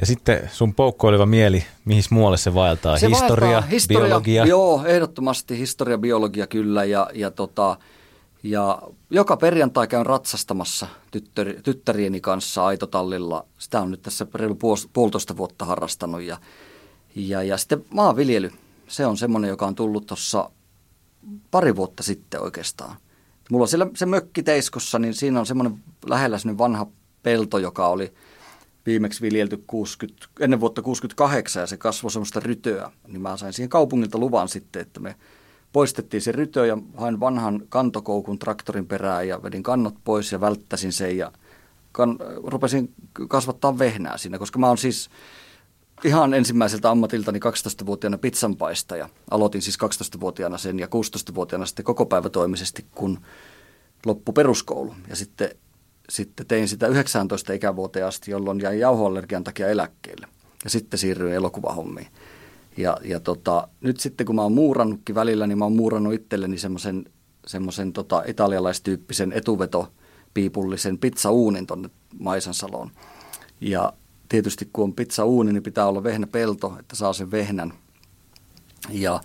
Ja 0.00 0.06
sitten 0.06 0.50
sun 0.52 0.74
poukkoileva 0.74 1.26
mieli, 1.26 1.64
mihin 1.84 2.04
muualle 2.10 2.36
se 2.36 2.54
vaeltaa? 2.54 2.98
Se 2.98 3.08
historia, 3.08 3.48
vaeltaa. 3.48 3.70
historia, 3.70 4.06
biologia? 4.06 4.46
Joo, 4.46 4.84
ehdottomasti 4.84 5.58
historia, 5.58 5.98
biologia 5.98 6.46
kyllä. 6.46 6.84
Ja, 6.84 7.10
ja, 7.14 7.30
tota, 7.30 7.76
ja 8.42 8.82
joka 9.10 9.36
perjantai 9.36 9.88
käyn 9.88 10.06
ratsastamassa 10.06 10.86
tyttär, 11.10 11.54
tyttärieni 11.62 12.20
kanssa 12.20 12.66
Aitotallilla. 12.66 13.46
Sitä 13.58 13.80
on 13.80 13.90
nyt 13.90 14.02
tässä 14.02 14.26
reilu 14.34 14.54
puol- 14.54 14.88
puolitoista 14.92 15.36
vuotta 15.36 15.64
harrastanut. 15.64 16.22
Ja, 16.22 16.38
ja, 17.14 17.42
ja 17.42 17.56
sitten 17.56 17.84
maanviljely, 17.94 18.50
se 18.88 19.06
on 19.06 19.16
semmoinen, 19.16 19.48
joka 19.48 19.66
on 19.66 19.74
tullut 19.74 20.06
tuossa 20.06 20.50
pari 21.50 21.76
vuotta 21.76 22.02
sitten 22.02 22.40
oikeastaan. 22.40 22.96
Mulla 23.50 23.64
on 23.64 23.68
siellä 23.68 23.86
se 23.96 24.06
mökki 24.06 24.42
Teiskossa, 24.42 24.98
niin 24.98 25.14
siinä 25.14 25.40
on 25.40 25.46
semmoinen 25.46 25.78
lähellä 26.06 26.38
semmoinen 26.38 26.58
vanha 26.58 26.86
pelto, 27.22 27.58
joka 27.58 27.88
oli 27.88 28.12
viimeksi 28.88 29.22
viljelty 29.22 29.64
60, 29.66 30.26
ennen 30.40 30.60
vuotta 30.60 30.82
68 30.82 31.60
ja 31.60 31.66
se 31.66 31.76
kasvoi 31.76 32.10
semmoista 32.10 32.40
rytöä. 32.40 32.90
Niin 33.06 33.22
mä 33.22 33.36
sain 33.36 33.52
siihen 33.52 33.68
kaupungilta 33.68 34.18
luvan 34.18 34.48
sitten, 34.48 34.82
että 34.82 35.00
me 35.00 35.16
poistettiin 35.72 36.20
se 36.20 36.32
rytö 36.32 36.66
ja 36.66 36.78
hain 36.96 37.20
vanhan 37.20 37.62
kantokoukun 37.68 38.38
traktorin 38.38 38.86
perään 38.86 39.28
ja 39.28 39.42
vedin 39.42 39.62
kannot 39.62 39.94
pois 40.04 40.32
ja 40.32 40.40
välttäsin 40.40 40.92
sen 40.92 41.16
ja 41.16 41.32
kan, 41.92 42.18
rupesin 42.44 42.94
kasvattaa 43.28 43.78
vehnää 43.78 44.18
siinä, 44.18 44.38
koska 44.38 44.58
mä 44.58 44.68
oon 44.68 44.78
siis 44.78 45.10
ihan 46.04 46.34
ensimmäiseltä 46.34 46.90
ammatiltani 46.90 47.38
12-vuotiaana 47.38 48.18
pizzanpaistaja. 48.18 49.08
Aloitin 49.30 49.62
siis 49.62 49.78
12-vuotiaana 49.84 50.58
sen 50.58 50.78
ja 50.78 50.86
16-vuotiaana 50.86 51.66
sitten 51.66 51.84
kokopäivätoimisesti, 51.84 52.86
kun 52.94 53.20
loppu 54.06 54.32
peruskoulu. 54.32 54.94
Ja 55.08 55.16
sitten, 55.16 55.50
sitten 56.10 56.46
tein 56.46 56.68
sitä 56.68 56.86
19 56.86 57.52
ikävuoteen 57.52 58.06
asti, 58.06 58.30
jolloin 58.30 58.60
jäin 58.60 58.78
jauhoallergian 58.78 59.44
takia 59.44 59.68
eläkkeelle. 59.68 60.26
Ja 60.64 60.70
sitten 60.70 60.98
siirryin 60.98 61.34
elokuvahommiin. 61.34 62.06
Ja, 62.76 62.96
ja 63.04 63.20
tota, 63.20 63.68
nyt 63.80 64.00
sitten 64.00 64.26
kun 64.26 64.36
mä 64.36 64.42
oon 64.42 64.52
muurannutkin 64.52 65.14
välillä, 65.14 65.46
niin 65.46 65.58
mä 65.58 65.64
oon 65.64 65.76
muurannut 65.76 66.14
itselleni 66.14 66.58
semmoisen 66.58 67.04
semmoisen 67.48 67.92
tota, 67.92 68.22
italialaistyyppisen 68.26 69.32
etuvetopiipullisen 69.32 70.98
pizzauunin 70.98 71.66
tonne 71.66 71.90
Maisansaloon. 72.18 72.90
Ja 73.60 73.92
tietysti 74.28 74.68
kun 74.72 74.84
on 74.84 74.94
pizzauuni, 74.94 75.52
niin 75.52 75.62
pitää 75.62 75.86
olla 75.86 76.02
vehnäpelto, 76.02 76.76
että 76.80 76.96
saa 76.96 77.12
sen 77.12 77.30
vehnän. 77.30 77.72
Ja, 78.90 79.20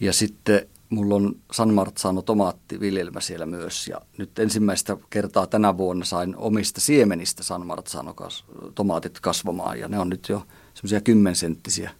ja 0.00 0.12
sitten 0.12 0.68
mulla 0.90 1.14
on 1.14 1.36
San 1.52 1.74
Marzano 1.74 2.22
tomaattiviljelmä 2.22 3.20
siellä 3.20 3.46
myös. 3.46 3.88
Ja 3.88 4.00
nyt 4.18 4.38
ensimmäistä 4.38 4.96
kertaa 5.10 5.46
tänä 5.46 5.76
vuonna 5.76 6.04
sain 6.04 6.36
omista 6.36 6.80
siemenistä 6.80 7.42
San 7.42 7.66
Marzano 7.66 8.14
kas, 8.14 8.44
tomaatit 8.74 9.20
kasvamaan. 9.20 9.80
Ja 9.80 9.88
ne 9.88 9.98
on 9.98 10.08
nyt 10.08 10.28
jo 10.28 10.46
semmoisia 10.74 11.00
kymmensenttisiä 11.00 11.90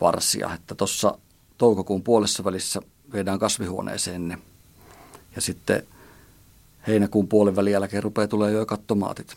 varsia. 0.00 0.54
Että 0.54 0.74
tuossa 0.74 1.18
toukokuun 1.58 2.02
puolessa 2.02 2.44
välissä 2.44 2.80
viedään 3.12 3.38
kasvihuoneeseen 3.38 4.28
ne. 4.28 4.38
Ja 5.36 5.42
sitten 5.42 5.86
heinäkuun 6.86 7.28
puolen 7.28 7.56
välin 7.56 7.72
jälkeen 7.72 8.02
rupeaa 8.02 8.28
tulee 8.28 8.52
jo 8.52 8.62
ekat 8.62 8.86
tomaatit. 8.86 9.36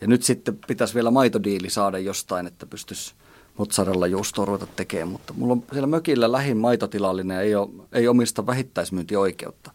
Ja 0.00 0.08
nyt 0.08 0.22
sitten 0.22 0.58
pitäisi 0.66 0.94
vielä 0.94 1.10
maitodiili 1.10 1.70
saada 1.70 1.98
jostain, 1.98 2.46
että 2.46 2.66
pystyisi 2.66 3.14
mozzarella 3.58 4.06
juustoa 4.06 4.44
ruveta 4.44 4.66
tekemään. 4.66 5.08
Mutta 5.08 5.32
mulla 5.36 5.52
on 5.52 5.62
siellä 5.72 5.86
mökillä 5.86 6.32
lähin 6.32 6.56
maitotilallinen 6.56 7.40
ei, 7.40 7.54
ole, 7.54 7.68
ei 7.92 8.08
omista 8.08 8.46
vähittäismyyntioikeutta. 8.46 9.70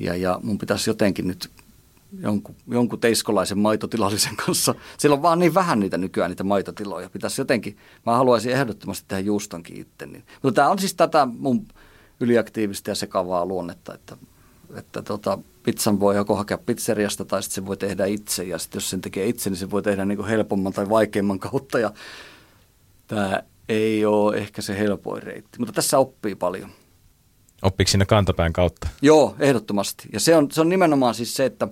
Ja, 0.00 0.16
ja 0.16 0.40
mun 0.42 0.58
pitäisi 0.58 0.90
jotenkin 0.90 1.26
nyt 1.26 1.50
jonkun, 2.20 2.54
jonkun 2.68 3.00
teiskolaisen 3.00 3.58
maitotilallisen 3.58 4.36
kanssa. 4.46 4.74
Siellä 4.98 5.14
on 5.14 5.22
vaan 5.22 5.38
niin 5.38 5.54
vähän 5.54 5.80
niitä 5.80 5.98
nykyään 5.98 6.30
niitä 6.30 6.44
maitotiloja. 6.44 7.10
Pitäisi 7.10 7.40
jotenkin, 7.40 7.76
mä 8.06 8.16
haluaisin 8.16 8.52
ehdottomasti 8.52 9.04
tehdä 9.08 9.20
juustonkin 9.20 9.76
itse. 9.76 10.06
Niin. 10.06 10.24
Mutta 10.42 10.60
tämä 10.60 10.70
on 10.70 10.78
siis 10.78 10.94
tätä 10.94 11.26
mun 11.38 11.66
yliaktiivista 12.20 12.90
ja 12.90 12.94
sekavaa 12.94 13.46
luonnetta, 13.46 13.94
että, 13.94 14.16
että 14.76 15.02
tota, 15.02 15.38
pizzan 15.62 16.00
voi 16.00 16.16
joko 16.16 16.36
hakea 16.36 16.58
pizzeriasta 16.58 17.24
tai 17.24 17.42
sitten 17.42 17.54
se 17.54 17.66
voi 17.66 17.76
tehdä 17.76 18.06
itse. 18.06 18.44
Ja 18.44 18.58
sitten 18.58 18.76
jos 18.76 18.90
sen 18.90 19.00
tekee 19.00 19.26
itse, 19.26 19.50
niin 19.50 19.58
se 19.58 19.70
voi 19.70 19.82
tehdä 19.82 20.04
niin 20.04 20.24
helpomman 20.24 20.72
tai 20.72 20.88
vaikeimman 20.88 21.38
kautta. 21.38 21.78
Ja 21.78 21.92
tämä 23.14 23.42
ei 23.68 24.04
ole 24.04 24.36
ehkä 24.36 24.62
se 24.62 24.78
helpoin 24.78 25.22
reitti, 25.22 25.58
mutta 25.58 25.72
tässä 25.72 25.98
oppii 25.98 26.34
paljon. 26.34 26.70
Oppiko 27.62 27.90
sinne 27.90 28.06
kantapään 28.06 28.52
kautta? 28.52 28.88
Joo, 29.02 29.36
ehdottomasti. 29.38 30.08
Ja 30.12 30.20
se 30.20 30.36
on, 30.36 30.50
se 30.50 30.60
on 30.60 30.68
nimenomaan 30.68 31.14
siis 31.14 31.34
se, 31.34 31.44
että 31.44 31.68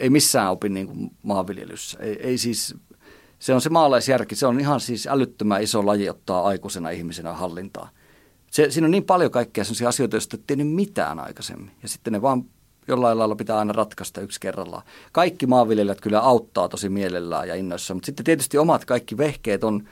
ei 0.00 0.10
missään 0.10 0.50
opi 0.50 0.68
niin 0.68 0.86
kuin 0.86 1.10
maanviljelyssä. 1.22 1.98
Ei, 2.00 2.22
ei 2.22 2.38
siis, 2.38 2.74
se 3.38 3.54
on 3.54 3.60
se 3.60 3.68
maalaisjärki, 3.68 4.34
se 4.34 4.46
on 4.46 4.60
ihan 4.60 4.80
siis 4.80 5.06
älyttömän 5.06 5.62
iso 5.62 5.86
laji 5.86 6.10
ottaa 6.10 6.42
aikuisena 6.42 6.90
ihmisenä 6.90 7.32
hallintaa. 7.32 7.90
Se, 8.50 8.70
siinä 8.70 8.84
on 8.84 8.90
niin 8.90 9.04
paljon 9.04 9.30
kaikkea 9.30 9.64
sellaisia 9.64 9.88
asioita, 9.88 10.16
joista 10.16 10.36
et 10.36 10.46
tehnyt 10.46 10.68
mitään 10.68 11.18
aikaisemmin. 11.18 11.70
Ja 11.82 11.88
sitten 11.88 12.12
ne 12.12 12.22
vaan 12.22 12.44
jollain 12.88 13.18
lailla 13.18 13.36
pitää 13.36 13.58
aina 13.58 13.72
ratkaista 13.72 14.20
yksi 14.20 14.40
kerrallaan. 14.40 14.82
Kaikki 15.12 15.46
maanviljelijät 15.46 16.00
kyllä 16.00 16.20
auttaa 16.20 16.68
tosi 16.68 16.88
mielellään 16.88 17.48
ja 17.48 17.54
innoissaan, 17.54 17.96
mutta 17.96 18.06
sitten 18.06 18.24
tietysti 18.24 18.58
omat 18.58 18.84
kaikki 18.84 19.16
vehkeet 19.16 19.64
on, 19.64 19.88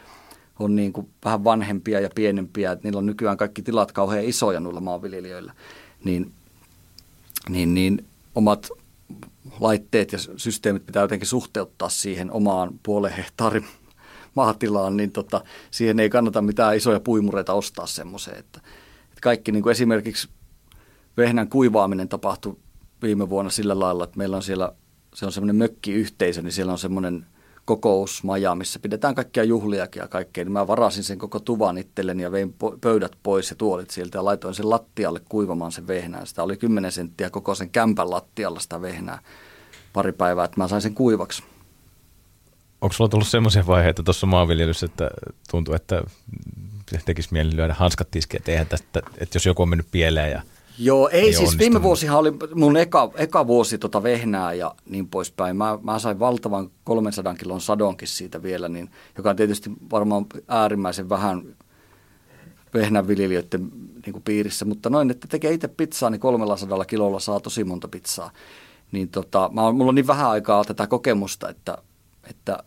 on 0.59 0.76
niin 0.76 0.92
kuin 0.92 1.09
vähän 1.24 1.44
vanhempia 1.44 2.00
ja 2.00 2.11
pienempiä, 2.14 2.72
että 2.72 2.88
niillä 2.88 2.98
on 2.98 3.07
nykyään 3.07 3.36
kaikki 3.36 3.62
tilat 3.62 3.92
kauhean 3.92 4.24
isoja 4.24 4.61
noilla 4.61 4.80
maanviljelijöillä. 4.80 5.54
Niin, 6.04 6.32
niin, 7.48 7.74
niin 7.74 8.07
omat 8.34 8.68
laitteet 9.61 10.12
ja 10.12 10.18
systeemit 10.36 10.86
pitää 10.86 11.02
jotenkin 11.02 11.28
suhteuttaa 11.28 11.88
siihen 11.88 12.32
omaan 12.32 12.70
puolen 12.82 13.12
hehtaarin 13.12 13.66
maatilaan, 14.34 14.96
niin 14.96 15.12
tota, 15.12 15.44
siihen 15.70 16.00
ei 16.00 16.11
kannata 16.11 16.42
mitään 16.42 16.76
isoja 16.76 17.00
puimureita 17.00 17.52
ostaa 17.52 17.86
semmoiseen. 17.86 18.38
Että, 18.38 18.61
että 19.04 19.20
kaikki 19.22 19.52
niin 19.52 19.62
kuin 19.62 19.70
esimerkiksi 19.70 20.28
vehnän 21.16 21.48
kuivaaminen 21.48 22.09
tapahtui 22.09 22.57
viime 23.02 23.28
vuonna 23.28 23.50
sillä 23.50 23.78
lailla, 23.78 24.04
että 24.04 24.18
meillä 24.18 24.36
on 24.36 24.42
siellä, 24.42 24.72
se 25.14 25.26
on 25.26 25.32
semmoinen 25.32 25.57
mökkiyhteisö, 25.57 26.42
niin 26.42 26.52
siellä 26.52 26.72
on 26.72 26.78
semmoinen 26.78 27.26
kokousmaja, 27.67 28.55
missä 28.55 28.79
pidetään 28.79 29.14
kaikkia 29.14 29.45
juhliakin 29.45 30.01
ja 30.01 30.09
kaikkea. 30.09 30.45
Niin 30.45 30.53
mä 30.53 30.67
varasin 30.67 31.05
sen 31.05 31.19
koko 31.19 31.41
tuvan 31.41 31.79
itselleni 31.79 32.23
ja 32.23 32.33
vein 32.33 32.55
pöydät 32.81 33.12
pois 33.23 33.51
ja 33.51 33.57
tuolit 33.57 33.91
sieltä 33.91 34.19
ja 34.19 34.25
laitoin 34.25 34.55
sen 34.55 34.71
lattialle 34.71 35.21
kuivamaan 35.29 35.73
sen 35.73 35.87
vehnään. 35.87 36.27
Sitä 36.27 36.43
oli 36.43 36.57
10 36.57 36.93
senttiä 36.93 37.31
koko 37.31 37.55
sen 37.55 37.71
kämpän 37.71 38.11
lattialla 38.11 38.61
sitä 38.61 38.81
vehnää 38.81 39.19
pari 39.93 40.12
päivää, 40.12 40.45
että 40.45 40.61
mä 40.61 40.69
sain 40.69 40.83
sen 40.83 40.95
kuivaksi. 40.95 41.43
Onko 42.81 42.93
sulla 42.93 43.09
tullut 43.09 43.29
semmoisia 43.29 43.67
vaiheita 43.67 44.03
tuossa 44.03 44.27
maanviljelyssä, 44.27 44.87
että 44.87 45.11
tuntuu, 45.51 45.75
että 45.75 46.03
tekisi 47.05 47.29
mieli 47.33 47.57
lyödä 47.57 47.75
hanskat 47.75 48.11
tiskiä, 48.11 48.41
että, 48.47 48.64
tästä, 48.64 49.03
että 49.19 49.37
jos 49.37 49.47
joku 49.47 49.62
on 49.62 49.69
mennyt 49.69 49.87
pieleen 49.91 50.31
ja 50.31 50.43
Joo, 50.79 51.09
ei, 51.09 51.20
ei 51.20 51.24
siis 51.24 51.39
onnistunut. 51.39 51.59
viime 51.59 51.83
vuosihan 51.83 52.18
oli 52.18 52.33
mun 52.55 52.77
eka, 52.77 53.11
eka 53.16 53.47
vuosi 53.47 53.79
tota 53.79 54.03
vehnää 54.03 54.53
ja 54.53 54.74
niin 54.87 55.09
poispäin. 55.09 55.57
Mä, 55.57 55.79
mä 55.83 55.99
sain 55.99 56.18
valtavan 56.18 56.70
300 56.85 57.35
kilon 57.35 57.61
sadonkin 57.61 58.09
siitä 58.09 58.43
vielä, 58.43 58.68
niin, 58.68 58.91
joka 59.16 59.31
on 59.31 59.37
tietysti 59.37 59.70
varmaan 59.91 60.27
äärimmäisen 60.49 61.09
vähän 61.09 61.57
vehnänviljelijöiden 62.74 63.70
niin 64.07 64.12
kuin 64.12 64.22
piirissä, 64.22 64.64
mutta 64.64 64.91
noin, 64.91 65.11
että 65.11 65.29
tekee 65.29 65.53
itse 65.53 65.68
pizzaa, 65.68 66.11
niin 66.11 66.20
300 66.20 66.85
kilolla 66.85 67.20
saa 67.20 67.41
tosi 67.41 67.64
monta 67.64 67.89
pizzaa. 67.89 68.31
Niin 68.93 69.09
tota, 69.09 69.51
mä, 69.53 69.72
mulla 69.72 69.89
on 69.89 69.95
niin 69.95 70.07
vähän 70.07 70.31
aikaa 70.31 70.64
tätä 70.64 70.87
kokemusta, 70.87 71.49
että, 71.49 71.79
että 72.31 72.59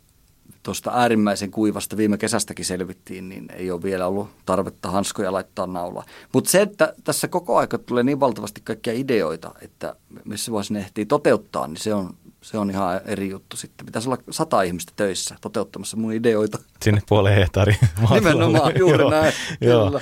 tuosta 0.63 0.91
äärimmäisen 0.93 1.51
kuivasta 1.51 1.97
viime 1.97 2.17
kesästäkin 2.17 2.65
selvittiin, 2.65 3.29
niin 3.29 3.47
ei 3.55 3.71
ole 3.71 3.83
vielä 3.83 4.07
ollut 4.07 4.29
tarvetta 4.45 4.91
hanskoja 4.91 5.31
laittaa 5.31 5.67
naulaa. 5.67 6.03
Mutta 6.33 6.49
se, 6.49 6.61
että 6.61 6.93
tässä 7.03 7.27
koko 7.27 7.57
aika 7.57 7.77
tulee 7.77 8.03
niin 8.03 8.19
valtavasti 8.19 8.61
kaikkia 8.63 8.93
ideoita, 8.93 9.51
että 9.61 9.95
missä 10.25 10.51
voisi 10.51 10.73
ne 10.73 10.79
ehtiä 10.79 11.05
toteuttaa, 11.05 11.67
niin 11.67 11.77
se 11.77 11.93
on, 11.93 12.13
se 12.41 12.57
on 12.57 12.69
ihan 12.69 13.01
eri 13.05 13.29
juttu 13.29 13.57
sitten. 13.57 13.85
Pitäisi 13.85 14.09
olla 14.09 14.17
sata 14.29 14.61
ihmistä 14.61 14.93
töissä 14.95 15.35
toteuttamassa 15.41 15.97
mun 15.97 16.13
ideoita. 16.13 16.59
Sinne 16.81 17.01
puoleen 17.09 17.35
hehtaari 17.35 17.75
Nimenomaan, 18.13 18.77
juuri 18.77 19.03
joo, 19.03 19.09
näin. 19.09 19.33
Joo. 19.61 19.85
Kyllä. 19.85 20.01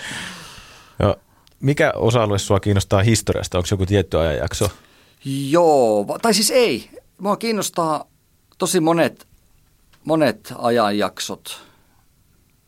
Joo. 0.99 1.15
Mikä 1.59 1.93
osa-alue 1.95 2.39
sua 2.39 2.59
kiinnostaa 2.59 3.01
historiasta? 3.01 3.57
Onko 3.57 3.67
joku 3.71 3.85
tietty 3.85 4.17
ajanjakso? 4.17 4.71
Joo, 5.25 6.17
tai 6.21 6.33
siis 6.33 6.51
ei. 6.51 6.89
Mua 7.17 7.37
kiinnostaa 7.37 8.05
tosi 8.57 8.79
monet 8.79 9.26
monet 10.07 10.53
ajanjaksot. 10.57 11.61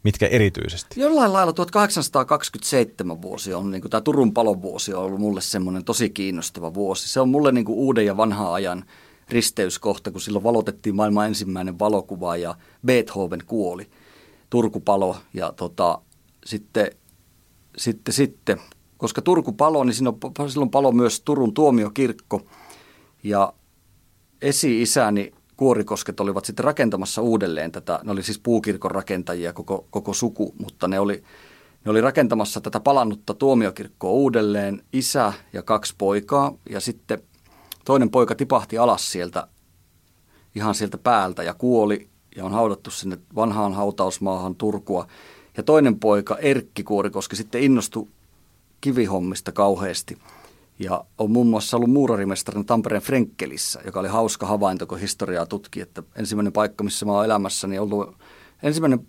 Mitkä 0.04 0.28
erityisesti? 0.28 1.02
Jollain 1.02 1.34
lailla 1.34 1.54
1827 1.54 3.22
vuosi 3.22 3.54
on, 3.54 3.72
niin 3.72 3.82
kuin 3.82 3.92
tämä 3.92 4.02
Turun 4.02 4.34
palon 4.34 4.62
vuosi 4.62 4.94
on 4.94 5.04
ollut 5.04 5.20
mulle 5.20 5.42
semmoinen 5.42 5.86
tosi 5.86 6.10
kiinnostava 6.10 6.74
vuosi. 6.74 7.10
Se 7.10 7.20
on 7.20 7.30
mulle 7.30 7.52
niin 7.52 7.66
kuin 7.66 7.78
uuden 7.78 8.06
ja 8.06 8.18
vanhan 8.18 8.54
ajan 8.54 8.86
risteyskohta, 9.30 10.12
kun 10.12 10.22
silloin 10.22 10.44
valotettiin 10.44 10.96
maailman 10.96 11.28
ensimmäinen 11.28 11.80
valokuva 11.80 12.38
ja 12.38 12.56
Beethoven 12.86 13.44
kuoli. 13.46 13.90
Turku 14.50 14.80
palo 14.80 15.18
ja 15.34 15.54
tota, 15.56 16.02
sitten, 16.46 16.92
sitten, 17.78 18.14
sitten, 18.14 18.62
koska 18.98 19.22
Turku 19.22 19.52
palo, 19.52 19.84
niin 19.84 19.94
silloin 19.94 20.72
palo 20.72 20.92
myös 20.92 21.22
Turun 21.22 21.54
tuomiokirkko 21.54 22.42
ja 23.24 23.54
esi-isäni 24.42 25.34
Kuorikosket 25.60 26.20
olivat 26.20 26.46
sitten 26.46 26.66
rakentamassa 26.66 27.22
uudelleen 27.22 27.72
tätä, 27.72 28.00
ne 28.04 28.12
oli 28.12 28.24
siis 28.24 28.40
puukirkon 28.40 28.92
rakentajia 28.92 29.54
koko, 29.54 29.88
koko 29.90 30.14
suku, 30.14 30.54
mutta 30.60 30.88
ne 30.88 31.00
oli, 31.00 31.24
ne 31.86 31.92
oli 31.92 32.02
rakentamassa 32.02 32.62
tätä 32.62 32.80
palannutta 32.80 33.34
tuomiokirkkoa 33.34 34.12
uudelleen, 34.12 34.84
isä 34.94 35.34
ja 35.54 35.64
kaksi 35.64 35.96
poikaa, 35.98 36.54
ja 36.70 36.80
sitten 36.80 37.22
toinen 37.86 38.10
poika 38.10 38.36
tipahti 38.36 38.78
alas 38.78 39.12
sieltä, 39.12 39.48
ihan 40.56 40.76
sieltä 40.76 40.98
päältä 40.98 41.44
ja 41.44 41.54
kuoli, 41.54 42.10
ja 42.36 42.46
on 42.46 42.52
haudattu 42.52 42.92
sinne 42.92 43.18
vanhaan 43.36 43.74
hautausmaahan 43.74 44.56
Turkua. 44.56 45.08
Ja 45.58 45.64
toinen 45.64 46.00
poika, 46.00 46.38
Erkki 46.38 46.84
Kuorikoski, 46.84 47.36
sitten 47.36 47.62
innostui 47.62 48.08
kivihommista 48.82 49.52
kauheasti– 49.52 50.18
ja 50.80 51.04
on 51.18 51.32
muun 51.32 51.48
muassa 51.48 51.78
ollut 51.78 51.90
muurarimestarin 51.90 52.66
Tampereen 52.66 53.02
Frenkkelissä, 53.02 53.82
joka 53.86 54.00
oli 54.00 54.08
hauska 54.08 54.46
havainto, 54.46 54.88
kun 54.88 55.00
historiaa 55.00 55.46
tutki, 55.46 55.82
että 55.82 56.04
ensimmäinen 56.16 56.54
paikka, 56.54 56.84
missä 56.84 57.06
mä 57.06 57.12
oon 57.12 57.26
elämässäni 57.26 57.80
ollut, 57.80 58.18
ensimmäinen 58.64 59.00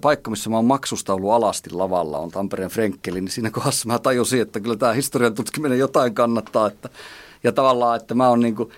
paikka, 0.00 0.30
missä 0.30 0.50
mä 0.50 0.56
oon 0.56 0.64
maksusta 0.64 1.14
ollut 1.14 1.32
alasti 1.32 1.70
lavalla, 1.70 2.18
on 2.18 2.30
Tampereen 2.30 2.70
Frenkkeli, 2.70 3.20
niin 3.20 3.32
siinä 3.32 3.50
kohdassa 3.50 3.88
mä 3.88 3.98
tajusin, 3.98 4.42
että 4.42 4.60
kyllä 4.60 4.76
tämä 4.76 4.92
historian 4.92 5.34
tutkiminen 5.34 5.78
jotain 5.78 6.14
kannattaa, 6.14 6.66
että, 6.66 6.88
ja 7.44 7.52
tavallaan, 7.52 7.96
että 7.96 8.14
mä 8.14 8.28
oon 8.28 8.40
niin 8.40 8.56
kuin, 8.56 8.70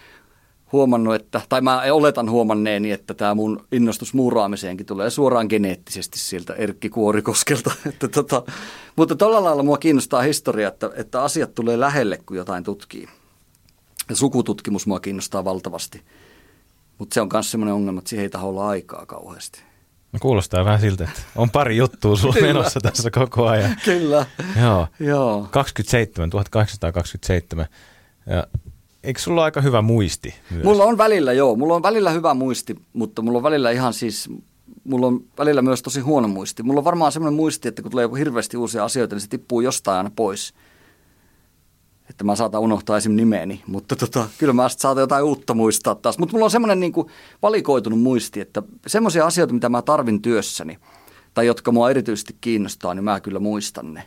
huomannut, 0.72 1.14
että, 1.14 1.40
tai 1.48 1.60
mä 1.60 1.82
oletan 1.92 2.30
huomanneeni, 2.30 2.90
että 2.90 3.14
tämä 3.14 3.34
mun 3.34 3.64
innostus 3.72 4.14
muuraamiseenkin 4.14 4.86
tulee 4.86 5.10
suoraan 5.10 5.46
geneettisesti 5.48 6.18
sieltä 6.18 6.54
Erkki 6.54 6.88
Kuorikoskelta. 6.88 7.70
että 7.88 8.08
tota, 8.08 8.42
mutta 8.96 9.16
tuolla 9.16 9.44
lailla 9.44 9.62
mua 9.62 9.78
kiinnostaa 9.78 10.22
historia, 10.22 10.68
että, 10.68 10.90
että 10.96 11.22
asiat 11.22 11.54
tulee 11.54 11.80
lähelle, 11.80 12.18
kun 12.26 12.36
jotain 12.36 12.64
tutkii. 12.64 13.08
Ja 14.08 14.16
sukututkimus 14.16 14.86
mua 14.86 15.00
kiinnostaa 15.00 15.44
valtavasti. 15.44 16.02
Mutta 16.98 17.14
se 17.14 17.20
on 17.20 17.28
myös 17.32 17.50
sellainen 17.50 17.74
ongelma, 17.74 17.98
että 17.98 18.08
siihen 18.08 18.22
ei 18.22 18.30
taho 18.30 18.48
olla 18.48 18.68
aikaa 18.68 19.06
kauheasti. 19.06 19.62
No 20.12 20.18
kuulostaa 20.22 20.64
vähän 20.64 20.80
siltä, 20.80 21.04
että 21.04 21.20
on 21.36 21.50
pari 21.50 21.76
juttua 21.76 22.16
sulla 22.16 22.36
menossa 22.46 22.80
tässä 22.80 23.10
koko 23.10 23.46
ajan. 23.46 23.76
Kyllä. 23.84 24.26
Joo. 24.62 24.86
Joo. 25.00 25.48
27, 25.50 26.30
1827. 26.30 27.66
Ja 28.26 28.46
Eikö 29.02 29.20
sulla 29.20 29.40
ole 29.40 29.44
aika 29.44 29.60
hyvä 29.60 29.82
muisti 29.82 30.34
myös? 30.50 30.64
Mulla 30.64 30.84
on 30.84 30.98
välillä, 30.98 31.32
joo. 31.32 31.56
Mulla 31.56 31.74
on 31.74 31.82
välillä 31.82 32.10
hyvä 32.10 32.34
muisti, 32.34 32.76
mutta 32.92 33.22
mulla 33.22 33.38
on 33.38 33.42
välillä 33.42 33.70
ihan 33.70 33.94
siis, 33.94 34.30
mulla 34.84 35.06
on 35.06 35.24
välillä 35.38 35.62
myös 35.62 35.82
tosi 35.82 36.00
huono 36.00 36.28
muisti. 36.28 36.62
Mulla 36.62 36.80
on 36.80 36.84
varmaan 36.84 37.12
semmoinen 37.12 37.36
muisti, 37.36 37.68
että 37.68 37.82
kun 37.82 37.90
tulee 37.90 38.08
hirveästi 38.18 38.56
uusia 38.56 38.84
asioita, 38.84 39.14
niin 39.14 39.20
se 39.20 39.28
tippuu 39.28 39.60
jostain 39.60 39.96
aina 39.96 40.10
pois. 40.16 40.54
Että 42.10 42.24
mä 42.24 42.36
saatan 42.36 42.60
unohtaa 42.60 42.96
esim. 42.96 43.16
nimeeni, 43.16 43.62
mutta 43.66 43.96
tota, 43.96 44.28
kyllä 44.38 44.52
mä 44.52 44.68
saatan 44.68 45.00
jotain 45.00 45.24
uutta 45.24 45.54
muistaa 45.54 45.94
taas. 45.94 46.18
Mutta 46.18 46.32
mulla 46.32 46.44
on 46.44 46.50
semmoinen 46.50 46.80
niin 46.80 46.92
kuin 46.92 47.08
valikoitunut 47.42 48.00
muisti, 48.00 48.40
että 48.40 48.62
semmoisia 48.86 49.26
asioita, 49.26 49.54
mitä 49.54 49.68
mä 49.68 49.82
tarvin 49.82 50.22
työssäni, 50.22 50.78
tai 51.34 51.46
jotka 51.46 51.72
mua 51.72 51.90
erityisesti 51.90 52.36
kiinnostaa, 52.40 52.94
niin 52.94 53.04
mä 53.04 53.20
kyllä 53.20 53.38
muistan 53.38 53.94
ne. 53.94 54.04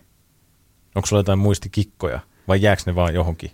Onko 0.95 1.05
sulla 1.05 1.19
jotain 1.19 1.39
muistikikkoja 1.39 2.19
vai 2.47 2.61
jääkö 2.61 2.81
ne 2.85 2.95
vaan 2.95 3.13
johonkin? 3.13 3.51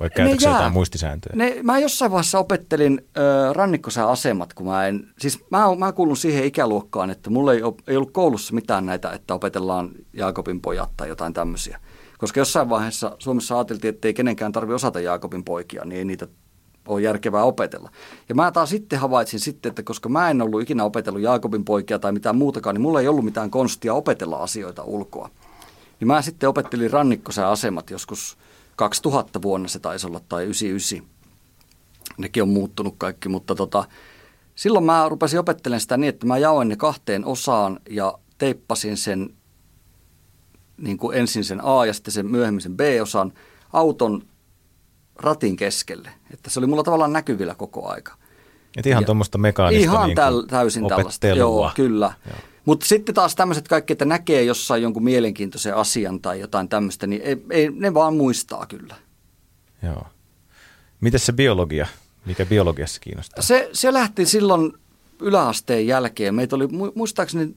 Vai 0.00 0.10
käytätkö 0.10 0.48
jotain 0.48 0.72
muistisääntöjä? 0.72 1.36
Ne, 1.36 1.56
mä 1.62 1.78
jossain 1.78 2.10
vaiheessa 2.10 2.38
opettelin 2.38 3.06
ö, 3.16 3.52
rannikkosään 3.52 4.08
asemat, 4.08 4.54
kun 4.54 4.66
mä 4.66 4.86
en, 4.86 5.08
siis 5.18 5.44
mä, 5.50 5.76
mä 5.78 5.92
kuulun 5.92 6.16
siihen 6.16 6.44
ikäluokkaan, 6.44 7.10
että 7.10 7.30
mulla 7.30 7.52
ei, 7.52 7.60
ei 7.88 7.96
ollut 7.96 8.10
koulussa 8.10 8.54
mitään 8.54 8.86
näitä, 8.86 9.10
että 9.10 9.34
opetellaan 9.34 9.90
Jaakobin 10.12 10.60
pojat 10.60 10.90
tai 10.96 11.08
jotain 11.08 11.32
tämmöisiä. 11.32 11.80
Koska 12.18 12.40
jossain 12.40 12.68
vaiheessa 12.68 13.16
Suomessa 13.18 13.56
ajateltiin, 13.56 13.94
että 13.94 14.08
ei 14.08 14.14
kenenkään 14.14 14.52
tarvitse 14.52 14.74
osata 14.74 15.00
Jaakobin 15.00 15.44
poikia, 15.44 15.84
niin 15.84 15.98
ei 15.98 16.04
niitä 16.04 16.26
ole 16.88 17.02
järkevää 17.02 17.44
opetella. 17.44 17.90
Ja 18.28 18.34
mä 18.34 18.52
taas 18.52 18.70
sitten 18.70 18.98
havaitsin 18.98 19.40
sitten, 19.40 19.70
että 19.70 19.82
koska 19.82 20.08
mä 20.08 20.30
en 20.30 20.42
ollut 20.42 20.62
ikinä 20.62 20.84
opetellut 20.84 21.22
Jaakobin 21.22 21.64
poikia 21.64 21.98
tai 21.98 22.12
mitään 22.12 22.36
muutakaan, 22.36 22.74
niin 22.74 22.82
mulla 22.82 23.00
ei 23.00 23.08
ollut 23.08 23.24
mitään 23.24 23.50
konstia 23.50 23.94
opetella 23.94 24.36
asioita 24.36 24.82
ulkoa. 24.82 25.30
Niin 26.00 26.08
mä 26.08 26.22
sitten 26.22 26.48
opettelin 26.48 26.90
rannikkosen 26.90 27.46
asemat 27.46 27.90
joskus 27.90 28.36
2000 28.76 29.42
vuonna 29.42 29.68
se 29.68 29.78
taisi 29.78 30.06
olla 30.06 30.20
tai 30.28 30.42
99. 30.44 31.08
Nekin 32.18 32.42
on 32.42 32.48
muuttunut 32.48 32.94
kaikki, 32.98 33.28
mutta 33.28 33.54
tota, 33.54 33.84
silloin 34.54 34.84
mä 34.84 35.08
rupesin 35.08 35.40
opettelemaan 35.40 35.80
sitä 35.80 35.96
niin, 35.96 36.08
että 36.08 36.26
mä 36.26 36.38
jaoin 36.38 36.68
ne 36.68 36.76
kahteen 36.76 37.24
osaan 37.24 37.80
ja 37.90 38.18
teippasin 38.38 38.96
sen 38.96 39.34
niin 40.76 40.98
kuin 40.98 41.18
ensin 41.18 41.44
sen 41.44 41.60
A 41.64 41.86
ja 41.86 41.92
sitten 41.92 42.12
sen 42.12 42.26
myöhemmin 42.26 42.60
sen 42.60 42.76
B-osan 42.76 43.32
auton 43.72 44.22
ratin 45.16 45.56
keskelle. 45.56 46.10
Että 46.30 46.50
se 46.50 46.60
oli 46.60 46.66
mulla 46.66 46.82
tavallaan 46.82 47.12
näkyvillä 47.12 47.54
koko 47.54 47.88
aika. 47.88 48.14
Et 48.76 48.86
ihan 48.86 49.04
tuommoista 49.04 49.38
mekaanista 49.38 49.82
Ihan 49.82 50.06
niin 50.06 50.16
täl, 50.16 50.42
täysin 50.42 50.88
tällaista. 50.88 51.26
Joo, 51.26 51.70
kyllä. 51.74 52.12
Joo. 52.26 52.36
Mutta 52.64 52.86
sitten 52.86 53.14
taas 53.14 53.34
tämmöiset 53.34 53.68
kaikki, 53.68 53.92
että 53.92 54.04
näkee 54.04 54.44
jossain 54.44 54.82
jonkun 54.82 55.04
mielenkiintoisen 55.04 55.76
asian 55.76 56.20
tai 56.20 56.40
jotain 56.40 56.68
tämmöistä, 56.68 57.06
niin 57.06 57.22
ei, 57.22 57.36
ei, 57.50 57.70
ne 57.70 57.94
vaan 57.94 58.16
muistaa 58.16 58.66
kyllä. 58.66 58.94
Joo. 59.82 60.06
Miten 61.00 61.20
se 61.20 61.32
biologia? 61.32 61.86
Mikä 62.26 62.46
biologiassa 62.46 63.00
kiinnostaa? 63.00 63.42
Se, 63.42 63.70
se 63.72 63.92
lähti 63.92 64.26
silloin 64.26 64.72
yläasteen 65.20 65.86
jälkeen. 65.86 66.34
Meitä 66.34 66.56
oli 66.56 66.68
muistaakseni 66.94 67.54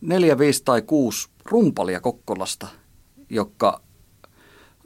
neljä, 0.00 0.38
viisi 0.38 0.64
tai 0.64 0.82
kuusi 0.82 1.28
rumpalia 1.44 2.00
Kokkolasta, 2.00 2.66
jotka 3.30 3.80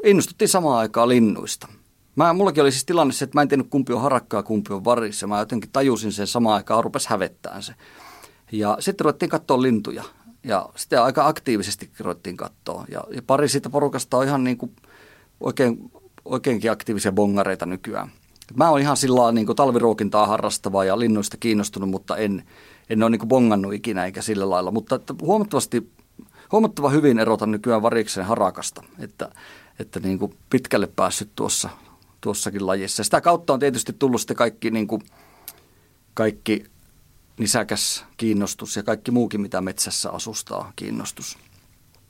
innostuttiin 0.05 0.49
samaan 0.49 0.79
aikaan 0.79 1.09
linnuista. 1.09 1.68
Mä, 2.16 2.33
mullakin 2.33 2.62
oli 2.62 2.72
siis 2.72 2.85
tilanne 2.85 3.12
se, 3.12 3.25
että 3.25 3.39
mä 3.39 3.43
en 3.43 3.49
tiennyt 3.49 3.70
kumpi 3.70 3.93
on 3.93 4.01
harakkaa, 4.01 4.43
kumpi 4.43 4.72
on 4.72 4.85
varissa. 4.85 5.27
Mä 5.27 5.39
jotenkin 5.39 5.70
tajusin 5.70 6.12
sen 6.12 6.27
samaan 6.27 6.55
aikaan, 6.55 6.85
rupesi 6.85 7.09
hävettään 7.09 7.62
se. 7.62 7.75
Ja 8.53 8.77
sitten 8.81 9.05
ruvettiin 9.05 9.29
katsoa 9.29 9.63
lintuja. 9.63 10.05
Ja 10.45 10.69
sitten 10.77 11.03
aika 11.03 11.27
aktiivisesti 11.27 11.91
ruvettiin 12.01 12.37
katsoa. 12.37 12.85
Ja, 12.89 13.05
ja 13.11 13.23
pari 13.27 13.49
siitä 13.49 13.71
porukasta 13.71 14.17
on 14.17 14.25
ihan 14.25 14.45
niin 14.45 14.59
kuin 14.59 14.77
oikein, 15.41 15.91
oikeinkin 16.25 16.71
aktiivisia 16.71 17.13
bongareita 17.13 17.67
nykyään. 17.67 18.11
Mä 18.57 18.71
oon 18.71 18.81
ihan 18.81 18.97
sillä 18.97 19.33
niin 19.33 19.47
kuin 19.47 19.57
talviruokintaa 19.57 20.27
harrastava 20.27 20.85
ja 20.85 20.99
linnuista 20.99 21.37
kiinnostunut, 21.37 21.91
mutta 21.91 22.17
en, 22.17 22.45
en 22.91 23.03
ole 23.03 23.11
niin 23.11 23.19
kuin 23.19 23.29
bongannut 23.29 23.75
ikinä 23.75 24.05
eikä 24.05 24.23
sillä 24.23 24.51
lailla. 24.51 24.71
Mutta 24.71 24.97
että 24.97 25.15
huomattavasti, 25.21 25.91
huomattava 26.53 26.91
hyvin 26.91 27.19
erotan 27.19 27.51
nykyään 27.51 27.83
variksen 27.83 28.25
harakasta, 28.25 28.83
että, 28.99 29.31
että 29.79 30.01
niin 30.01 30.19
kuin 30.19 30.35
pitkälle 30.51 30.89
päässyt 30.97 31.31
tuossa, 31.37 31.69
tuossakin 32.21 32.67
lajissa. 32.67 33.05
Sitä 33.05 33.21
kautta 33.21 33.53
on 33.53 33.61
tietysti 33.61 33.93
tullut 33.99 34.21
sitten 34.21 34.37
kaikki, 34.37 34.71
niin 34.71 34.87
kuin, 34.87 35.03
kaikki 36.15 36.65
nisäkäs 37.39 38.05
kiinnostus 38.16 38.76
ja 38.76 38.82
kaikki 38.82 39.11
muukin, 39.11 39.41
mitä 39.41 39.61
metsässä 39.61 40.11
asustaa 40.11 40.72
kiinnostus. 40.76 41.39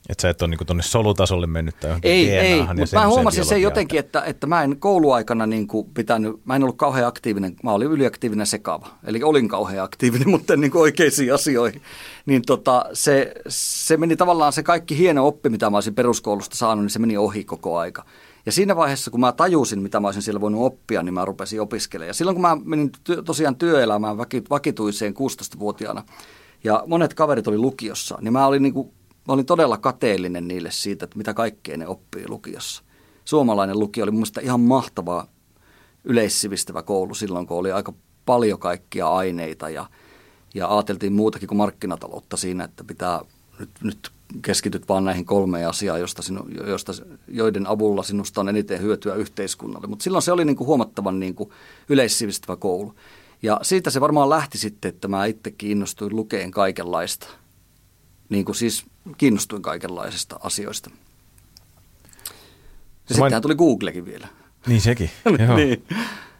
Että 0.08 0.22
sä 0.22 0.30
et 0.30 0.42
ole 0.42 0.50
niin 0.50 0.66
tuonne 0.66 0.82
solutasolle 0.82 1.46
mennyt 1.46 1.80
tai 1.80 1.98
Ei, 2.02 2.30
ei 2.30 2.62
mutta 2.62 2.98
mä 2.98 3.08
huomasin 3.08 3.44
sen 3.44 3.62
jotenkin, 3.62 3.98
että, 3.98 4.22
että 4.22 4.46
mä 4.46 4.62
en 4.62 4.76
kouluaikana 4.76 5.46
niin 5.46 5.66
kuin 5.66 5.90
pitänyt, 5.94 6.40
mä 6.44 6.56
en 6.56 6.62
ollut 6.62 6.76
kauhean 6.76 7.06
aktiivinen, 7.06 7.56
mä 7.62 7.72
olin 7.72 7.88
yliaktiivinen 7.88 8.46
sekava. 8.46 8.88
Eli 9.04 9.22
olin 9.22 9.48
kauhean 9.48 9.84
aktiivinen, 9.84 10.30
mutta 10.36 10.56
niin 10.56 10.70
kuin 10.70 10.82
oikeisiin 10.82 11.34
asioihin. 11.34 11.82
Niin 12.26 12.42
tota, 12.46 12.84
se, 12.92 13.34
se 13.48 13.96
meni 13.96 14.16
tavallaan 14.16 14.52
se 14.52 14.62
kaikki 14.62 14.98
hieno 14.98 15.26
oppi, 15.26 15.48
mitä 15.48 15.70
mä 15.70 15.76
olisin 15.76 15.94
peruskoulusta 15.94 16.56
saanut, 16.56 16.84
niin 16.84 16.90
se 16.90 16.98
meni 16.98 17.16
ohi 17.16 17.44
koko 17.44 17.78
aika. 17.78 18.04
Ja 18.46 18.52
siinä 18.52 18.76
vaiheessa, 18.76 19.10
kun 19.10 19.20
mä 19.20 19.32
tajusin, 19.32 19.82
mitä 19.82 20.00
mä 20.00 20.08
olisin 20.08 20.22
siellä 20.22 20.40
voinut 20.40 20.62
oppia, 20.62 21.02
niin 21.02 21.14
mä 21.14 21.24
rupesin 21.24 21.60
opiskelemaan. 21.60 22.08
Ja 22.08 22.14
silloin, 22.14 22.34
kun 22.34 22.42
mä 22.42 22.56
menin 22.64 22.92
ty- 23.10 23.22
tosiaan 23.22 23.56
työelämään 23.56 24.18
vakituiseen 24.50 25.14
16-vuotiaana, 25.14 26.02
ja 26.64 26.84
monet 26.86 27.14
kaverit 27.14 27.48
oli 27.48 27.58
lukiossa, 27.58 28.18
niin 28.20 28.32
mä 28.32 28.46
olin, 28.46 28.62
niin 28.62 28.74
kuin, 28.74 28.90
mä 29.28 29.34
olin 29.34 29.46
todella 29.46 29.78
kateellinen 29.78 30.48
niille 30.48 30.70
siitä, 30.70 31.04
että 31.04 31.18
mitä 31.18 31.34
kaikkea 31.34 31.76
ne 31.76 31.86
oppii 31.86 32.28
lukiossa. 32.28 32.82
Suomalainen 33.24 33.78
lukio 33.78 34.04
oli 34.04 34.10
mun 34.10 34.18
mielestä 34.18 34.40
ihan 34.40 34.60
mahtava 34.60 35.26
yleissivistävä 36.04 36.82
koulu 36.82 37.14
silloin, 37.14 37.46
kun 37.46 37.56
oli 37.56 37.72
aika 37.72 37.92
paljon 38.26 38.58
kaikkia 38.58 39.08
aineita 39.08 39.70
ja, 39.70 39.86
ja 40.54 40.76
ajateltiin 40.76 41.12
muutakin 41.12 41.48
kuin 41.48 41.58
markkinataloutta 41.58 42.36
siinä, 42.36 42.64
että 42.64 42.84
pitää 42.84 43.20
nyt, 43.58 43.70
nyt 43.82 44.10
keskityt 44.42 44.88
vaan 44.88 45.04
näihin 45.04 45.24
kolmeen 45.24 45.68
asiaan, 45.68 46.00
josta 46.00 46.22
sinu, 46.22 46.48
josta, 46.66 46.92
joiden 47.28 47.66
avulla 47.66 48.02
sinusta 48.02 48.40
on 48.40 48.48
eniten 48.48 48.80
hyötyä 48.80 49.14
yhteiskunnalle. 49.14 49.86
Mutta 49.86 50.02
silloin 50.02 50.22
se 50.22 50.32
oli 50.32 50.44
niin 50.44 50.56
kuin 50.56 50.66
huomattavan 50.66 51.20
niin 51.20 51.34
kuin 51.34 51.50
yleissivistävä 51.88 52.56
koulu. 52.56 52.94
Ja 53.42 53.60
siitä 53.62 53.90
se 53.90 54.00
varmaan 54.00 54.30
lähti 54.30 54.58
sitten, 54.58 54.88
että 54.88 55.08
mä 55.08 55.26
itse 55.26 55.50
kiinnostuin 55.50 56.16
lukeen 56.16 56.50
kaikenlaista. 56.50 57.26
Niin 58.28 58.44
kuin 58.44 58.56
siis 58.56 58.84
kiinnostuin 59.18 59.62
kaikenlaisista 59.62 60.40
asioista. 60.42 60.90
Ja 63.08 63.14
sittenhän 63.14 63.42
tuli 63.42 63.54
Googlekin 63.54 64.04
vielä. 64.04 64.28
Niin 64.66 64.80
sekin, 64.80 65.10
joo. 65.46 65.56
niin. 65.56 65.84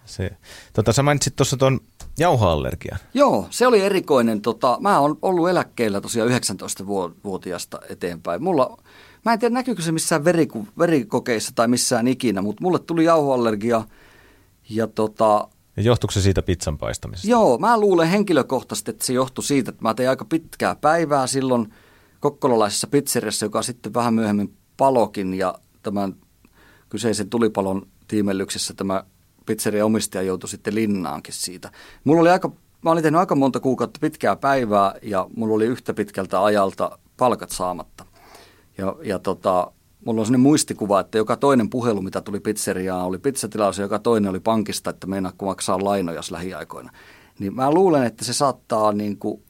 Se, 0.04 0.30
tota, 0.72 0.92
sä 0.92 1.02
mainitsit 1.02 1.36
tuossa 1.36 1.56
tuon 1.56 1.80
jauhoallergian. 2.18 2.98
Joo, 3.14 3.46
se 3.50 3.66
oli 3.66 3.80
erikoinen. 3.80 4.40
Tota, 4.40 4.78
mä 4.80 4.98
oon 4.98 5.18
ollut 5.22 5.48
eläkkeellä 5.48 6.00
tosiaan 6.00 6.30
19-vuotiaasta 6.30 7.78
eteenpäin. 7.88 8.42
Mulla, 8.42 8.82
mä 9.24 9.32
en 9.32 9.38
tiedä 9.38 9.52
näkyykö 9.54 9.82
se 9.82 9.92
missään 9.92 10.24
veriku, 10.24 10.68
verikokeissa 10.78 11.52
tai 11.54 11.68
missään 11.68 12.08
ikinä, 12.08 12.42
mutta 12.42 12.62
mulle 12.62 12.78
tuli 12.78 13.04
jauhoallergia 13.04 13.82
ja 14.68 14.86
tota, 14.86 15.48
ja 15.76 15.82
johtuuko 15.82 16.12
se 16.12 16.20
siitä 16.20 16.42
pizzan 16.42 16.78
paistamisesta? 16.78 17.30
Joo, 17.30 17.58
mä 17.58 17.80
luulen 17.80 18.08
henkilökohtaisesti, 18.08 18.90
että 18.90 19.06
se 19.06 19.12
johtui 19.12 19.44
siitä, 19.44 19.70
että 19.70 19.82
mä 19.82 19.94
tein 19.94 20.08
aika 20.08 20.24
pitkää 20.24 20.74
päivää 20.74 21.26
silloin 21.26 21.74
kokkolalaisessa 22.20 22.86
pizzeriassa, 22.86 23.46
joka 23.46 23.62
sitten 23.62 23.94
vähän 23.94 24.14
myöhemmin 24.14 24.56
palokin 24.76 25.34
ja 25.34 25.54
tämän 25.82 26.16
kyseisen 26.88 27.30
tulipalon 27.30 27.86
tiimellyksessä 28.08 28.74
tämä 28.74 29.04
pizzerian 29.46 29.86
omistaja 29.86 30.22
joutui 30.22 30.48
sitten 30.48 30.74
linnaankin 30.74 31.34
siitä. 31.34 31.70
Mulla 32.04 32.20
oli 32.20 32.30
aika, 32.30 32.52
mä 32.82 32.90
olin 32.90 33.02
tehnyt 33.02 33.18
aika 33.20 33.34
monta 33.34 33.60
kuukautta 33.60 34.00
pitkää 34.00 34.36
päivää 34.36 34.94
ja 35.02 35.26
mulla 35.36 35.54
oli 35.54 35.66
yhtä 35.66 35.94
pitkältä 35.94 36.44
ajalta 36.44 36.98
palkat 37.16 37.50
saamatta. 37.50 38.04
Ja, 38.78 38.96
ja 39.02 39.18
tota, 39.18 39.72
mulla 40.04 40.20
on 40.20 40.26
sellainen 40.26 40.42
muistikuva, 40.42 41.00
että 41.00 41.18
joka 41.18 41.36
toinen 41.36 41.70
puhelu, 41.70 42.02
mitä 42.02 42.20
tuli 42.20 42.40
pizzeriaan, 42.40 43.06
oli 43.06 43.18
pizzatilaus 43.18 43.78
ja 43.78 43.84
joka 43.84 43.98
toinen 43.98 44.30
oli 44.30 44.40
pankista, 44.40 44.90
että 44.90 45.06
meinaatko 45.06 45.46
maksaa 45.46 45.84
lainoja 45.84 46.20
lähiaikoina. 46.30 46.90
Niin 47.38 47.54
mä 47.54 47.70
luulen, 47.70 48.04
että 48.04 48.24
se 48.24 48.32
saattaa 48.32 48.92
niin 48.92 49.18
kuin, 49.18 49.42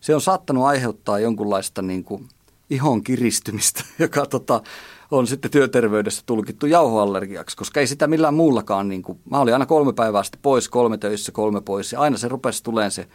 se 0.00 0.14
on 0.14 0.20
saattanut 0.20 0.64
aiheuttaa 0.64 1.18
jonkunlaista 1.18 1.82
niin 1.82 2.04
kuin 2.04 2.28
ihon 2.70 3.04
kiristymistä, 3.04 3.84
joka 3.98 4.26
tota, 4.26 4.62
on 5.10 5.26
sitten 5.26 5.50
työterveydessä 5.50 6.22
tulkittu 6.26 6.66
jauhoallergiaksi, 6.66 7.56
koska 7.56 7.80
ei 7.80 7.86
sitä 7.86 8.06
millään 8.06 8.34
muullakaan, 8.34 8.88
niin 8.88 9.02
kuin, 9.02 9.20
mä 9.30 9.38
olin 9.38 9.54
aina 9.54 9.66
kolme 9.66 9.92
päivää 9.92 10.22
sitten 10.22 10.40
pois, 10.42 10.68
kolme 10.68 10.98
töissä, 10.98 11.32
kolme 11.32 11.60
pois 11.60 11.92
ja 11.92 12.00
aina 12.00 12.18
se 12.18 12.28
rupesi 12.28 12.62
tulemaan 12.62 12.90
se 12.90 13.08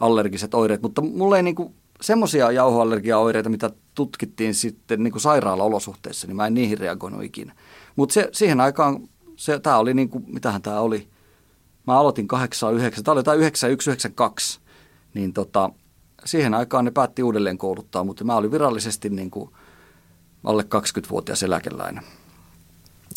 allergiset 0.00 0.54
oireet, 0.54 0.82
mutta 0.82 1.02
mulla 1.02 1.36
ei 1.36 1.42
niin 1.42 1.54
kuin, 1.54 1.74
semmoisia 2.00 2.52
jauhoallergiaoireita, 2.52 3.48
mitä 3.48 3.70
tutkittiin 3.94 4.54
sitten 4.54 5.02
niin 5.02 5.12
kuin 5.12 5.22
sairaalaolosuhteissa, 5.22 6.26
niin 6.26 6.36
mä 6.36 6.46
en 6.46 6.54
niihin 6.54 6.78
reagoinut 6.78 7.22
ikinä. 7.22 7.54
Mutta 7.96 8.20
siihen 8.32 8.60
aikaan, 8.60 9.08
se, 9.36 9.58
tämä 9.58 9.78
oli 9.78 9.94
niin 9.94 10.08
kuin, 10.08 10.24
mitähän 10.26 10.62
tämä 10.62 10.80
oli, 10.80 11.08
mä 11.86 11.98
aloitin 11.98 12.28
89, 12.28 13.04
tämä 13.04 13.12
oli 13.12 13.18
jotain 13.18 13.38
9192, 13.38 14.60
niin 15.14 15.32
tota, 15.32 15.70
siihen 16.24 16.54
aikaan 16.54 16.84
ne 16.84 16.90
päätti 16.90 17.22
uudelleen 17.22 17.58
kouluttaa, 17.58 18.04
mutta 18.04 18.24
mä 18.24 18.36
olin 18.36 18.52
virallisesti 18.52 19.10
niin 19.10 19.30
kuin 19.30 19.50
alle 20.44 20.62
20-vuotias 20.62 21.42
eläkeläinen 21.42 22.04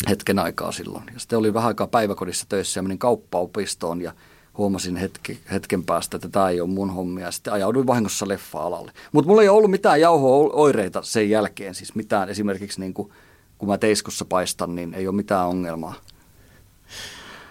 hetken 0.08 0.38
aikaa 0.38 0.72
silloin. 0.72 1.04
Ja 1.14 1.20
sitten 1.20 1.38
oli 1.38 1.54
vähän 1.54 1.68
aikaa 1.68 1.86
päiväkodissa 1.86 2.46
töissä 2.48 2.78
ja 2.78 2.82
menin 2.82 2.98
kauppaopistoon 2.98 4.00
ja 4.02 4.12
huomasin 4.58 4.96
hetki, 4.96 5.40
hetken 5.52 5.84
päästä, 5.84 6.16
että 6.16 6.28
tämä 6.28 6.48
ei 6.48 6.60
ole 6.60 6.68
mun 6.68 6.90
hommia. 6.90 7.30
Sitten 7.30 7.52
ajauduin 7.52 7.86
vahingossa 7.86 8.28
leffa-alalle. 8.28 8.92
Mutta 9.12 9.28
mulla 9.28 9.42
ei 9.42 9.48
ollut 9.48 9.70
mitään 9.70 10.00
jauho-oireita 10.00 11.02
sen 11.02 11.30
jälkeen. 11.30 11.74
Siis 11.74 11.94
mitään 11.94 12.28
esimerkiksi 12.28 12.80
niin 12.80 12.94
kuin, 12.94 13.12
kun 13.58 13.68
mä 13.68 13.78
teiskussa 13.78 14.24
paistan, 14.24 14.74
niin 14.74 14.94
ei 14.94 15.08
ole 15.08 15.16
mitään 15.16 15.48
ongelmaa. 15.48 15.94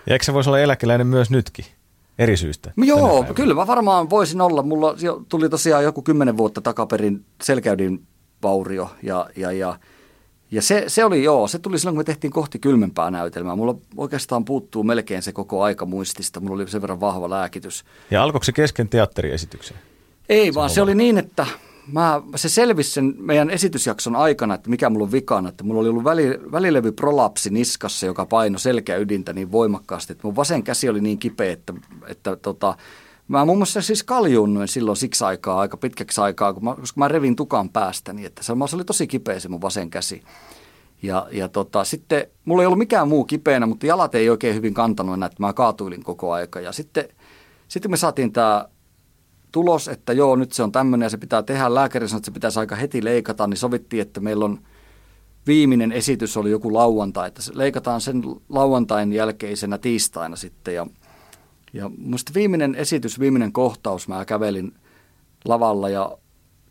Ja 0.05 0.13
eikö 0.13 0.25
se 0.25 0.33
voisi 0.33 0.49
olla 0.49 0.59
eläkeläinen 0.59 1.07
myös 1.07 1.29
nytkin? 1.29 1.65
Eri 2.19 2.37
syystä? 2.37 2.71
Joo, 2.77 3.25
kyllä 3.35 3.53
mä 3.53 3.67
varmaan 3.67 4.09
voisin 4.09 4.41
olla. 4.41 4.63
Mulla 4.63 4.95
tuli 5.29 5.49
tosiaan 5.49 5.83
joku 5.83 6.01
kymmenen 6.01 6.37
vuotta 6.37 6.61
takaperin 6.61 7.25
selkäydin 7.43 8.07
vaurio 8.43 8.89
ja, 9.03 9.29
ja, 9.35 9.51
ja 9.51 9.79
ja 10.53 10.61
se, 10.61 10.83
se 10.87 11.05
oli 11.05 11.23
joo, 11.23 11.47
se 11.47 11.59
tuli 11.59 11.79
silloin, 11.79 11.95
kun 11.95 11.99
me 11.99 12.03
tehtiin 12.03 12.33
kohti 12.33 12.59
kylmempää 12.59 13.11
näytelmää. 13.11 13.55
Mulla 13.55 13.75
oikeastaan 13.97 14.45
puuttuu 14.45 14.83
melkein 14.83 15.21
se 15.21 15.31
koko 15.31 15.63
aika 15.63 15.85
muistista. 15.85 16.39
Mulla 16.39 16.55
oli 16.55 16.69
sen 16.69 16.81
verran 16.81 16.99
vahva 16.99 17.29
lääkitys. 17.29 17.83
Ja 18.11 18.23
alkoiko 18.23 18.43
se 18.43 18.51
kesken 18.51 18.89
teatteriesityksen? 18.89 19.77
Ei, 20.29 20.45
se 20.45 20.53
vaan 20.53 20.69
se 20.69 20.81
oli 20.81 20.95
niin, 20.95 21.17
että 21.17 21.45
mä, 21.91 22.21
se 22.35 22.49
selvisi 22.49 22.91
sen 22.91 23.15
meidän 23.17 23.49
esitysjakson 23.49 24.15
aikana, 24.15 24.53
että 24.53 24.69
mikä 24.69 24.89
mulla 24.89 25.05
on 25.05 25.11
vikana. 25.11 25.49
Että 25.49 25.63
mulla 25.63 25.81
oli 25.81 25.89
ollut 25.89 26.03
väli, 26.03 26.39
välilevy 26.51 26.91
prolapsi 26.91 27.49
niskassa, 27.49 28.05
joka 28.05 28.25
paino 28.25 28.57
selkäydintä 28.57 29.33
niin 29.33 29.51
voimakkaasti, 29.51 30.13
että 30.13 30.27
mun 30.27 30.35
vasen 30.35 30.63
käsi 30.63 30.89
oli 30.89 31.01
niin 31.01 31.19
kipeä, 31.19 31.51
että, 31.51 31.73
että 32.07 32.35
tota, 32.35 32.77
Mä 33.27 33.45
muun 33.45 33.57
muassa 33.57 33.81
siis 33.81 34.03
kaljuunnuin 34.03 34.67
silloin 34.67 34.97
siksi 34.97 35.23
aikaa, 35.23 35.59
aika 35.59 35.77
pitkäksi 35.77 36.21
aikaa, 36.21 36.53
kun 36.53 36.63
mä, 36.63 36.75
koska 36.75 36.99
mä 36.99 37.07
revin 37.07 37.35
tukan 37.35 37.69
päästä, 37.69 38.13
niin 38.13 38.25
että 38.25 38.43
se, 38.43 38.53
se 38.69 38.75
oli 38.75 38.85
tosi 38.85 39.07
kipeä 39.07 39.39
se 39.39 39.49
mun 39.49 39.61
vasen 39.61 39.89
käsi. 39.89 40.21
Ja, 41.03 41.27
ja 41.31 41.49
tota, 41.49 41.83
sitten 41.83 42.27
mulla 42.45 42.63
ei 42.63 42.65
ollut 42.65 42.77
mikään 42.77 43.07
muu 43.07 43.23
kipeänä, 43.25 43.65
mutta 43.65 43.85
jalat 43.85 44.15
ei 44.15 44.29
oikein 44.29 44.55
hyvin 44.55 44.73
kantanut 44.73 45.15
enää, 45.15 45.27
että 45.27 45.43
mä 45.43 45.53
kaatuilin 45.53 46.03
koko 46.03 46.31
aika. 46.31 46.59
Ja 46.59 46.71
sitten, 46.71 47.09
sitten 47.67 47.91
me 47.91 47.97
saatiin 47.97 48.33
tämä 48.33 48.65
tulos, 49.51 49.87
että 49.87 50.13
joo, 50.13 50.35
nyt 50.35 50.51
se 50.51 50.63
on 50.63 50.71
tämmöinen 50.71 51.05
ja 51.05 51.09
se 51.09 51.17
pitää 51.17 51.43
tehdä. 51.43 51.73
Lääkäri 51.73 52.07
sanoi, 52.07 52.19
että 52.19 52.25
se 52.25 52.31
pitäisi 52.31 52.59
aika 52.59 52.75
heti 52.75 53.03
leikata, 53.03 53.47
niin 53.47 53.57
sovittiin, 53.57 54.01
että 54.01 54.19
meillä 54.19 54.45
on 54.45 54.59
viimeinen 55.47 55.91
esitys 55.91 56.37
oli 56.37 56.51
joku 56.51 56.73
lauantai, 56.73 57.27
että 57.27 57.41
leikataan 57.53 58.01
sen 58.01 58.23
lauantain 58.49 59.13
jälkeisenä 59.13 59.77
tiistaina 59.77 60.35
sitten. 60.35 60.75
Ja, 60.75 60.87
ja 61.73 61.91
musta 61.97 62.31
viimeinen 62.35 62.75
esitys, 62.75 63.19
viimeinen 63.19 63.51
kohtaus, 63.51 64.07
mä 64.07 64.25
kävelin 64.25 64.73
lavalla 65.45 65.89
ja 65.89 66.17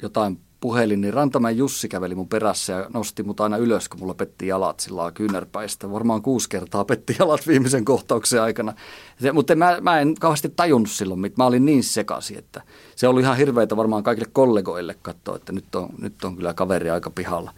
jotain 0.03 0.39
puhelin, 0.63 1.01
niin 1.01 1.15
Rantamäen 1.15 1.57
Jussi 1.57 1.89
käveli 1.89 2.15
mun 2.15 2.29
perässä 2.29 2.73
ja 2.73 2.87
nosti 2.95 3.23
mut 3.23 3.41
aina 3.41 3.57
ylös, 3.57 3.89
kun 3.89 4.01
mulla 4.01 4.15
petti 4.15 4.47
jalat 4.47 4.81
sillä 4.81 5.13
kyynärpäistä. 5.13 5.93
Varmaan 5.93 6.23
kuusi 6.23 6.49
kertaa 6.49 6.85
petti 6.85 7.17
jalat 7.19 7.47
viimeisen 7.47 7.85
kohtauksen 7.85 8.43
aikana. 8.43 8.73
Se, 9.21 9.33
mutta 9.33 9.55
mä, 9.55 9.79
mä 9.81 10.01
en 10.01 10.15
kauheasti 10.15 10.53
tajunnut 10.57 10.91
silloin, 10.91 11.33
mä 11.39 11.47
olin 11.47 11.67
niin 11.67 11.85
sekaisin, 11.85 12.39
että 12.39 12.63
se 12.97 13.09
oli 13.09 13.21
ihan 13.21 13.37
hirveitä 13.37 13.77
varmaan 13.77 14.03
kaikille 14.03 14.31
kollegoille 14.33 14.97
katsoa, 15.03 15.37
että 15.37 15.53
nyt 15.53 15.75
on, 15.75 15.89
nyt 15.99 16.25
on 16.25 16.37
kyllä 16.37 16.55
kaveri 16.55 16.91
aika 16.91 17.11
pihalla. 17.11 17.55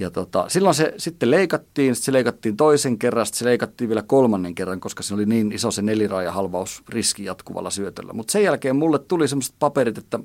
Ja 0.00 0.10
tota, 0.10 0.44
silloin 0.48 0.74
se 0.74 0.94
sitten 0.96 1.30
leikattiin, 1.30 1.94
sitten 1.94 2.04
se 2.04 2.12
leikattiin 2.12 2.56
toisen 2.56 2.98
kerran, 2.98 3.26
sitten 3.26 3.38
se 3.38 3.44
leikattiin 3.44 3.88
vielä 3.88 4.02
kolmannen 4.02 4.54
kerran, 4.54 4.80
koska 4.80 5.02
se 5.02 5.14
oli 5.14 5.26
niin 5.26 5.52
iso 5.52 5.70
se 5.70 5.82
riski 6.88 7.24
jatkuvalla 7.24 7.70
syötöllä. 7.70 8.12
Mutta 8.12 8.32
sen 8.32 8.42
jälkeen 8.42 8.76
mulle 8.76 8.98
tuli 8.98 9.28
semmoiset 9.28 9.54
paperit, 9.58 9.98
että 9.98 10.18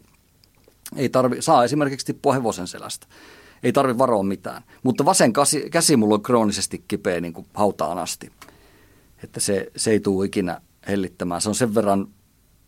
ei 0.95 1.09
tarvi, 1.09 1.41
saa 1.41 1.63
esimerkiksi 1.63 2.05
tippua 2.05 2.33
hevosen 2.33 2.67
selästä. 2.67 3.07
Ei 3.63 3.73
tarvi 3.73 3.97
varoa 3.97 4.23
mitään. 4.23 4.63
Mutta 4.83 5.05
vasen 5.05 5.33
käsi, 5.33 5.69
käsi 5.69 5.97
mulla 5.97 6.15
on 6.15 6.23
kroonisesti 6.23 6.85
kipeä 6.87 7.21
niin 7.21 7.33
kuin 7.33 7.47
hautaan 7.53 7.97
asti. 7.97 8.31
Että 9.23 9.39
se, 9.39 9.71
se 9.75 9.91
ei 9.91 9.99
tule 9.99 10.25
ikinä 10.25 10.61
hellittämään. 10.87 11.41
Se 11.41 11.49
on 11.49 11.55
sen 11.55 11.75
verran 11.75 12.07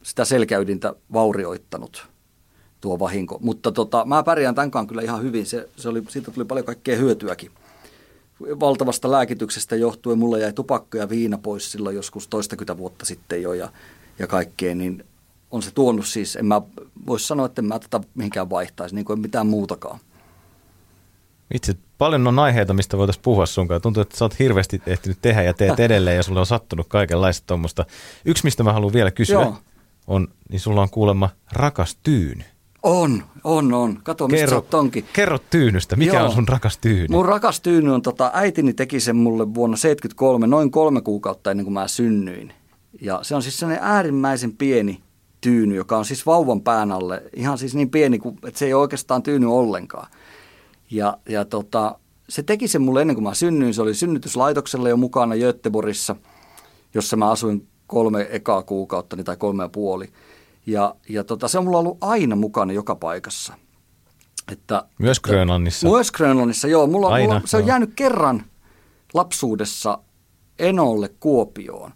sitä 0.04 0.26
selkäydintä 0.26 0.94
vaurioittanut 1.14 2.08
tuo 2.88 3.00
vahinko. 3.00 3.38
Mutta 3.42 3.72
tota, 3.72 4.06
mä 4.06 4.24
pärjään 4.24 4.56
tämänkaan 4.56 4.88
kyllä 4.88 5.02
ihan 5.02 5.22
hyvin. 5.22 5.46
Se, 5.46 5.70
se 5.78 5.90
oli, 5.90 6.04
siitä 6.10 6.32
tuli 6.32 6.46
paljon 6.46 6.66
kaikkea 6.66 6.98
hyötyäkin. 6.98 7.52
Valtavasta 8.40 9.12
lääkityksestä 9.12 9.76
johtuen 9.76 10.18
mulle 10.18 10.40
jäi 10.40 10.54
tupakka 10.54 10.98
ja 10.98 11.10
viina 11.10 11.38
pois 11.38 11.72
silloin 11.72 11.96
joskus 11.96 12.28
toistakymmentä 12.28 12.78
vuotta 12.78 13.06
sitten 13.06 13.42
jo 13.42 13.54
ja, 13.54 13.72
ja 14.20 14.28
kaikkea, 14.28 14.76
niin 14.76 15.04
on 15.52 15.64
se 15.64 15.72
tuonut 15.72 16.06
siis, 16.06 16.36
en 16.36 16.46
mä 16.46 16.62
voisi 17.08 17.28
sanoa, 17.28 17.46
että 17.46 17.62
en 17.62 17.66
mä 17.66 17.80
tätä 17.80 18.02
mihinkään 18.16 18.50
vaihtaisi, 18.50 18.96
niin 18.96 19.06
kuin 19.06 19.20
mitään 19.20 19.48
muutakaan. 19.48 20.00
Itse 21.54 21.76
paljon 21.98 22.28
on 22.28 22.40
aiheita, 22.40 22.74
mistä 22.74 22.98
voitaisiin 22.98 23.24
puhua 23.24 23.46
sunkaan. 23.46 23.82
Tuntuu, 23.82 24.02
että 24.02 24.18
sä 24.18 24.26
oot 24.26 24.40
hirveästi 24.40 24.82
ehtinyt 24.86 25.18
tehdä 25.22 25.44
ja 25.44 25.54
teet 25.54 25.80
edelleen 25.90 26.18
ja 26.18 26.24
sulle 26.24 26.40
on 26.40 26.46
sattunut 26.46 26.88
kaikenlaista 26.88 27.48
tuommoista. 27.48 27.86
Yksi, 28.26 28.44
mistä 28.44 28.64
mä 28.64 28.74
haluan 28.74 28.94
vielä 28.94 29.12
kysyä, 29.12 29.42
Joo. 29.42 29.58
on, 30.08 30.28
niin 30.50 30.60
sulla 30.60 30.82
on 30.82 30.90
kuulemma 30.90 31.30
rakas 31.52 31.98
tyyny. 32.04 32.44
On, 32.84 33.24
on, 33.44 33.74
on. 33.74 34.00
Kato, 34.04 34.28
mistä 34.28 34.46
kerro, 34.46 34.62
sä 34.62 34.68
tonkin. 34.70 35.06
Kerro 35.14 35.38
tyynystä. 35.50 35.96
Mikä 35.96 36.18
Joo. 36.18 36.26
on 36.26 36.32
sun 36.32 36.48
rakas 36.48 36.78
tyyny? 36.78 37.08
Mun 37.10 37.26
rakas 37.26 37.62
tyyny 37.62 37.94
on, 37.94 38.02
tota, 38.02 38.32
äitini 38.34 38.74
teki 38.74 39.00
sen 39.00 39.16
mulle 39.16 39.54
vuonna 39.54 39.78
73, 39.78 40.48
noin 40.48 40.72
kolme 40.72 41.02
kuukautta 41.02 41.52
ennen 41.52 41.66
kuin 41.66 41.74
mä 41.74 41.88
synnyin. 41.88 42.54
Ja 43.02 43.20
se 43.22 43.36
on 43.36 43.42
siis 43.42 43.60
sellainen 43.60 43.86
äärimmäisen 43.86 44.54
pieni 44.58 45.02
tyyny, 45.42 45.76
joka 45.76 45.98
on 45.98 46.06
siis 46.06 46.26
vauvan 46.26 46.62
pään 46.62 46.92
alle. 46.92 47.24
Ihan 47.36 47.58
siis 47.58 47.76
niin 47.76 47.90
pieni, 47.90 48.20
kuin, 48.20 48.38
että 48.48 48.60
se 48.60 48.66
ei 48.66 48.74
oikeastaan 48.74 49.24
tyyny 49.24 49.54
ollenkaan. 49.54 50.08
Ja, 50.92 51.18
ja 51.30 51.46
tota, 51.46 52.00
se 52.30 52.44
teki 52.44 52.68
sen 52.68 52.82
mulle 52.82 53.02
ennen 53.02 53.16
kuin 53.16 53.24
mä 53.24 53.34
synnyin. 53.34 53.74
Se 53.74 53.82
oli 53.82 53.94
synnytyslaitoksella 53.94 54.90
jo 54.90 54.98
mukana 54.98 55.36
Göteborgissa, 55.36 56.16
jossa 56.94 57.18
mä 57.18 57.32
asuin 57.32 57.68
kolme 57.88 58.28
ekaa 58.32 58.64
kuukautta 58.64 59.18
tai 59.24 59.38
kolme 59.38 59.64
ja 59.64 59.70
puoli. 59.70 60.10
Ja, 60.68 60.96
ja 61.10 61.24
tota, 61.24 61.48
se 61.48 61.58
on 61.58 61.64
mulla 61.64 61.80
ollut 61.80 61.98
aina 62.02 62.36
mukana 62.36 62.74
joka 62.74 62.96
paikassa. 62.96 63.54
Että, 64.52 64.84
myös 65.00 65.20
Grönlannissa? 65.20 65.90
Myös 65.90 66.12
Grönlannissa, 66.12 66.68
joo. 66.68 66.88
Mulla, 66.88 67.08
aina, 67.08 67.34
mulla, 67.34 67.48
se 67.48 67.58
on 67.58 67.64
joo. 67.64 67.68
jäänyt 67.68 67.92
kerran 67.96 68.44
lapsuudessa 69.14 70.00
Enolle 70.60 71.10
Kuopioon. 71.20 71.92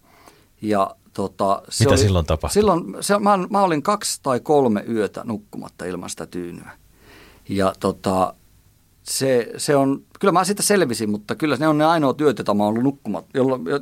Ja 0.61 0.95
Tota, 1.13 1.61
se 1.69 1.83
Mitä 1.83 1.93
oli, 1.93 2.01
silloin 2.01 2.25
tapahtui? 2.25 2.53
Silloin 2.53 2.97
se, 3.01 3.19
mä, 3.19 3.37
mä 3.49 3.61
olin 3.61 3.83
kaksi 3.83 4.19
tai 4.23 4.39
kolme 4.39 4.85
yötä 4.89 5.21
nukkumatta 5.23 5.85
ilman 5.85 6.09
sitä 6.09 6.25
tyynyä. 6.25 6.71
Ja 7.49 7.73
tota, 7.79 8.33
se, 9.03 9.51
se 9.57 9.75
on, 9.75 10.01
kyllä 10.19 10.31
mä 10.31 10.43
siitä 10.43 10.63
selvisin, 10.63 11.09
mutta 11.09 11.35
kyllä 11.35 11.57
ne 11.59 11.67
on 11.67 11.77
ne 11.77 11.85
ainoat 11.85 12.21
yöt, 12.21 12.37
jotka 12.37 12.53
mä 12.53 12.65
ollut 12.65 12.83
nukkumatta, 12.83 13.31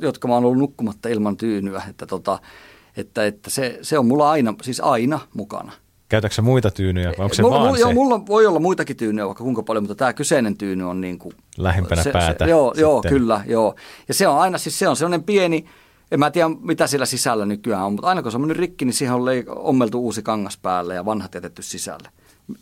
jotka 0.00 0.28
mä 0.28 0.36
ollut 0.36 0.58
nukkumatta 0.58 1.08
ilman 1.08 1.36
tyynyä. 1.36 1.82
Että, 1.88 2.06
tota, 2.06 2.38
että, 2.96 3.26
että 3.26 3.50
se, 3.50 3.78
se 3.82 3.98
on 3.98 4.06
mulla 4.06 4.30
aina, 4.30 4.54
siis 4.62 4.80
aina 4.80 5.20
mukana. 5.34 5.72
Käytätkö 6.08 6.42
muita 6.42 6.70
tyynyjä 6.70 7.12
vai 7.18 7.24
onko 7.24 7.34
se 7.34 7.42
mulla, 7.42 7.60
vaan 7.60 7.74
se? 7.74 7.80
Joo, 7.80 7.92
mulla 7.92 8.26
voi 8.26 8.46
olla 8.46 8.58
muitakin 8.58 8.96
tyynyjä 8.96 9.26
vaikka 9.26 9.44
kuinka 9.44 9.62
paljon, 9.62 9.82
mutta 9.82 9.94
tämä 9.94 10.12
kyseinen 10.12 10.56
tyyny 10.56 10.84
on 10.88 11.00
niin 11.00 11.18
kuin... 11.18 11.34
Lähempänä 11.58 12.02
se, 12.02 12.12
päätä. 12.12 12.44
Se, 12.44 12.50
joo, 12.50 12.74
joo, 12.76 13.02
kyllä, 13.08 13.40
joo. 13.46 13.74
Ja 14.08 14.14
se 14.14 14.28
on 14.28 14.38
aina, 14.38 14.58
siis 14.58 14.78
se 14.78 14.88
on 14.88 14.96
sellainen 14.96 15.22
pieni, 15.22 15.64
en 16.10 16.18
mä 16.18 16.30
tiedä, 16.30 16.48
mitä 16.60 16.86
siellä 16.86 17.06
sisällä 17.06 17.46
nykyään 17.46 17.84
on, 17.84 17.92
mutta 17.92 18.08
aina 18.08 18.22
kun 18.22 18.32
se 18.32 18.36
on 18.36 18.40
mennyt 18.40 18.56
rikki, 18.56 18.84
niin 18.84 18.94
siihen 18.94 19.14
on 19.14 19.22
ommeltu 19.56 20.00
uusi 20.00 20.22
kangas 20.22 20.58
päälle 20.58 20.94
ja 20.94 21.04
vanhat 21.04 21.34
jätetty 21.34 21.62
sisälle. 21.62 22.08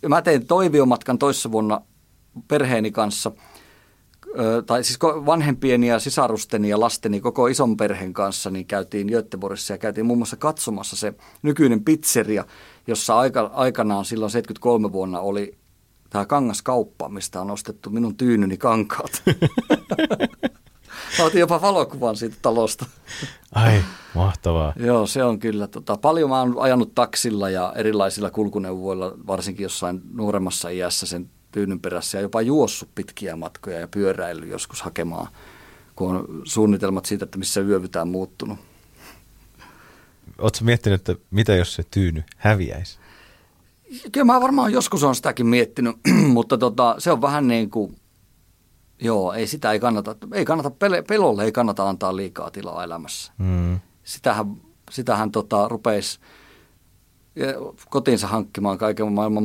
Mä 0.08 0.22
tein 0.22 0.46
toiviomatkan 0.46 1.18
toissa 1.18 1.52
vuonna 1.52 1.80
perheeni 2.48 2.90
kanssa, 2.90 3.32
tai 4.66 4.84
siis 4.84 4.98
vanhempien 5.02 5.84
ja 5.84 5.98
sisarusteni 5.98 6.68
ja 6.68 6.80
lasteni 6.80 7.20
koko 7.20 7.46
ison 7.46 7.76
perheen 7.76 8.12
kanssa, 8.12 8.50
niin 8.50 8.66
käytiin 8.66 9.06
Göteborgissa 9.06 9.74
ja 9.74 9.78
käytiin 9.78 10.06
muun 10.06 10.18
muassa 10.18 10.36
katsomassa 10.36 10.96
se 10.96 11.14
nykyinen 11.42 11.84
pizzeria, 11.84 12.44
jossa 12.86 13.18
aika, 13.18 13.50
aikanaan 13.54 14.04
silloin 14.04 14.30
73 14.30 14.92
vuonna 14.92 15.20
oli 15.20 15.58
tämä 16.10 16.26
kangaskauppa, 16.26 17.08
mistä 17.08 17.40
on 17.40 17.50
ostettu 17.50 17.90
minun 17.90 18.16
tyynyni 18.16 18.56
kankaat. 18.56 19.22
Mä 21.18 21.24
otin 21.24 21.40
jopa 21.40 21.60
valokuvan 21.60 22.16
siitä 22.16 22.36
talosta. 22.42 22.86
Ai, 23.54 23.84
mahtavaa. 24.14 24.72
Joo, 24.76 25.06
se 25.06 25.24
on 25.24 25.38
kyllä. 25.38 25.66
Tota, 25.66 25.96
paljon 25.96 26.30
mä 26.30 26.40
oon 26.40 26.54
ajanut 26.58 26.94
taksilla 26.94 27.50
ja 27.50 27.72
erilaisilla 27.76 28.30
kulkuneuvoilla, 28.30 29.14
varsinkin 29.26 29.62
jossain 29.62 30.00
nuoremmassa 30.12 30.68
iässä 30.68 31.06
sen 31.06 31.30
tyynyn 31.52 31.80
perässä 31.80 32.18
ja 32.18 32.22
jopa 32.22 32.42
juossut 32.42 32.88
pitkiä 32.94 33.36
matkoja 33.36 33.80
ja 33.80 33.88
pyöräily 33.88 34.46
joskus 34.46 34.82
hakemaan, 34.82 35.28
kun 35.96 36.16
on 36.16 36.42
suunnitelmat 36.44 37.06
siitä, 37.06 37.24
että 37.24 37.38
missä 37.38 37.60
yövytään 37.60 38.08
muuttunut. 38.08 38.58
Oletko 40.38 40.64
miettinyt, 40.64 41.08
että 41.08 41.24
mitä 41.30 41.54
jos 41.54 41.74
se 41.74 41.84
tyyny 41.90 42.24
häviäisi? 42.36 42.98
Kyllä 44.12 44.24
mä 44.24 44.40
varmaan 44.40 44.72
joskus 44.72 45.04
on 45.04 45.14
sitäkin 45.14 45.46
miettinyt, 45.46 45.96
mutta 46.36 46.58
tota, 46.58 46.94
se 46.98 47.12
on 47.12 47.22
vähän 47.22 47.48
niin 47.48 47.70
kuin 47.70 47.96
Joo, 49.00 49.32
ei 49.32 49.46
sitä 49.46 49.72
ei 49.72 49.80
kannata, 49.80 50.16
ei 50.32 50.44
kannata, 50.44 50.70
pelolle 51.08 51.44
ei 51.44 51.52
kannata 51.52 51.88
antaa 51.88 52.16
liikaa 52.16 52.50
tilaa 52.50 52.84
elämässä. 52.84 53.32
Mm. 53.38 53.80
Sitähän, 54.04 54.56
sitähän 54.90 55.30
tota, 55.30 55.68
rupeisi 55.68 56.20
kotiinsa 57.90 58.26
hankkimaan 58.26 58.78
kaiken 58.78 59.12
maailman 59.12 59.44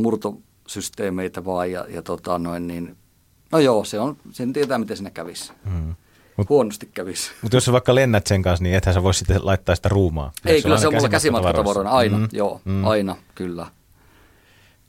murtosysteemeitä 0.76 1.45
vaan 1.45 1.71
ja, 1.71 1.86
ja 1.89 2.01
tota, 2.01 2.38
noin 2.38 2.67
niin, 2.67 2.97
no 3.51 3.59
joo, 3.59 3.84
se 3.84 3.99
on, 3.99 4.17
sen 4.32 4.53
tietää 4.53 4.78
miten 4.78 4.97
sinne 4.97 5.11
kävisi. 5.11 5.53
Mm. 5.65 5.95
Mut, 6.38 6.49
Huonosti 6.49 6.89
kävisi. 6.93 7.32
Mutta 7.41 7.57
jos 7.57 7.65
sä 7.65 7.71
vaikka 7.71 7.95
lennät 7.95 8.28
sen 8.28 8.41
kanssa, 8.41 8.63
niin 8.63 8.76
ethän 8.76 8.93
sä 8.93 9.03
voi 9.03 9.13
sitten 9.13 9.45
laittaa 9.45 9.76
sitä 9.76 9.89
ruumaa. 9.89 10.32
Ei, 10.45 10.61
kyllä 10.61 10.78
se 10.78 10.88
on 10.88 10.93
mulla 10.93 11.09
käsimatkatavaroina, 11.09 11.89
aina, 11.89 12.17
mm. 12.17 12.28
joo, 12.32 12.61
mm. 12.65 12.86
aina, 12.86 13.15
kyllä. 13.36 13.67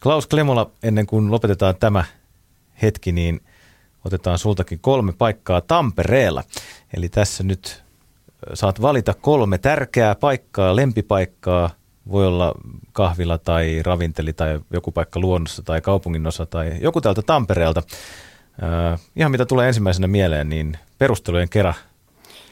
Klaus 0.03 0.27
Klemola, 0.27 0.71
ennen 0.83 1.07
kuin 1.07 1.31
lopetetaan 1.31 1.77
tämä 1.77 2.05
hetki, 2.83 3.13
niin– 3.13 3.41
otetaan 4.05 4.39
sultakin 4.39 4.79
kolme 4.79 5.13
paikkaa 5.13 5.61
Tampereella. 5.61 6.45
Eli 6.97 7.09
tässä 7.09 7.45
nyt 7.45 7.83
saat 8.55 8.83
valita 8.83 9.15
kolme 9.15 9.59
tärkeää 9.59 10.15
paikkaa, 10.15 10.77
lempipaikkaa, 10.77 11.71
voi 12.11 12.27
olla 12.27 12.55
kahvila 12.93 13.39
tai 13.39 13.83
ravinteli 13.83 14.33
tai 14.33 14.61
joku 14.71 14.93
paikka 14.93 15.21
luonnossa 15.21 15.63
tai 15.63 15.81
kaupungin 15.81 16.27
osa 16.27 16.47
tai 16.47 16.73
joku 16.81 17.01
täältä 17.01 17.23
Tampereelta. 17.23 17.83
Äh, 18.63 19.01
ihan 19.17 19.31
mitä 19.31 19.47
tulee 19.47 19.69
ensimmäisenä 19.69 20.07
mieleen, 20.07 20.49
niin 20.49 20.79
perustelujen 20.99 21.49
kerran 21.49 21.75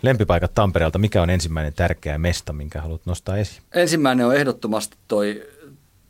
lempipaikat 0.03 0.55
Tampereelta. 0.55 0.99
Mikä 0.99 1.23
on 1.23 1.31
ensimmäinen 1.31 1.75
tärkeä 1.75 2.19
mesta, 2.19 2.53
minkä 2.53 2.81
haluat 2.81 3.07
nostaa 3.07 3.37
esiin? 3.37 3.63
Ensimmäinen 3.75 4.27
on 4.27 4.37
ehdottomasti 4.37 4.97
toi, 5.09 5.43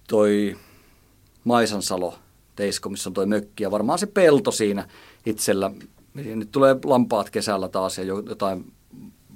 toi 0.08 0.56
Maisansalo 1.44 2.18
Teisko, 2.56 2.88
missä 2.88 3.10
on 3.10 3.14
toi 3.14 3.26
mökki 3.26 3.62
ja 3.62 3.70
varmaan 3.70 3.98
se 3.98 4.06
pelto 4.06 4.50
siinä 4.50 4.88
itsellä. 5.26 5.70
Nyt 6.14 6.52
tulee 6.52 6.76
lampaat 6.84 7.30
kesällä 7.30 7.68
taas 7.68 7.98
ja 7.98 8.04
jotain 8.04 8.72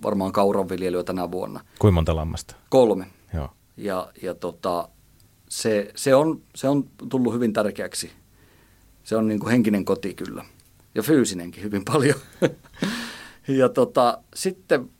varmaan 0.02 0.32
kauranviljelyä 0.32 1.02
tänä 1.02 1.30
vuonna. 1.30 1.60
Kuinka 1.78 1.94
monta 1.94 2.16
lammasta? 2.16 2.56
Kolme. 2.68 3.06
Joo. 3.34 3.50
Ja, 3.76 4.12
ja 4.22 4.34
tota, 4.34 4.88
se, 5.48 5.92
se, 5.96 6.14
on, 6.14 6.42
se 6.54 6.68
on 6.68 6.90
tullut 7.08 7.34
hyvin 7.34 7.52
tärkeäksi. 7.52 8.12
Se 9.04 9.16
on 9.16 9.28
niin 9.28 9.40
kuin 9.40 9.50
henkinen 9.50 9.84
koti 9.84 10.14
kyllä. 10.14 10.44
Ja 10.94 11.02
fyysinenkin 11.02 11.62
hyvin 11.62 11.84
paljon. 11.92 12.20
ja 13.48 13.68
tota, 13.68 14.22
sitten, 14.34 14.90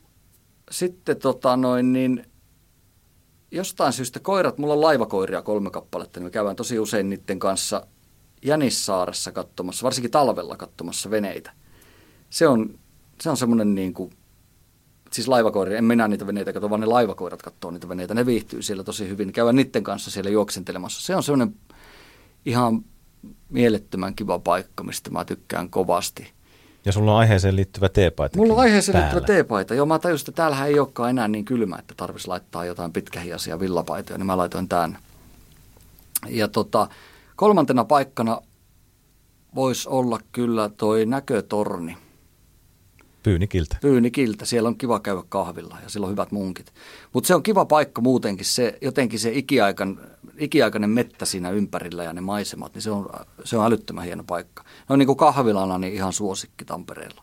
sitten 0.71 1.17
tota 1.17 1.57
noin, 1.57 1.93
niin 1.93 2.27
jostain 3.51 3.93
syystä 3.93 4.21
koirat, 4.21 4.59
mulla 4.59 4.75
on 4.75 4.81
laivakoiria 4.81 5.43
kolme 5.43 5.71
kappaletta, 5.71 6.21
niin 6.21 6.27
me 6.27 6.31
käydään 6.31 6.57
tosi 6.57 6.79
usein 6.79 7.11
niiden 7.11 7.39
kanssa 7.39 7.87
Jänissaaressa 8.43 9.33
katsomassa, 9.33 9.85
varsinkin 9.85 10.11
talvella 10.11 10.57
katsomassa 10.57 11.11
veneitä. 11.11 11.53
Se 12.31 12.49
on, 12.49 12.79
se 13.21 13.31
on 13.31 13.37
semmoinen 13.37 13.75
niin 13.75 13.95
kuin, 13.95 14.13
siis 15.17 15.29
laivakoiria, 15.29 15.79
en 15.79 15.85
minä 15.85 16.09
niitä 16.09 16.27
veneitä 16.27 16.53
katso, 16.53 16.71
vaan 16.71 16.81
ne 16.81 16.87
laivakoirat 16.87 17.43
katsoo 17.43 17.71
niitä 17.71 17.89
veneitä. 17.89 18.15
Ne 18.15 18.27
viihtyy 18.27 18.63
siellä 18.63 18.85
tosi 18.85 19.09
hyvin. 19.09 19.33
Käydään 19.33 19.57
niiden 19.57 19.83
kanssa 19.83 20.11
siellä 20.11 20.31
juoksentelemassa. 20.31 21.03
Se 21.03 21.17
on 21.17 21.23
semmoinen 21.23 21.55
ihan 22.45 22.85
mielettömän 23.49 24.15
kiva 24.15 24.39
paikka, 24.39 24.85
mistä 24.85 25.11
mä 25.11 25.25
tykkään 25.25 25.71
kovasti. 25.71 26.33
Ja 26.85 26.93
sulla 26.93 27.13
on 27.13 27.19
aiheeseen 27.19 27.57
liittyvä 27.57 27.89
teepaita. 27.89 28.39
Mulla 28.39 28.55
on 28.55 28.61
aiheeseen 28.61 28.93
päällä. 28.93 29.15
liittyvä 29.15 29.27
teepaita. 29.27 29.75
Joo, 29.75 29.87
mä 29.87 29.99
tajusin, 29.99 30.23
että 30.23 30.37
täällähän 30.37 30.69
ei 30.69 30.79
olekaan 30.79 31.11
enää 31.11 31.29
niin 31.29 31.45
kylmä, 31.45 31.77
että 31.79 31.95
tarvitsisi 31.97 32.29
laittaa 32.29 32.65
jotain 32.65 32.93
pitkähiasia 32.93 33.61
villapaitoja, 33.61 34.19
niin 34.19 34.27
mä 34.27 34.37
laitoin 34.37 34.69
tämän. 34.69 34.99
Ja 36.29 36.49
tota, 36.49 36.89
kolmantena 37.37 37.85
paikkana 37.85 38.41
voisi 39.55 39.89
olla 39.89 40.21
kyllä 40.33 40.69
toi 40.69 41.07
näkötorni. 41.07 41.97
Pyynikiltä. 43.27 43.77
Pyynikiltä. 43.81 44.45
Siellä 44.45 44.69
on 44.69 44.79
kiva 44.79 45.01
käydä 45.01 45.23
kahvilla 45.29 45.79
ja 45.83 45.89
siellä 45.89 46.05
on 46.05 46.11
hyvät 46.11 46.33
munkit. 46.33 46.75
Mutta 47.13 47.29
se 47.29 47.35
on 47.35 47.43
kiva 47.43 47.65
paikka 47.65 48.01
muutenkin. 48.01 48.47
Se, 48.47 48.79
jotenkin 48.83 49.19
se 49.19 49.33
ikiaikan, 49.33 50.01
ikiaikainen 50.39 50.91
mettä 50.91 51.25
siinä 51.25 51.51
ympärillä 51.51 52.05
ja 52.05 52.13
ne 52.13 52.21
maisemat, 52.21 52.75
niin 52.75 52.83
se 52.83 52.91
on, 52.91 53.09
se 53.45 53.57
on 53.57 53.67
älyttömän 53.67 54.05
hieno 54.05 54.25
paikka. 54.25 54.65
No 54.89 54.97
niin 54.97 55.07
kuin 55.07 55.17
kahvilana, 55.17 55.79
niin 55.79 55.95
ihan 55.95 56.13
suosikki 56.13 56.65
Tampereella. 56.65 57.23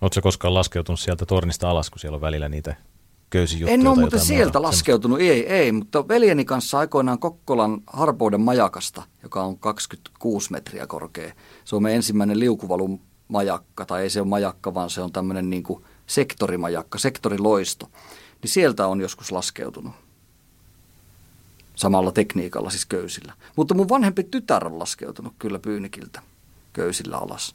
Oletko 0.00 0.20
koskaan 0.22 0.54
laskeutunut 0.54 1.00
sieltä 1.00 1.26
tornista 1.26 1.70
alas, 1.70 1.90
kun 1.90 1.98
siellä 1.98 2.14
on 2.14 2.20
välillä 2.20 2.48
niitä 2.48 2.74
köysijuttuja? 3.30 3.74
En 3.74 3.86
ole 3.86 3.98
muuten 3.98 4.20
sieltä 4.20 4.44
muuta. 4.44 4.62
laskeutunut, 4.62 5.20
ei, 5.20 5.46
ei, 5.46 5.72
mutta 5.72 6.08
veljeni 6.08 6.44
kanssa 6.44 6.78
aikoinaan 6.78 7.18
Kokkolan 7.18 7.80
Harpouden 7.86 8.40
majakasta, 8.40 9.02
joka 9.22 9.42
on 9.42 9.58
26 9.58 10.52
metriä 10.52 10.86
korkea. 10.86 11.32
Se 11.64 11.76
on 11.76 11.82
meidän 11.82 11.96
ensimmäinen 11.96 12.40
liukuvalun 12.40 13.00
majakka, 13.30 13.86
tai 13.86 14.02
ei 14.02 14.10
se 14.10 14.20
ole 14.20 14.28
majakka, 14.28 14.74
vaan 14.74 14.90
se 14.90 15.00
on 15.00 15.12
tämmöinen 15.12 15.50
niin 15.50 15.62
kuin 15.62 15.84
sektorimajakka, 16.06 16.98
sektoriloisto. 16.98 17.90
Niin 18.42 18.50
sieltä 18.50 18.86
on 18.86 19.00
joskus 19.00 19.32
laskeutunut. 19.32 19.92
Samalla 21.74 22.12
tekniikalla, 22.12 22.70
siis 22.70 22.86
köysillä. 22.86 23.32
Mutta 23.56 23.74
mun 23.74 23.88
vanhempi 23.88 24.24
tytär 24.24 24.66
on 24.66 24.78
laskeutunut 24.78 25.32
kyllä 25.38 25.58
Pyynikiltä 25.58 26.22
köysillä 26.72 27.16
alas. 27.16 27.54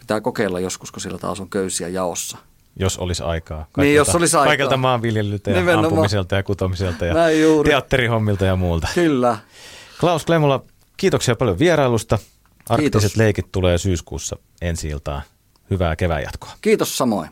Pitää 0.00 0.20
kokeilla 0.20 0.60
joskus, 0.60 0.92
kun 0.92 1.00
siellä 1.00 1.18
taas 1.18 1.40
on 1.40 1.50
köysiä 1.50 1.88
jaossa. 1.88 2.38
Jos 2.76 2.98
olisi 2.98 3.22
aikaa. 3.22 3.56
Kaikilta, 3.58 3.80
niin, 3.80 3.94
jos 3.94 4.14
olisi 4.14 4.36
aikaa. 4.36 4.46
Kaikelta 4.46 4.76
maanviljelyltä 4.76 5.50
ja 5.50 5.56
Nimenomaan. 5.56 5.92
ampumiselta 5.92 6.34
ja 6.34 6.42
kutomiselta 6.42 7.04
ja 7.04 7.14
teatterihommilta 7.64 8.44
ja 8.44 8.56
muulta. 8.56 8.88
Kyllä. 8.94 9.38
Klaus 10.00 10.24
Klemola, 10.24 10.62
kiitoksia 10.96 11.36
paljon 11.36 11.58
vierailusta. 11.58 12.18
Arktiset 12.68 12.92
Kiitos. 13.02 13.16
leikit 13.16 13.52
tulee 13.52 13.78
syyskuussa 13.78 14.36
ensi 14.62 14.88
iltaan. 14.88 15.22
Hyvää 15.70 15.96
kevään 15.96 16.22
jatkoa. 16.22 16.52
Kiitos 16.60 16.98
samoin. 16.98 17.30